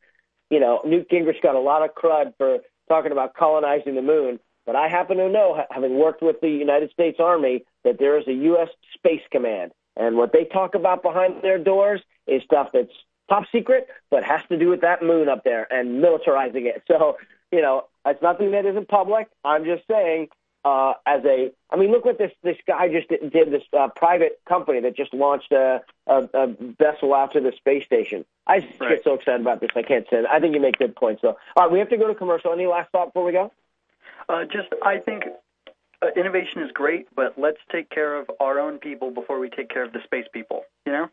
[0.49, 4.39] you know, Newt Gingrich got a lot of crud for talking about colonizing the moon.
[4.65, 8.27] But I happen to know, having worked with the United States Army, that there is
[8.27, 8.69] a U.S.
[9.03, 9.71] Space Command.
[9.97, 12.93] And what they talk about behind their doors is stuff that's
[13.29, 16.83] top secret, but has to do with that moon up there and militarizing it.
[16.91, 17.17] So,
[17.51, 19.27] you know, it's nothing that isn't public.
[19.43, 20.29] I'm just saying,
[20.63, 23.31] uh, as a, I mean, look what this this guy just did.
[23.31, 26.47] did This uh, private company that just launched a, a, a
[26.79, 28.23] vessel out to the space station.
[28.47, 29.71] I just get so excited about this.
[29.75, 30.17] I can't say.
[30.17, 30.25] It.
[30.31, 31.21] I think you make good points.
[31.21, 31.37] though.
[31.55, 32.53] all right, we have to go to commercial.
[32.53, 33.51] Any last thought before we go?
[34.29, 35.23] Uh, just, I think
[36.15, 39.83] innovation is great, but let's take care of our own people before we take care
[39.83, 40.63] of the space people.
[40.85, 41.09] You know?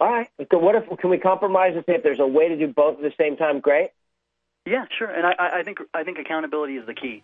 [0.00, 0.28] All right.
[0.50, 2.96] So what if can we compromise and say if there's a way to do both
[2.96, 3.60] at the same time?
[3.60, 3.90] Great.
[4.66, 5.08] Yeah, sure.
[5.08, 7.22] And I- I, I think I think accountability is the key.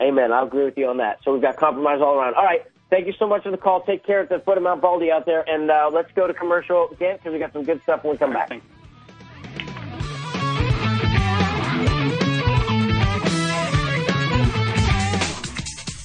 [0.00, 0.32] Amen.
[0.32, 1.18] I'll agree with you on that.
[1.24, 2.34] So we've got compromise all around.
[2.34, 2.62] All right.
[2.88, 3.82] Thank you so much for the call.
[3.82, 6.34] Take care at the foot of Mount Baldy out there, and uh, let's go to
[6.34, 8.50] commercial again because we got some good stuff when we come back.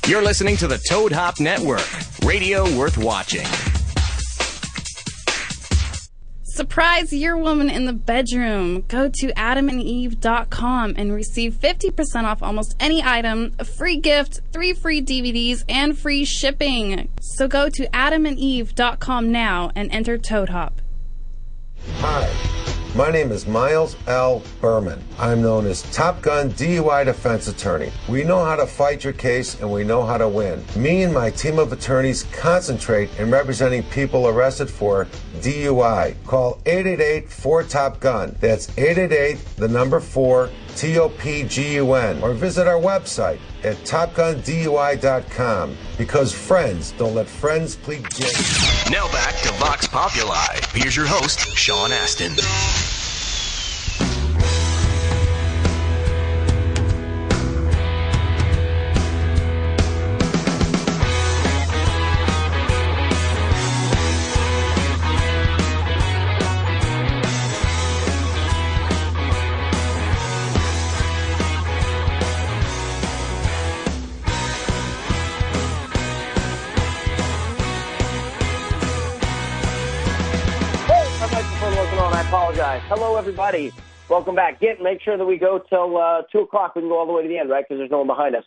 [0.08, 1.84] You're listening to the Toad Hop Network,
[2.24, 3.48] radio worth watching.
[6.44, 8.82] Surprise your woman in the bedroom.
[8.82, 15.02] Go to adamandeve.com and receive 50% off almost any item, a free gift, three free
[15.02, 17.10] DVDs, and free shipping.
[17.20, 20.82] So go to adamandeve.com now and enter Toad Hop.
[21.96, 22.65] Hi,
[22.96, 24.42] my name is Miles L.
[24.62, 25.04] Berman.
[25.20, 27.92] I'm known as Top Gun DUI defense attorney.
[28.08, 30.64] We know how to fight your case and we know how to win.
[30.78, 35.08] Me and my team of attorneys concentrate in representing people arrested for
[35.42, 36.16] DUI.
[36.26, 38.38] Call 888-4-TOP-GUN.
[38.40, 42.22] That's 888, the number 4, T-O-P-G-U-N.
[42.22, 45.78] Or visit our website at TopGunDUI.com.
[45.98, 48.44] Because friends don't let friends plead guilty.
[48.92, 50.60] Now back to Vox Populi.
[50.72, 52.34] Here's your host, Sean Astin.
[82.26, 82.82] I apologize.
[82.88, 83.72] Hello, everybody.
[84.10, 84.60] Welcome back.
[84.60, 86.74] Get make sure that we go till uh, two o'clock.
[86.74, 87.64] We can go all the way to the end, right?
[87.64, 88.44] Because there's no one behind us.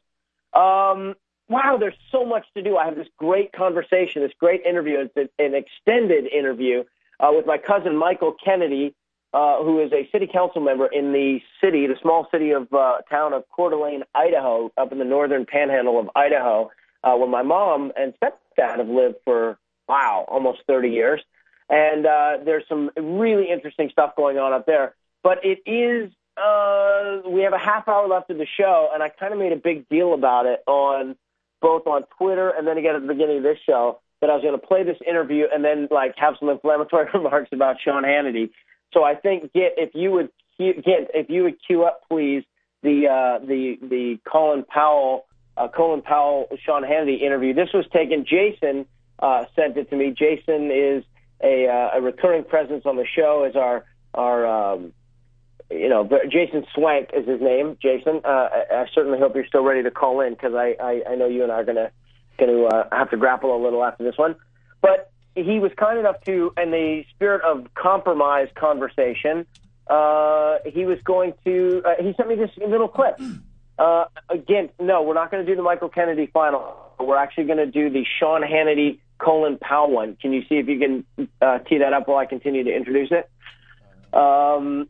[0.53, 1.15] Um,
[1.49, 2.77] wow, there's so much to do.
[2.77, 5.09] I have this great conversation, this great interview.
[5.15, 6.83] It's an- extended interview
[7.21, 8.97] uh, with my cousin Michael Kennedy,
[9.33, 12.97] uh, who is a city council member in the city, the small city of uh,
[13.09, 16.69] town of Coeur d'Alene, Idaho, up in the northern panhandle of Idaho,
[17.05, 19.57] uh, where my mom and stepdad have lived for
[19.89, 21.21] wow, almost 30 years.
[21.69, 24.95] And uh, there's some really interesting stuff going on up there.
[25.23, 29.09] But it is uh, we have a half hour left of the show, and I
[29.09, 31.17] kind of made a big deal about it on
[31.61, 34.43] both on Twitter and then again at the beginning of this show that I was
[34.43, 38.51] going to play this interview and then like have some inflammatory remarks about Sean Hannity.
[38.93, 42.45] So I think get if you would get if you would queue up please
[42.83, 45.27] the uh, the the Colin Powell
[45.57, 47.55] uh, Colin Powell Sean Hannity interview.
[47.55, 48.25] This was taken.
[48.25, 48.87] Jason
[49.19, 50.15] uh, sent it to me.
[50.17, 51.05] Jason is
[51.43, 53.45] a uh, a recurring presence on the show.
[53.45, 53.85] Is our
[54.15, 54.93] our um,
[55.71, 57.77] you know, Jason Swank is his name.
[57.81, 61.03] Jason, uh, I, I certainly hope you're still ready to call in because I, I,
[61.11, 61.91] I know you and I are gonna
[62.39, 64.37] gonna uh, have to grapple a little after this one.
[64.81, 69.47] But he was kind enough to, in the spirit of compromise conversation,
[69.89, 71.83] uh, he was going to.
[71.85, 73.21] Uh, he sent me this little clip.
[73.79, 76.77] Uh, again, no, we're not going to do the Michael Kennedy final.
[76.99, 80.17] We're actually going to do the Sean Hannity Colin Powell one.
[80.21, 83.11] Can you see if you can uh, tee that up while I continue to introduce
[83.11, 83.29] it?
[84.17, 84.89] Um,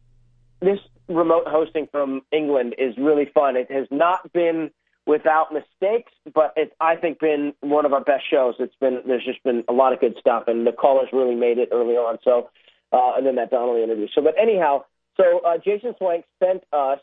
[0.60, 0.78] this
[1.08, 3.56] remote hosting from England is really fun.
[3.56, 4.70] It has not been
[5.06, 8.54] without mistakes, but it's I think been one of our best shows.
[8.58, 11.58] It's been there's just been a lot of good stuff, and the callers really made
[11.58, 12.18] it early on.
[12.22, 12.50] So,
[12.92, 14.06] uh, and then that Donnelly interview.
[14.14, 14.84] So, but anyhow,
[15.16, 17.00] so uh, Jason Swank sent us,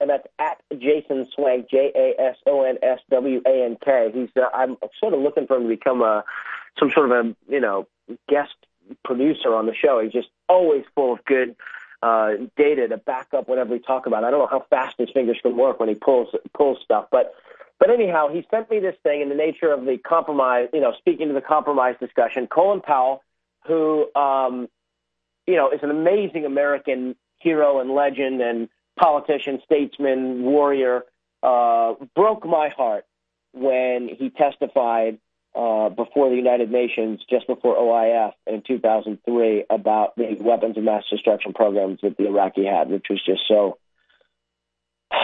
[0.00, 4.10] and that's at Jason Swank, J A S O N S W A N K.
[4.12, 6.24] He's uh, I'm sort of looking for him to become a
[6.78, 7.86] some sort of a you know
[8.28, 8.54] guest
[9.04, 10.00] producer on the show.
[10.00, 11.56] He's just always full of good
[12.02, 14.24] uh, data to back up whatever we talk about.
[14.24, 17.34] I don't know how fast his fingers can work when he pulls pulls stuff, but
[17.78, 20.68] but anyhow, he sent me this thing in the nature of the compromise.
[20.72, 23.22] You know, speaking to the compromise discussion, Colin Powell,
[23.66, 24.68] who um,
[25.46, 31.04] you know is an amazing American hero and legend and politician, statesman, warrior.
[31.42, 33.04] uh, broke my heart
[33.52, 35.18] when he testified
[35.56, 41.04] uh, before the United Nations just before OIF in 2003 about the weapons of mass
[41.10, 43.78] destruction programs that the Iraqi had, which was just so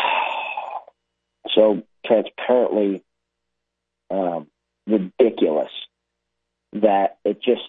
[1.55, 3.05] so transparently
[4.11, 4.47] um,
[4.87, 5.71] ridiculous
[6.73, 7.63] that it just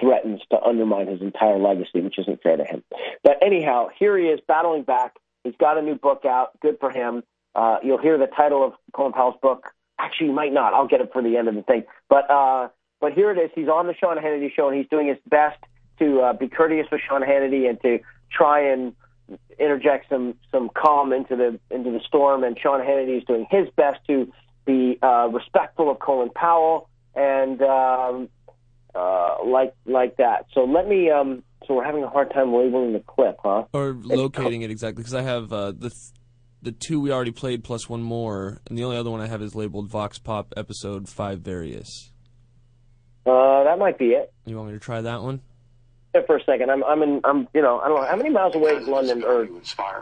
[0.00, 2.82] threatens to undermine his entire legacy, which isn't fair to him.
[3.22, 5.16] But anyhow, here he is battling back.
[5.44, 6.58] He's got a new book out.
[6.60, 7.22] Good for him.
[7.54, 9.72] Uh, you'll hear the title of Colin Powell's book.
[9.98, 10.74] Actually, you might not.
[10.74, 11.84] I'll get it for the end of the thing.
[12.08, 12.68] But uh,
[13.00, 13.50] but here it is.
[13.54, 15.58] He's on the Sean Hannity show, and he's doing his best
[15.98, 17.98] to uh, be courteous with Sean Hannity and to
[18.30, 18.94] try and
[19.58, 22.44] interject some some calm into the into the storm.
[22.44, 24.32] And Sean Hannity is doing his best to
[24.64, 28.28] be uh, respectful of Colin Powell and um,
[28.94, 30.46] uh, like like that.
[30.52, 31.10] So let me.
[31.10, 33.64] Um, so we're having a hard time labeling the clip, huh?
[33.72, 36.12] Or locating it exactly because I have uh, the th-
[36.62, 39.42] the two we already played plus one more, and the only other one I have
[39.42, 42.10] is labeled Vox Pop Episode Five Various.
[43.26, 44.32] Uh, that might be it.
[44.46, 45.40] You want me to try that one?
[46.14, 46.70] Yeah, for a second.
[46.70, 49.22] I'm I'm in I'm you know I don't know how many miles away is London
[49.22, 49.46] or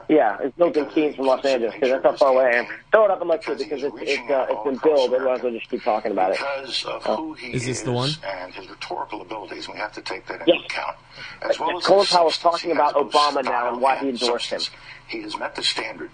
[0.08, 2.66] yeah it's Milton Keynes from Los Angeles because that's how far away I am.
[2.92, 5.12] Throw it up and let's see because it's it's uh, it's been billed.
[5.12, 6.38] Otherwise we'll just keep talking about it.
[6.38, 8.10] Because of Uh, who he Is this the one?
[8.24, 10.64] and his rhetorical abilities, we have to take that into Yes.
[10.66, 10.96] account.
[11.42, 14.22] As well as Colin his Powell's substance, talking about Obama now and why he and
[14.22, 14.60] endorsed him.
[15.08, 16.10] He has met the standard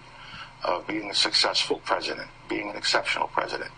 [0.64, 3.70] of being a successful president, being an exceptional president.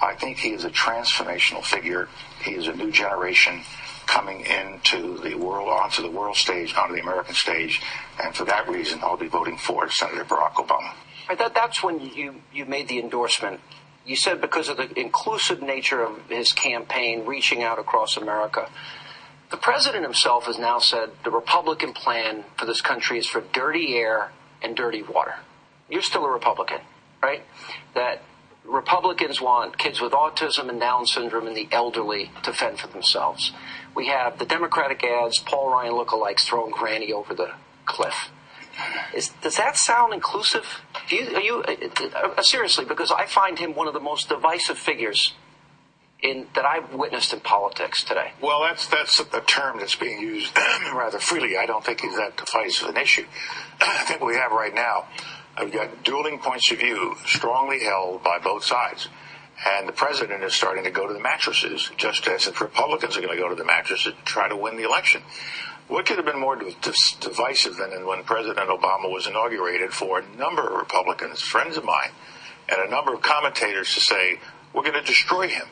[0.00, 2.08] I think he is a transformational figure.
[2.42, 3.62] He is a new generation
[4.06, 7.80] coming into the world, onto the world stage, onto the American stage,
[8.22, 10.94] and for that reason, I'll be voting for Senator Barack Obama.
[11.28, 13.60] Right, that, that's when you, you made the endorsement.
[14.04, 18.68] You said because of the inclusive nature of his campaign reaching out across America.
[19.50, 23.94] The president himself has now said the Republican plan for this country is for dirty
[23.96, 25.34] air and dirty water.
[25.90, 26.80] You're still a Republican,
[27.22, 27.42] right?
[27.94, 28.22] That
[28.64, 33.52] Republicans want kids with autism and Down syndrome and the elderly to fend for themselves.
[33.94, 37.52] We have the Democratic ads, Paul Ryan lookalikes throwing Granny over the
[37.84, 38.30] cliff.
[39.14, 40.64] Is, does that sound inclusive?
[41.08, 42.84] Do you, are you uh, uh, seriously?
[42.84, 45.34] Because I find him one of the most divisive figures
[46.22, 48.32] in that I've witnessed in politics today.
[48.40, 50.56] Well, that's that's a term that's being used
[50.94, 51.56] rather freely.
[51.56, 53.24] I don't think he's that divisive an issue.
[53.80, 55.06] I think we have right now,
[55.56, 59.08] I've got dueling points of view, strongly held by both sides.
[59.66, 63.20] And the president is starting to go to the mattresses, just as the Republicans are
[63.20, 65.22] going to go to the mattresses to try to win the election.
[65.88, 70.66] What could have been more divisive than when President Obama was inaugurated for a number
[70.66, 72.10] of Republicans, friends of mine,
[72.68, 74.38] and a number of commentators to say,
[74.72, 75.66] we're going to destroy him.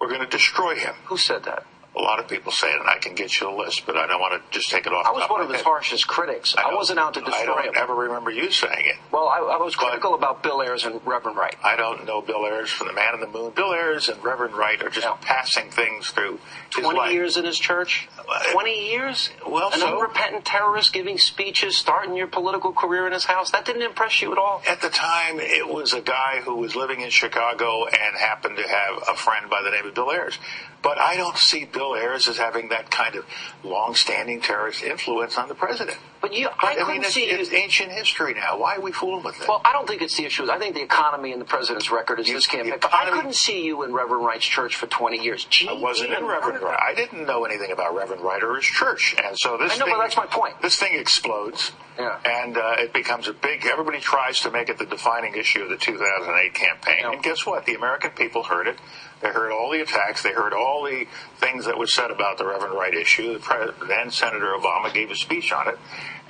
[0.00, 0.94] We're going to destroy him.
[1.04, 1.64] Who said that?
[1.96, 4.06] A lot of people say it, and I can get you a list, but I
[4.06, 5.04] don't want to just take it off.
[5.06, 5.64] I was one of his head.
[5.64, 6.54] harshest critics.
[6.56, 7.42] I, don't- wasn't out to destroy it.
[7.42, 7.72] I don't him.
[7.76, 8.96] ever remember you saying it.
[9.10, 11.56] Well, I, I was critical about Bill Ayers and Reverend Wright.
[11.64, 13.50] I don't know Bill Ayers from the Man in the Moon.
[13.56, 16.38] Bill Ayers and Reverend Wright are just passing things through
[16.74, 17.12] his 20 life.
[17.12, 18.08] years in his church?
[18.18, 19.30] Uh, 20 years?
[19.46, 19.96] Well, An so?
[19.96, 23.50] unrepentant terrorist giving speeches, starting your political career in his house?
[23.50, 24.62] That didn't impress you at all?
[24.68, 28.68] At the time, it was a guy who was living in Chicago and happened to
[28.68, 30.38] have a friend by the name of Bill Ayers.
[30.82, 33.24] But I don't see Bill Ayers as having that kind of
[33.64, 35.98] long-standing terrorist influence on the president.
[36.20, 38.58] But you, I, mean, couldn't it's, see it's ancient history now.
[38.58, 39.48] Why are we fooling with it?
[39.48, 40.50] Well, I don't think it's the issue.
[40.50, 42.74] I think the economy and the president's record is this campaign.
[42.80, 45.44] But I couldn't see you in Reverend Wright's church for 20 years.
[45.44, 46.78] Gee, I wasn't in Reverend Wright.
[46.80, 49.72] I didn't know anything about Reverend Wright or his church, and so this.
[49.72, 50.60] I know, thing, but that's my point.
[50.60, 52.18] This thing explodes, Yeah.
[52.24, 53.64] and uh, it becomes a big.
[53.66, 57.64] Everybody tries to make it the defining issue of the 2008 campaign, and guess what?
[57.64, 58.76] The American people heard it.
[59.20, 60.22] They heard all the attacks.
[60.22, 61.06] They heard all the
[61.38, 63.38] things that were said about the Reverend Wright issue.
[63.38, 65.78] The then Senator Obama gave a speech on it,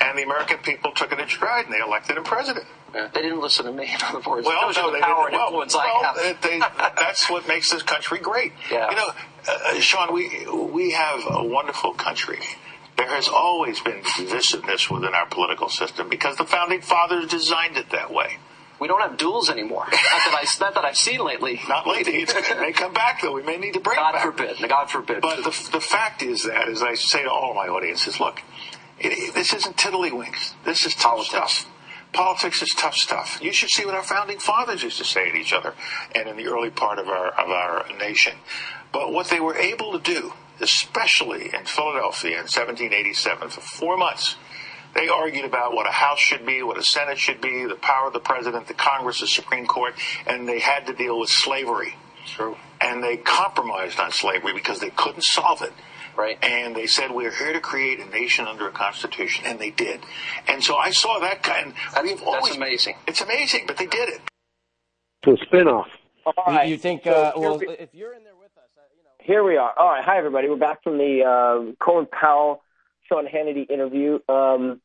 [0.01, 2.67] and the American people took it in stride, and they elected him president.
[2.95, 4.47] Yeah, they didn't listen to me, in other words.
[4.47, 5.35] Well, no, the they power didn't.
[5.35, 6.41] and Well, influence well, I have.
[6.43, 6.59] they,
[7.01, 8.53] that's what makes this country great.
[8.71, 8.89] Yeah.
[8.91, 9.07] You know,
[9.47, 12.39] uh, Sean, we we have a wonderful country.
[12.97, 17.91] There has always been divisiveness within our political system because the founding fathers designed it
[17.91, 18.39] that way.
[18.81, 19.87] We don't have duels anymore.
[19.87, 21.61] not, that I, not that I've seen lately.
[21.69, 22.23] Not lately.
[22.23, 23.33] It may come back though.
[23.33, 24.57] We may need to bring God forbid.
[24.69, 25.21] God forbid.
[25.21, 28.41] But the, the fact is that, as I say to all of my audiences, look,
[29.01, 30.53] it, this isn't tiddlywinks.
[30.65, 31.67] This is tough stuff.
[32.13, 33.39] Politics is tough stuff.
[33.43, 35.75] You should see what our founding fathers used to say to each other,
[36.15, 38.35] and in the early part of our of our nation.
[38.93, 44.37] But what they were able to do, especially in Philadelphia in 1787, for four months,
[44.95, 48.09] they argued about what a House should be, what a Senate should be, the power
[48.09, 49.95] of the President, the Congress, the Supreme Court,
[50.27, 51.95] and they had to deal with slavery.
[52.27, 52.57] True.
[52.81, 55.73] And they compromised on slavery because they couldn't solve it.
[56.17, 56.37] Right.
[56.45, 59.45] And they said, we're here to create a nation under a constitution.
[59.47, 60.01] And they did.
[60.49, 61.75] And so I saw that kind.
[61.95, 62.97] That's, we've that's always, amazing.
[63.07, 64.21] It's amazing, but they did it.
[65.23, 65.87] to a spinoff.
[66.27, 66.67] All right.
[66.67, 67.05] You, you think?
[67.05, 69.11] So Uh, here well, we- if you're in there with us, uh, you know.
[69.21, 69.73] Here we are.
[69.79, 70.05] All right.
[70.05, 70.49] Hi, everybody.
[70.49, 72.63] We're back from the uh, Colin Powell,
[73.09, 74.19] Sean Hannity interview.
[74.29, 74.81] Um,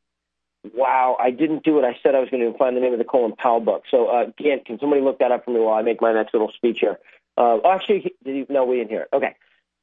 [0.74, 2.98] wow, I didn't do what I said I was going to find the name of
[2.98, 3.84] the Colin Powell book.
[3.90, 6.32] So, uh, Gant, can somebody look that up for me while I make my next
[6.32, 6.98] little speech here?
[7.36, 9.08] Uh, oh, actually, did you, no, we didn't hear it.
[9.12, 9.34] Okay.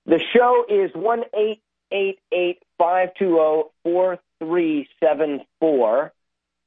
[0.06, 1.62] The show is one eight
[1.92, 6.12] eight eight five two zero four three seven four,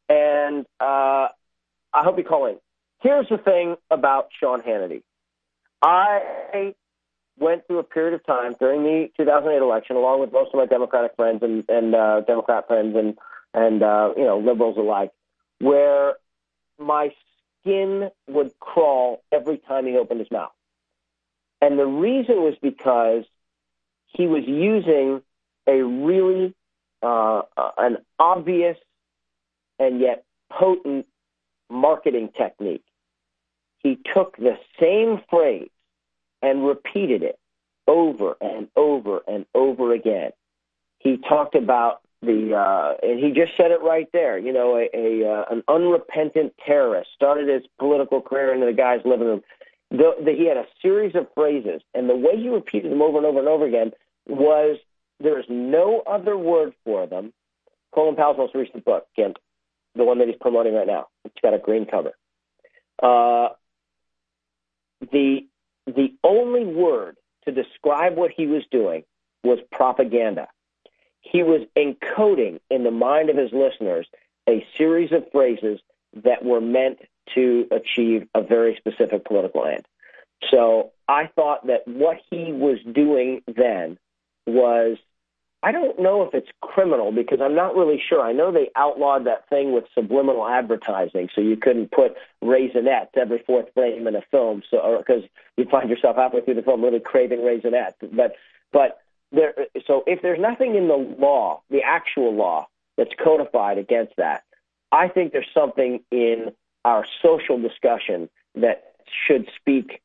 [0.09, 1.29] and uh,
[1.93, 2.59] I hope you call in.
[3.01, 5.03] Here's the thing about Sean Hannity.
[5.83, 6.75] I
[7.39, 10.67] went through a period of time during the 2008 election, along with most of my
[10.67, 13.17] Democratic friends and, and uh, Democrat friends and
[13.53, 15.11] and uh, you know liberals alike,
[15.61, 16.15] where
[16.79, 17.11] my
[17.61, 20.53] skin would crawl every time he opened his mouth,
[21.61, 23.25] and the reason was because
[24.07, 25.23] he was using
[25.67, 26.55] a really
[27.03, 28.77] uh, uh, an obvious
[29.79, 31.07] and yet potent
[31.71, 32.85] marketing technique.
[33.79, 35.69] He took the same phrase
[36.45, 37.39] and repeated it
[37.89, 40.31] over and over and over again.
[40.99, 44.39] He talked about the, uh, and he just said it right there.
[44.39, 49.01] You know, a, a uh, an unrepentant terrorist started his political career in the guy's
[49.05, 49.41] living room.
[49.91, 53.19] The, the, he had a series of phrases, and the way he repeated them over
[53.19, 53.93] and over and over again
[54.27, 54.79] was
[55.21, 57.33] there is no other word for them.
[57.95, 59.37] Colin Powell's most recent book, Kent,
[59.95, 61.07] the one that he's promoting right now.
[61.25, 62.13] It's got a green cover.
[63.03, 63.51] Uh,
[65.13, 65.47] the
[65.87, 69.05] the only word to describe what he was doing
[69.43, 70.49] was propaganda.
[71.21, 74.07] He was encoding in the mind of his listeners
[74.49, 75.81] a series of phrases
[76.23, 76.99] that were meant
[77.35, 79.85] to achieve a very specific political end.
[80.51, 83.99] So I thought that what he was doing then
[84.47, 84.99] was
[85.65, 88.21] I don't know if it's criminal because I'm not really sure.
[88.21, 93.43] I know they outlawed that thing with subliminal advertising, so you couldn't put raisinets every
[93.47, 95.23] fourth frame in a film, so because
[95.57, 97.95] you find yourself halfway through the film really craving raisinets.
[98.13, 98.35] But
[98.73, 98.99] but
[99.33, 99.55] there,
[99.87, 102.69] so if there's nothing in the law, the actual law
[102.99, 104.43] that's codified against that,
[104.93, 106.53] I think there's something in
[106.85, 108.93] our social discussion that
[109.27, 110.03] should speak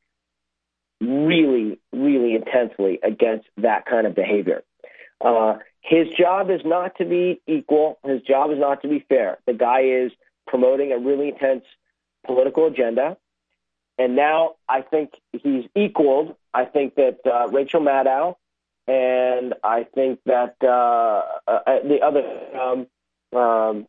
[1.02, 4.62] really, really intensely against that kind of behavior.
[5.20, 7.98] Uh, his job is not to be equal.
[8.04, 9.38] His job is not to be fair.
[9.46, 10.12] The guy is
[10.46, 11.64] promoting a really intense
[12.26, 13.16] political agenda.
[13.98, 16.36] And now I think he's equaled.
[16.54, 18.36] I think that uh, Rachel Maddow
[18.86, 22.24] and I think that uh, uh, the other
[22.58, 22.86] um,
[23.38, 23.86] um,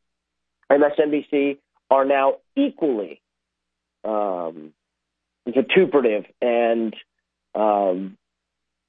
[0.72, 1.58] MSNBC
[1.90, 3.22] are now equally
[4.04, 4.74] um,
[5.48, 6.96] vituperative and
[7.56, 8.18] um,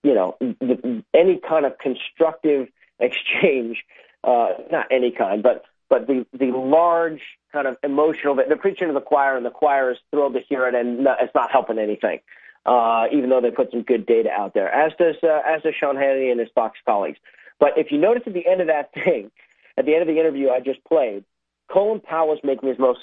[0.03, 2.69] you know, the, any kind of constructive
[2.99, 3.85] exchange,
[4.25, 7.21] uh, not any kind, but but the the large
[7.53, 8.35] kind of emotional.
[8.35, 11.35] They're preaching to the choir, and the choir is thrilled to hear it, and it's
[11.35, 12.21] not helping anything.
[12.65, 15.75] Uh, even though they put some good data out there, as does uh, as does
[15.79, 17.19] Sean Hannity and his Fox colleagues.
[17.59, 19.31] But if you notice at the end of that thing,
[19.77, 21.25] at the end of the interview I just played,
[21.71, 23.01] Colin Powell is making his most,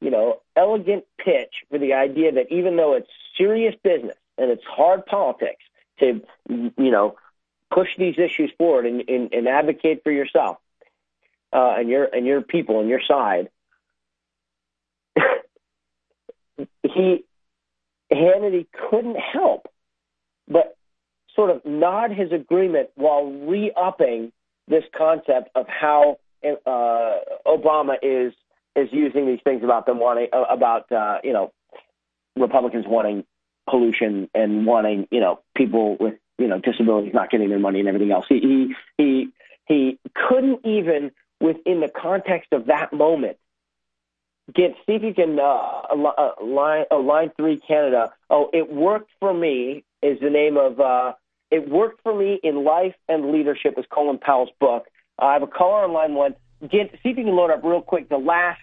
[0.00, 4.64] you know, elegant pitch for the idea that even though it's serious business and it's
[4.64, 5.62] hard politics,
[6.00, 7.16] to you know
[7.72, 10.58] push these issues forward and, and, and advocate for yourself
[11.52, 13.48] uh, and your and your people and your side.
[16.82, 17.24] he
[18.12, 19.66] Hannity couldn't help
[20.48, 20.76] but
[21.34, 24.32] sort of nod his agreement while re-upping
[24.68, 27.16] this concept of how uh,
[27.46, 28.32] Obama is
[28.74, 31.52] is using these things about them wanting uh, about uh, you know
[32.36, 33.24] Republicans wanting
[33.68, 37.88] pollution and wanting, you know, people with, you know, disabilities not getting their money and
[37.88, 38.26] everything else.
[38.28, 39.28] He he he,
[39.66, 41.10] he couldn't even
[41.40, 43.36] within the context of that moment
[44.54, 48.12] get see if you can uh, uh, line uh, line three Canada.
[48.30, 51.12] Oh, it worked for me is the name of uh,
[51.50, 54.86] it worked for me in life and leadership is Colin Powell's book.
[55.18, 56.34] I have a caller on line one.
[56.60, 58.60] Get see if you can load up real quick the last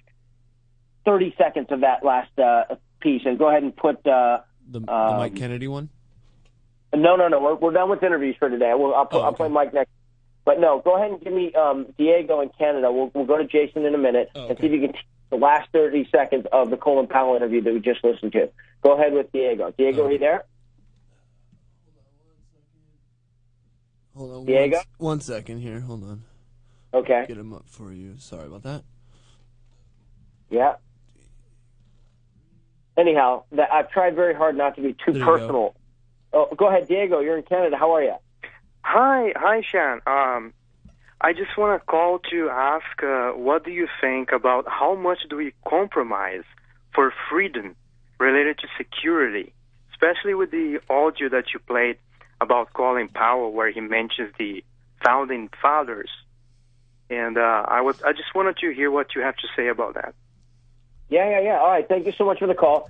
[1.05, 4.05] thirty seconds of that last uh, piece and go ahead and put.
[4.07, 4.39] Uh,
[4.69, 5.89] The, the Um, Mike Kennedy one?
[6.95, 7.39] No, no, no.
[7.41, 8.71] We're, we're done with interviews for today.
[8.75, 9.89] We'll, I'll, put, I'll play Mike next.
[10.45, 12.91] But no, go ahead and give me um, Diego in Canada.
[12.91, 14.93] We'll, we'll go to Jason in a minute and see if you can
[15.29, 18.49] the last 30 seconds of the Colin Powell interview that we just listened to.
[18.83, 19.73] Go ahead with Diego.
[19.75, 20.43] Diego, are you there?
[24.15, 24.45] Hold on.
[24.45, 24.77] Diego?
[24.77, 25.79] One, one second here.
[25.79, 26.23] Hold on.
[26.93, 27.25] Okay.
[27.27, 28.15] Get him up for you.
[28.19, 28.83] Sorry about that.
[30.51, 30.73] Yeah.
[32.97, 35.75] Anyhow, that, I've tried very hard not to be too There you personal.
[36.31, 37.19] Oh, go ahead, Diego.
[37.19, 37.77] You're in Canada.
[37.77, 38.15] How are you?
[38.81, 40.01] Hi, hi, Shan.
[40.05, 40.53] Um,
[41.21, 45.19] I just want to call to ask, uh, what do you think about how much
[45.29, 46.43] do we compromise
[46.93, 47.75] for freedom
[48.19, 49.53] related to security,
[49.91, 51.97] especially with the audio that you played
[52.41, 54.63] about Colin Powell, where he mentions the
[55.03, 56.09] founding fathers.
[57.09, 59.95] And uh, I was I just wanted to hear what you have to say about
[59.95, 60.15] that.
[61.09, 61.59] Yeah, yeah, yeah.
[61.59, 61.87] All right.
[61.87, 62.89] Thank you so much for the call.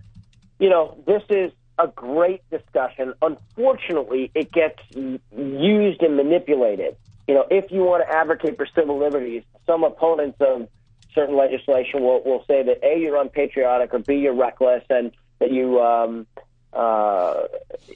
[0.60, 3.14] You know, this is a great discussion.
[3.22, 6.95] Unfortunately, it gets used and manipulated.
[7.27, 10.68] You know, if you want to advocate for civil liberties, some opponents of
[11.14, 15.52] certain legislation will, will say that A, you're unpatriotic, or B, you're reckless, and that
[15.52, 16.27] you, um,
[16.73, 17.44] uh,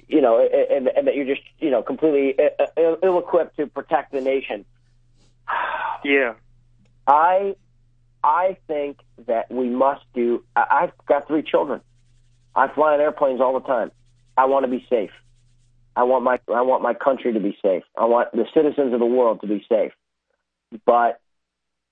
[0.08, 2.36] you know, and, and that you're just, you know, completely
[2.78, 4.66] ill equipped to protect the nation.
[6.04, 6.34] Yeah.
[7.06, 7.56] I
[8.24, 10.44] I think that we must do.
[10.56, 11.82] I've got three children.
[12.56, 13.92] I fly in airplanes all the time.
[14.36, 15.12] I want to be safe.
[15.96, 17.84] I want my I want my country to be safe.
[17.98, 19.94] I want the citizens of the world to be safe.
[20.86, 21.20] But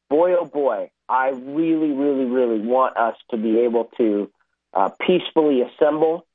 [0.09, 4.29] boy, oh boy, I really, really, really want us to be able to
[4.73, 6.25] uh, peacefully assemble,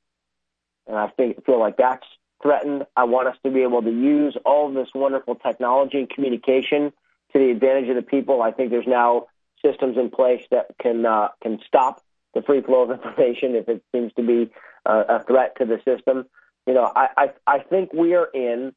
[0.87, 2.05] and I think feel like that's
[2.41, 2.85] threatened.
[2.97, 6.91] I want us to be able to use all of this wonderful technology and communication
[7.33, 8.41] to the advantage of the people.
[8.41, 9.27] I think there's now
[9.65, 13.83] systems in place that can uh, can stop the free flow of information if it
[13.91, 14.51] seems to be
[14.85, 16.25] uh, a threat to the system.
[16.67, 18.73] You know, I I, I think we are in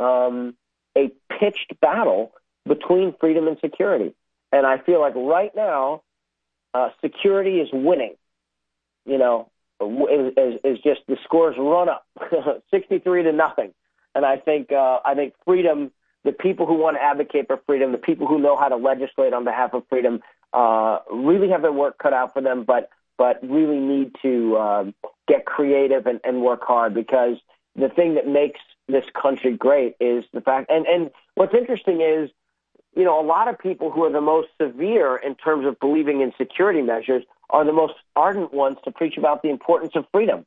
[0.00, 0.54] um,
[0.96, 2.32] a pitched battle
[2.66, 4.14] between freedom and security,
[4.52, 6.02] and I feel like right now
[6.74, 8.14] uh, security is winning.
[9.04, 9.50] You know,
[9.80, 12.06] is, is just the scores run up,
[12.70, 13.72] sixty-three to nothing,
[14.14, 15.92] and I think uh, I think freedom
[16.26, 19.32] the people who want to advocate for freedom, the people who know how to legislate
[19.32, 20.20] on behalf of freedom,
[20.52, 24.84] uh, really have their work cut out for them, but but really need to uh,
[25.26, 27.36] get creative and, and work hard because
[27.76, 30.68] the thing that makes this country great is the fact.
[30.68, 32.28] And and what's interesting is,
[32.96, 36.20] you know, a lot of people who are the most severe in terms of believing
[36.22, 40.44] in security measures are the most ardent ones to preach about the importance of freedom.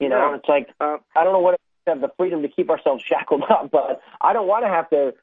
[0.00, 0.36] You know, Yeah.
[0.36, 2.70] it's like Uh, I don't know what it is to have the freedom to keep
[2.70, 5.14] ourselves shackled up, but I don't want to have to,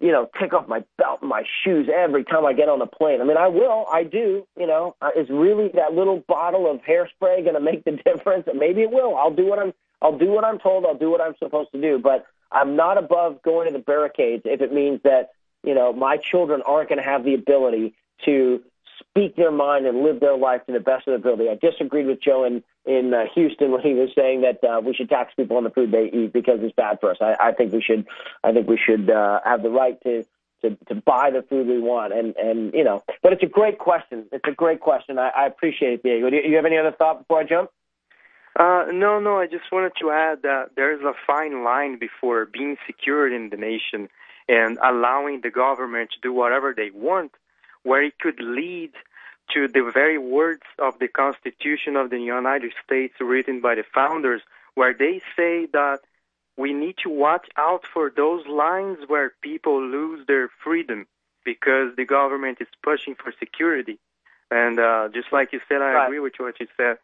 [0.00, 2.86] you know, take off my belt and my shoes every time I get on a
[2.86, 3.20] plane.
[3.20, 4.46] I mean, I will, I do.
[4.58, 8.46] You know, uh, is really that little bottle of hairspray going to make the difference?
[8.54, 9.16] Maybe it will.
[9.16, 9.72] I'll do what I'm.
[10.02, 10.86] I'll do what I'm told.
[10.86, 11.98] I'll do what I'm supposed to do.
[11.98, 15.30] But I'm not above going to the barricades if it means that
[15.62, 17.94] you know my children aren't going to have the ability
[18.24, 18.62] to
[18.98, 21.50] speak their mind and live their life to the best of their ability.
[21.50, 24.94] I disagreed with Joe in in uh, Houston when he was saying that uh, we
[24.94, 27.18] should tax people on the food they eat because it's bad for us.
[27.20, 28.06] I, I think we should.
[28.42, 30.24] I think we should uh, have the right to.
[30.62, 33.78] To, to buy the food we want, and and you know, but it's a great
[33.78, 34.26] question.
[34.30, 35.18] It's a great question.
[35.18, 36.28] I, I appreciate it, Diego.
[36.28, 37.70] Do you, you have any other thought before I jump?
[38.56, 39.38] Uh, no, no.
[39.38, 43.56] I just wanted to add that there's a fine line before being secured in the
[43.56, 44.10] nation
[44.50, 47.32] and allowing the government to do whatever they want,
[47.82, 48.92] where it could lead
[49.54, 54.42] to the very words of the Constitution of the United States written by the founders,
[54.74, 56.00] where they say that
[56.56, 61.06] we need to watch out for those lines where people lose their freedom
[61.44, 63.98] because the government is pushing for security.
[64.50, 66.04] And uh, just like you said, I Right.
[66.06, 66.98] agree with what you said.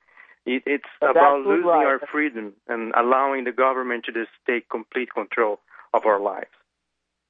[0.44, 1.86] It, it's That's about losing right.
[1.86, 5.60] our freedom and allowing the government to just take complete control
[5.94, 6.50] of our lives.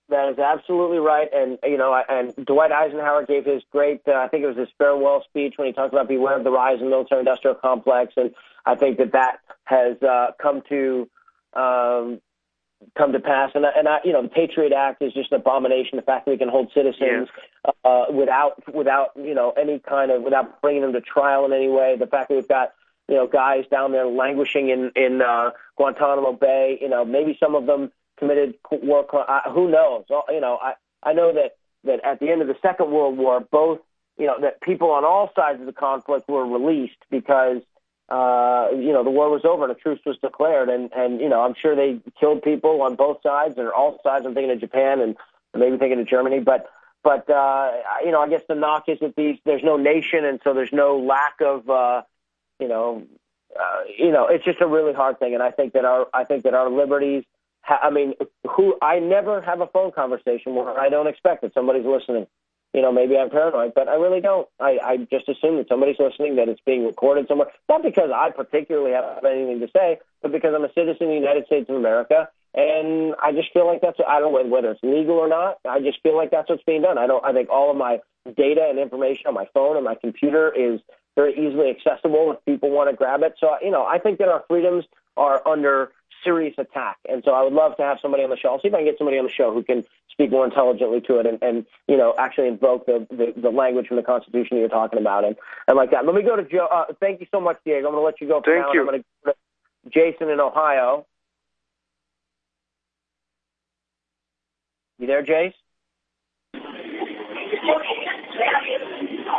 [0.08, 4.28] That is absolutely right, and you know, and Dwight Eisenhower gave his great, uh, I
[4.28, 6.88] think it was his farewell speech when he talked about beware of the rise in
[6.90, 8.32] military-industrial complex, and
[8.64, 11.08] I think that that has uh, come to
[11.54, 12.20] um,
[12.96, 13.50] come to pass.
[13.56, 15.96] And I- and I, you know, the Patriot Act is just an abomination.
[15.96, 17.28] The fact that we can hold citizens
[17.84, 21.68] uh, without without you know any kind of without bringing them to trial in any
[21.68, 21.96] way.
[21.98, 22.74] The fact that we've got
[23.08, 26.78] you know guys down there languishing in in uh, Guantanamo Bay.
[26.80, 29.26] You know, maybe some of them committed war crime.
[29.28, 30.04] Uh, who knows?
[30.28, 33.40] You know, I I know that that at the end of the Second World War,
[33.40, 33.80] both
[34.18, 37.62] you know that people on all sides of the conflict were released because
[38.08, 41.28] uh, you know the war was over and a truce was declared, and and you
[41.28, 44.24] know I'm sure they killed people on both sides or all sides.
[44.26, 45.16] I'm thinking of Japan and
[45.54, 46.66] maybe thinking of Germany, but
[47.02, 47.72] but uh,
[48.04, 50.72] you know I guess the knock is that these there's no nation, and so there's
[50.72, 52.02] no lack of uh,
[52.58, 53.04] you know
[53.58, 56.24] uh, you know it's just a really hard thing, and I think that our I
[56.24, 57.24] think that our liberties.
[57.68, 58.14] I mean,
[58.48, 62.26] who I never have a phone conversation where I don't expect that somebody's listening.
[62.74, 64.46] You know, maybe I'm paranoid, but I really don't.
[64.60, 67.48] I, I just assume that somebody's listening, that it's being recorded somewhere.
[67.68, 71.14] Not because I particularly have anything to say, but because I'm a citizen of the
[71.14, 73.98] United States of America, and I just feel like that's.
[74.06, 75.58] I don't know whether it's legal or not.
[75.68, 76.98] I just feel like that's what's being done.
[76.98, 77.24] I don't.
[77.24, 78.00] I think all of my
[78.36, 80.80] data and information on my phone and my computer is
[81.16, 83.36] very easily accessible if people want to grab it.
[83.40, 84.84] So you know, I think that our freedoms
[85.16, 86.98] are under serious attack.
[87.08, 88.50] And so I would love to have somebody on the show.
[88.50, 91.00] I'll see if I can get somebody on the show who can speak more intelligently
[91.02, 94.56] to it and, and you know, actually invoke the, the, the language from the Constitution
[94.56, 95.36] you're talking about and,
[95.68, 96.06] and like that.
[96.06, 96.68] Let me go to Joe.
[96.72, 97.88] Uh, thank you so much, Diego.
[97.88, 98.40] I'm going to let you go.
[98.44, 98.80] Thank now, you.
[98.80, 101.06] I'm going to go to Jason in Ohio.
[104.98, 105.52] You there, Jace?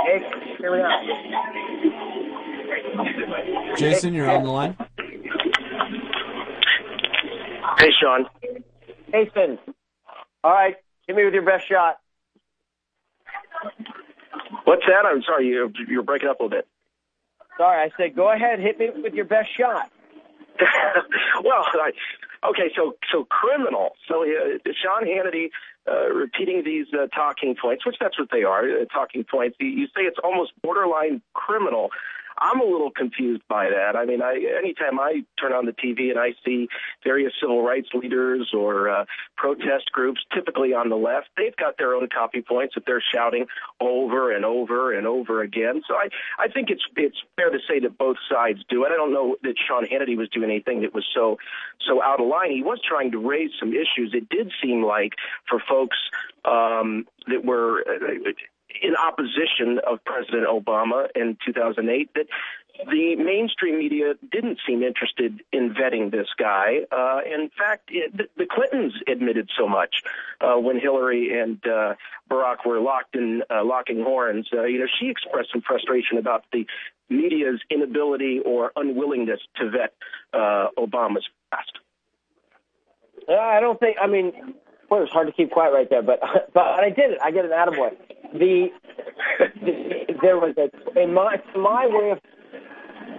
[0.05, 0.19] Hey,
[0.59, 1.01] here we are.
[3.75, 4.77] Jason, you're on the line.
[7.77, 8.25] Hey, Sean.
[9.11, 9.59] Jason.
[10.43, 10.75] All right,
[11.07, 11.97] hit me with your best shot.
[14.65, 15.05] What's that?
[15.05, 16.67] I'm sorry, you you're breaking up a little bit.
[17.57, 19.91] Sorry, I said go ahead, hit me with your best shot.
[21.43, 21.91] well, I,
[22.49, 23.91] okay, so so criminal.
[24.07, 25.49] So uh, Sean Hannity
[25.87, 29.57] uh, repeating these uh, talking points, which that's what they are, uh, talking points.
[29.59, 31.89] You, you say it's almost borderline criminal.
[32.39, 33.95] I'm a little confused by that.
[33.95, 36.67] I mean, I, anytime I turn on the TV and I see
[37.03, 39.05] various civil rights leaders or uh,
[39.37, 43.47] protest groups, typically on the left, they've got their own copy points that they're shouting
[43.79, 45.81] over and over and over again.
[45.87, 46.09] So I,
[46.39, 48.91] I think it's it's fair to say that both sides do it.
[48.91, 51.37] I don't know that Sean Hannity was doing anything that was so
[51.87, 52.51] so out of line.
[52.51, 54.13] He was trying to raise some issues.
[54.13, 55.13] It did seem like
[55.49, 55.97] for folks
[56.45, 58.31] um, that were uh,
[58.81, 62.27] in opposition of President Obama in 2008 that
[62.85, 66.81] the mainstream media didn't seem interested in vetting this guy.
[66.91, 70.03] Uh, in fact, it, the- Clintons admitted so much
[70.41, 71.95] uh, when Hillary and uh,
[72.29, 74.47] Barack were locked in uh, locking horns.
[74.53, 76.65] Uh, you know, she expressed some frustration about the
[77.09, 79.93] media's inability or unwillingness to vet
[80.33, 81.71] uh, Obama's past.
[83.29, 83.97] I don't think.
[84.01, 84.31] I mean,
[84.89, 86.19] boy, it was hard to keep quiet right there, but
[86.53, 87.19] but I did it.
[87.23, 87.95] I get an attaboy.
[88.33, 88.67] The,
[89.61, 92.19] the there was a in my my way of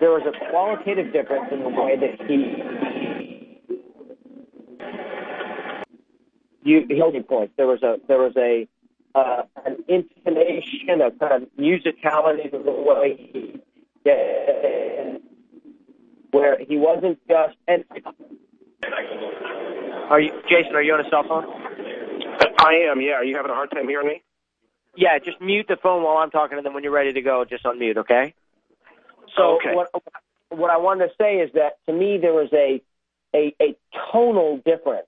[0.00, 2.62] there was a qualitative difference in the way that he
[6.62, 7.54] you he held me points.
[7.56, 8.68] There was a there was a
[9.14, 13.60] uh, an intonation, a kind of musicality to the way he
[14.04, 15.18] yeah,
[16.30, 17.84] where he wasn't just and
[20.10, 20.74] are you Jason?
[20.74, 21.44] Are you on a cell phone?
[22.60, 23.00] I am.
[23.00, 23.12] Yeah.
[23.12, 24.22] Are you having a hard time hearing me?
[24.98, 27.44] Yeah, just mute the phone while I'm talking, and then when you're ready to go,
[27.44, 27.98] just unmute.
[27.98, 28.34] Okay.
[29.36, 29.72] So Okay.
[29.72, 29.90] what
[30.48, 32.82] what I wanted to say is that to me there was a
[33.32, 33.76] a, a
[34.10, 35.06] tonal difference.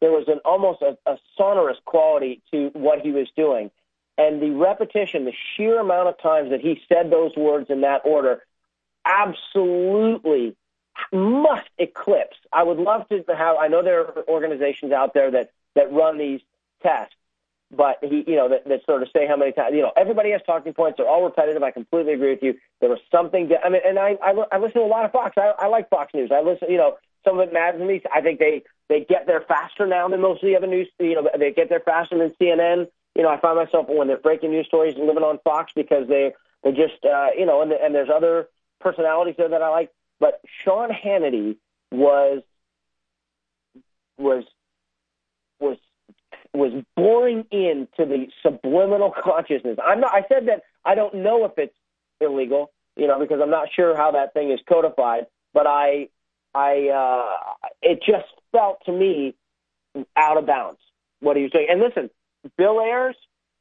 [0.00, 3.72] There was an almost a, a sonorous quality to what he was doing,
[4.16, 8.02] and the repetition, the sheer amount of times that he said those words in that
[8.04, 8.44] order,
[9.04, 10.54] absolutely
[11.12, 12.36] must eclipse.
[12.52, 13.56] I would love to have.
[13.56, 16.42] I know there are organizations out there that that run these
[16.80, 17.16] tests,
[17.74, 19.74] but he, you know, that, that sort of say how many times.
[19.74, 20.98] You know, everybody has talking points.
[20.98, 21.62] They're all repetitive.
[21.62, 22.54] I completely agree with you.
[22.80, 23.50] There was something.
[23.64, 25.36] I mean, and I, I, I listen to a lot of Fox.
[25.38, 26.30] I, I like Fox News.
[26.30, 26.70] I listen.
[26.70, 28.02] You know, some of it maddens me.
[28.14, 30.88] I think they they get there faster now than most of the other news.
[30.98, 32.88] You know, they get there faster than CNN.
[33.16, 36.08] You know, I find myself when they're breaking news stories and living on Fox because
[36.08, 36.32] they
[36.62, 38.48] they just uh, you know, and and there's other
[38.80, 39.90] personalities there that I like.
[40.20, 41.56] But Sean Hannity
[41.90, 42.42] was
[44.18, 44.44] was
[46.54, 49.78] was boring into the subliminal consciousness.
[49.84, 50.12] I'm not.
[50.14, 51.74] I said that I don't know if it's
[52.20, 55.26] illegal, you know, because I'm not sure how that thing is codified.
[55.54, 56.08] But I,
[56.54, 59.34] I, uh, it just felt to me
[60.16, 60.80] out of bounds
[61.20, 61.66] what he was doing.
[61.70, 62.10] And listen,
[62.56, 63.16] Bill Ayers,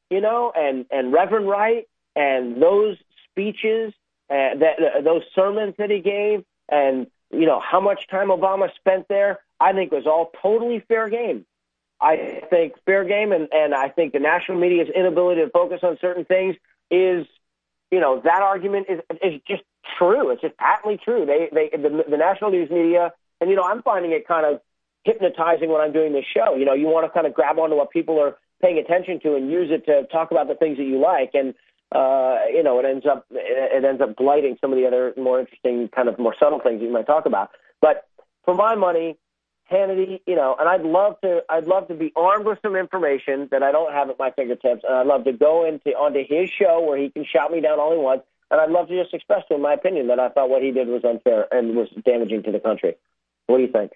[0.10, 1.86] you know, and and Reverend Wright,
[2.16, 2.98] and those
[3.30, 3.94] speeches,
[4.30, 8.74] uh, that uh, those sermons that he gave, and you know how much time Obama
[8.76, 11.46] spent there, I think was all totally fair game.
[12.02, 15.98] I think fair game, and, and I think the national media's inability to focus on
[16.02, 16.56] certain things
[16.90, 17.28] is,
[17.92, 19.62] you know, that argument is is just
[19.98, 20.32] true.
[20.32, 21.26] It's just patently true.
[21.26, 24.62] They they the, the national news media, and you know, I'm finding it kind of
[25.04, 26.56] hypnotizing when I'm doing this show.
[26.56, 29.36] You know, you want to kind of grab onto what people are paying attention to
[29.36, 31.54] and use it to talk about the things that you like, and
[31.92, 35.40] uh, you know, it ends up it ends up blighting some of the other more
[35.40, 37.52] interesting, kind of more subtle things you might talk about.
[37.82, 38.08] But
[38.46, 39.18] for my money,
[39.72, 43.48] Hannity, you know, and I'd love to, I'd love to be armed with some information
[43.52, 46.50] that I don't have at my fingertips, and I'd love to go into onto his
[46.50, 49.14] show where he can shout me down all he wants, and I'd love to just
[49.14, 51.88] express to him my opinion that I thought what he did was unfair and was
[52.04, 52.96] damaging to the country.
[53.48, 53.92] What do you think?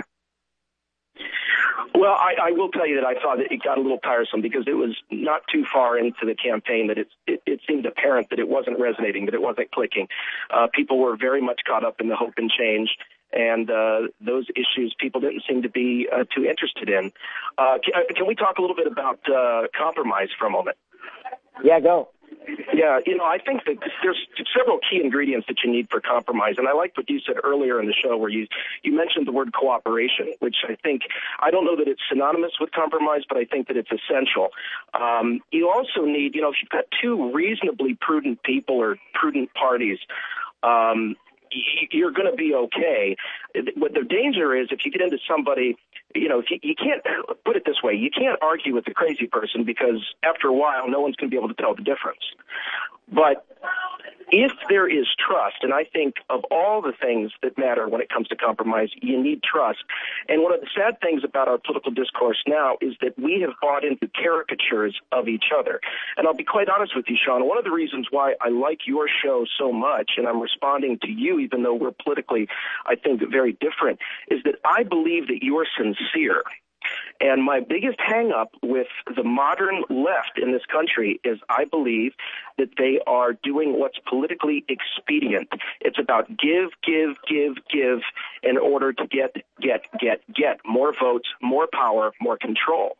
[1.93, 4.41] Well, I, I will tell you that I thought that it got a little tiresome
[4.41, 8.29] because it was not too far into the campaign that it, it, it seemed apparent
[8.31, 10.07] that it wasn't resonating, that it wasn't clicking.
[10.53, 12.97] Uh, people were very much caught up in the hope and change,
[13.35, 17.11] and uh, those issues people didn't seem to be uh, too interested in.
[17.57, 20.77] Uh, can, can we talk a little bit about uh, compromise for a moment?
[21.63, 22.09] Yeah, go.
[22.73, 26.55] Yeah, you know, I think that there's several key ingredients that you need for compromise,
[26.57, 28.47] and I liked what you said earlier in the show, where you
[28.83, 31.03] you mentioned the word cooperation, which I think
[31.39, 34.49] I don't know that it's synonymous with compromise, but I think that it's essential.
[34.93, 39.53] Um, you also need, you know, if you've got two reasonably prudent people or prudent
[39.53, 39.97] parties.
[40.61, 41.15] Um,
[41.91, 43.15] you're going to be okay.
[43.75, 45.77] What the danger is if you get into somebody,
[46.13, 47.01] you know, if you, you can't
[47.45, 50.89] put it this way, you can't argue with the crazy person because after a while,
[50.89, 52.21] no one's going to be able to tell the difference.
[53.11, 53.45] But
[54.31, 58.09] if there is trust, and I think of all the things that matter when it
[58.09, 59.79] comes to compromise, you need trust.
[60.27, 63.53] And one of the sad things about our political discourse now is that we have
[63.61, 65.79] bought into caricatures of each other.
[66.17, 68.87] And I'll be quite honest with you, Sean, one of the reasons why I like
[68.87, 72.47] your show so much, and I'm responding to you even though we're politically,
[72.85, 73.99] I think, very different,
[74.29, 76.43] is that I believe that you're sincere.
[77.19, 82.11] And my biggest hang up with the modern left in this country is I believe
[82.57, 85.49] that they are doing what's politically expedient.
[85.81, 87.99] It's about give, give, give, give
[88.43, 92.97] in order to get, get, get, get more votes, more power, more control.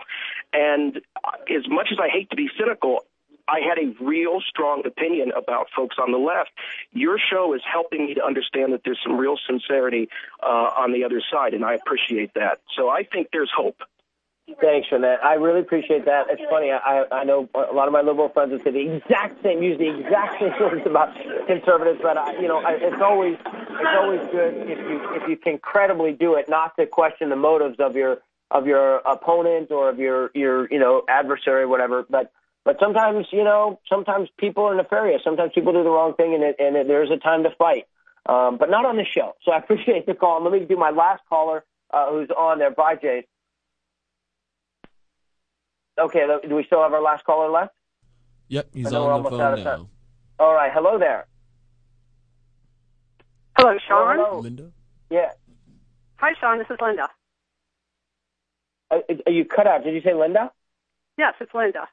[0.54, 1.02] And
[1.50, 3.06] as much as I hate to be cynical,
[3.48, 6.52] I had a real strong opinion about folks on the left.
[6.94, 10.10] Your show is helping me to understand that there's some real sincerity
[10.42, 12.60] uh, on the other side, and I appreciate that.
[12.76, 13.82] So I think there's hope.
[14.62, 15.24] Thanks for that.
[15.24, 16.28] I really appreciate that.
[16.30, 16.72] It's funny.
[16.72, 19.80] I I know a lot of my liberal friends would say the exact same, use
[19.80, 21.16] the exact same words about
[21.48, 25.38] conservatives, but I, you know, I, it's always it's always good if you if you
[25.38, 28.20] can credibly do it, not to question the motives of your
[28.52, 32.06] of your opponent or of your your you know adversary, or whatever.
[32.08, 32.32] But
[32.66, 35.22] but sometimes you know sometimes people are nefarious.
[35.24, 37.86] Sometimes people do the wrong thing, and it, and it, there's a time to fight.
[38.28, 39.36] Um, but not on the show.
[39.44, 40.38] So I appreciate the call.
[40.38, 42.72] And let me do my last caller uh, who's on there.
[42.72, 43.28] Bye, Jay.
[45.98, 47.74] Okay, do we still have our last caller left?
[48.50, 49.56] Yep, he's I know we're on the phone now.
[49.56, 49.88] Time.
[50.40, 51.28] All right, hello there.
[53.58, 54.18] Hello, Sean.
[54.18, 54.40] Hello.
[54.40, 54.72] Linda?
[55.10, 55.32] Yeah.
[56.18, 56.58] Hi, Sean.
[56.58, 57.08] This is Linda.
[58.92, 59.84] Are, uh, you cut out.
[59.84, 60.52] Did you say Linda?
[61.18, 61.88] Yes, it's Linda.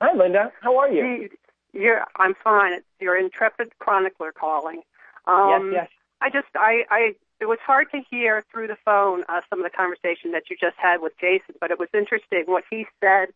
[0.00, 0.52] Hi, Linda.
[0.60, 1.28] How are you?
[1.72, 2.72] You're, I'm fine.
[2.72, 4.82] It's your intrepid chronicler calling.
[5.26, 5.88] Um, yes, yes.
[6.22, 9.70] I just, I, I, it was hard to hear through the phone uh, some of
[9.70, 13.28] the conversation that you just had with Jason, but it was interesting what he said.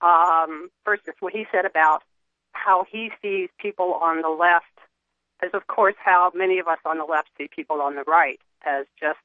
[0.00, 2.02] Um, first, is what he said about
[2.52, 4.64] how he sees people on the left,
[5.42, 8.40] as of course how many of us on the left see people on the right
[8.66, 9.18] as just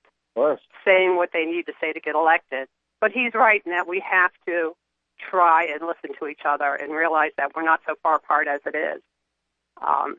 [0.84, 2.68] saying what they need to say to get elected.
[3.00, 4.76] But he's right in that we have to
[5.18, 8.62] try and listen to each other and realize that we're not so far apart as
[8.66, 9.02] it is.
[9.82, 10.18] Um,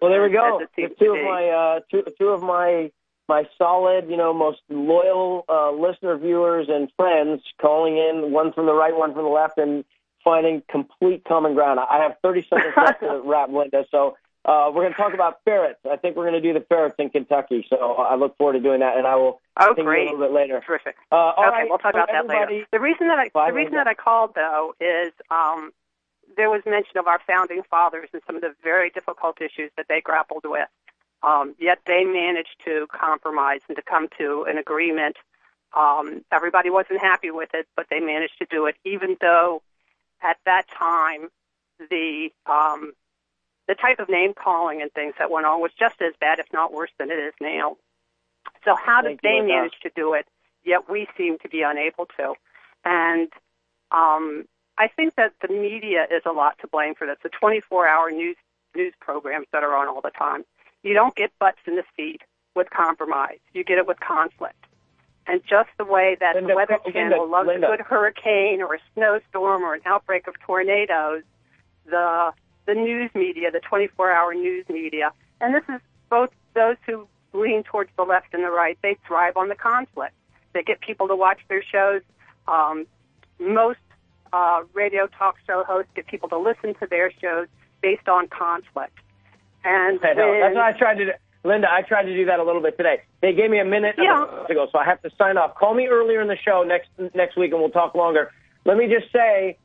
[0.00, 0.60] Well, there we go.
[0.98, 2.90] two of my uh, two, two of my
[3.28, 8.66] my solid, you know, most loyal uh, listener, viewers, and friends calling in, one from
[8.66, 9.84] the right, one from the left, and
[10.24, 11.78] finding complete common ground.
[11.78, 13.84] I have 30 seconds left to wrap, Linda.
[13.90, 14.16] So
[14.48, 15.78] uh, we're going to talk about ferrets.
[15.88, 17.66] I think we're going to do the ferrets in Kentucky.
[17.68, 20.08] So I look forward to doing that, and I will Oh, great.
[20.08, 20.62] a little bit later.
[20.64, 20.96] Terrific.
[21.12, 22.64] Uh, okay, right, we'll talk so about that later.
[22.72, 25.72] The reason that I the reason that I called though is um,
[26.36, 29.86] there was mention of our founding fathers and some of the very difficult issues that
[29.88, 30.68] they grappled with.
[31.22, 35.16] Um, yet they managed to compromise and to come to an agreement.
[35.76, 39.62] Um, everybody wasn't happy with it, but they managed to do it, even though
[40.22, 41.28] at that time
[41.90, 42.92] the um,
[43.68, 46.46] the type of name calling and things that went on was just as bad, if
[46.52, 47.76] not worse, than it is now.
[48.64, 50.26] So how did Thank they manage to do it?
[50.64, 52.34] Yet we seem to be unable to.
[52.84, 53.28] And
[53.92, 54.46] um,
[54.78, 57.16] I think that the media is a lot to blame for this.
[57.22, 58.36] The 24-hour news
[58.74, 60.44] news programs that are on all the time.
[60.82, 62.20] You don't get butts in the seat
[62.54, 63.38] with compromise.
[63.52, 64.64] You get it with conflict.
[65.26, 67.66] And just the way that Linda, the Weather Linda, Channel loves Linda.
[67.66, 71.22] a good hurricane or a snowstorm or an outbreak of tornadoes,
[71.86, 72.32] the
[72.68, 75.80] the news media, the 24-hour news media, and this is
[76.10, 80.12] both those who lean towards the left and the right, they thrive on the conflict.
[80.52, 82.02] They get people to watch their shows.
[82.46, 82.86] Um,
[83.40, 83.78] most
[84.34, 87.46] uh, radio talk show hosts get people to listen to their shows
[87.80, 88.98] based on conflict.
[89.64, 90.28] And I know.
[90.28, 91.12] when- That's what I tried to do.
[91.44, 93.02] Linda, I tried to do that a little bit today.
[93.22, 94.24] They gave me a minute Yeah.
[94.50, 95.54] ago, so I have to sign off.
[95.54, 98.30] Call me earlier in the show next next week, and we'll talk longer.
[98.66, 99.56] Let me just say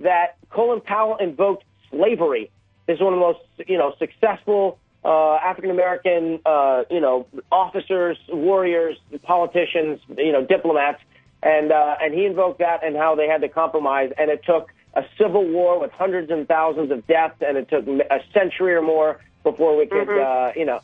[0.00, 2.50] that Colin Powell invoked slavery.
[2.86, 7.26] This is one of the most you know successful uh, African American uh, you know
[7.50, 11.00] officers, warriors, politicians, you know diplomats,
[11.42, 14.72] and uh, and he invoked that and how they had to compromise, and it took
[14.94, 18.82] a civil war with hundreds and thousands of deaths, and it took a century or
[18.82, 20.80] more before we could uh, you know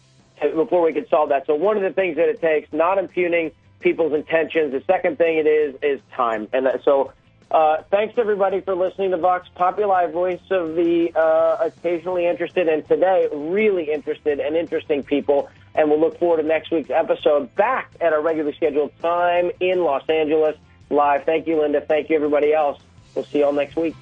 [0.55, 1.47] before we could solve that.
[1.47, 4.73] So one of the things that it takes, not impugning people's intentions.
[4.73, 7.13] The second thing it is is time, and uh, so
[7.51, 12.87] Uh, thanks everybody for listening to Vox Populi, voice of the uh, occasionally interested, and
[12.87, 15.49] today really interested and interesting people.
[15.75, 19.83] And we'll look forward to next week's episode back at our regularly scheduled time in
[19.83, 20.57] Los Angeles
[20.91, 21.25] live.
[21.25, 21.81] Thank you, Linda.
[21.81, 22.81] Thank you, everybody else.
[23.15, 23.95] We'll see you all next week.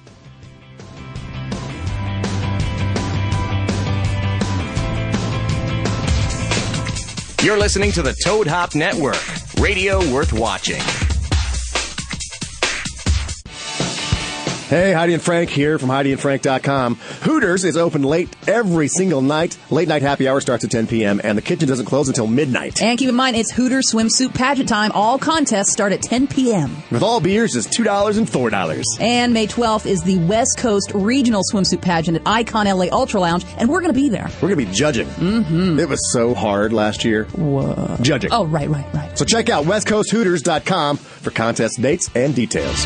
[7.41, 9.23] You're listening to the Toad Hop Network,
[9.61, 10.81] radio worth watching.
[14.67, 16.95] Hey, Heidi and Frank here from HeidiandFrank.com.
[16.95, 19.57] Hooters is open late every single night.
[19.69, 21.21] Late night happy hour starts at 10 p.m.
[21.23, 22.81] and the kitchen doesn't close until midnight.
[22.81, 24.91] And keep in mind, it's Hooters swimsuit pageant time.
[24.91, 26.75] All contests start at 10 p.m.
[26.91, 28.83] With all beers, just $2 and $4.
[28.99, 33.45] And May 12th is the West Coast Regional Swimsuit Pageant at Icon LA Ultra Lounge,
[33.57, 34.27] and we're going to be there.
[34.41, 35.07] We're going to be judging.
[35.07, 35.79] Mm-hmm.
[35.79, 37.23] It was so hard last year.
[37.35, 37.95] Whoa.
[38.01, 38.33] Judging.
[38.33, 39.17] Oh, right, right, right.
[39.17, 42.85] So check out westcoasthooters.com for contest dates and details.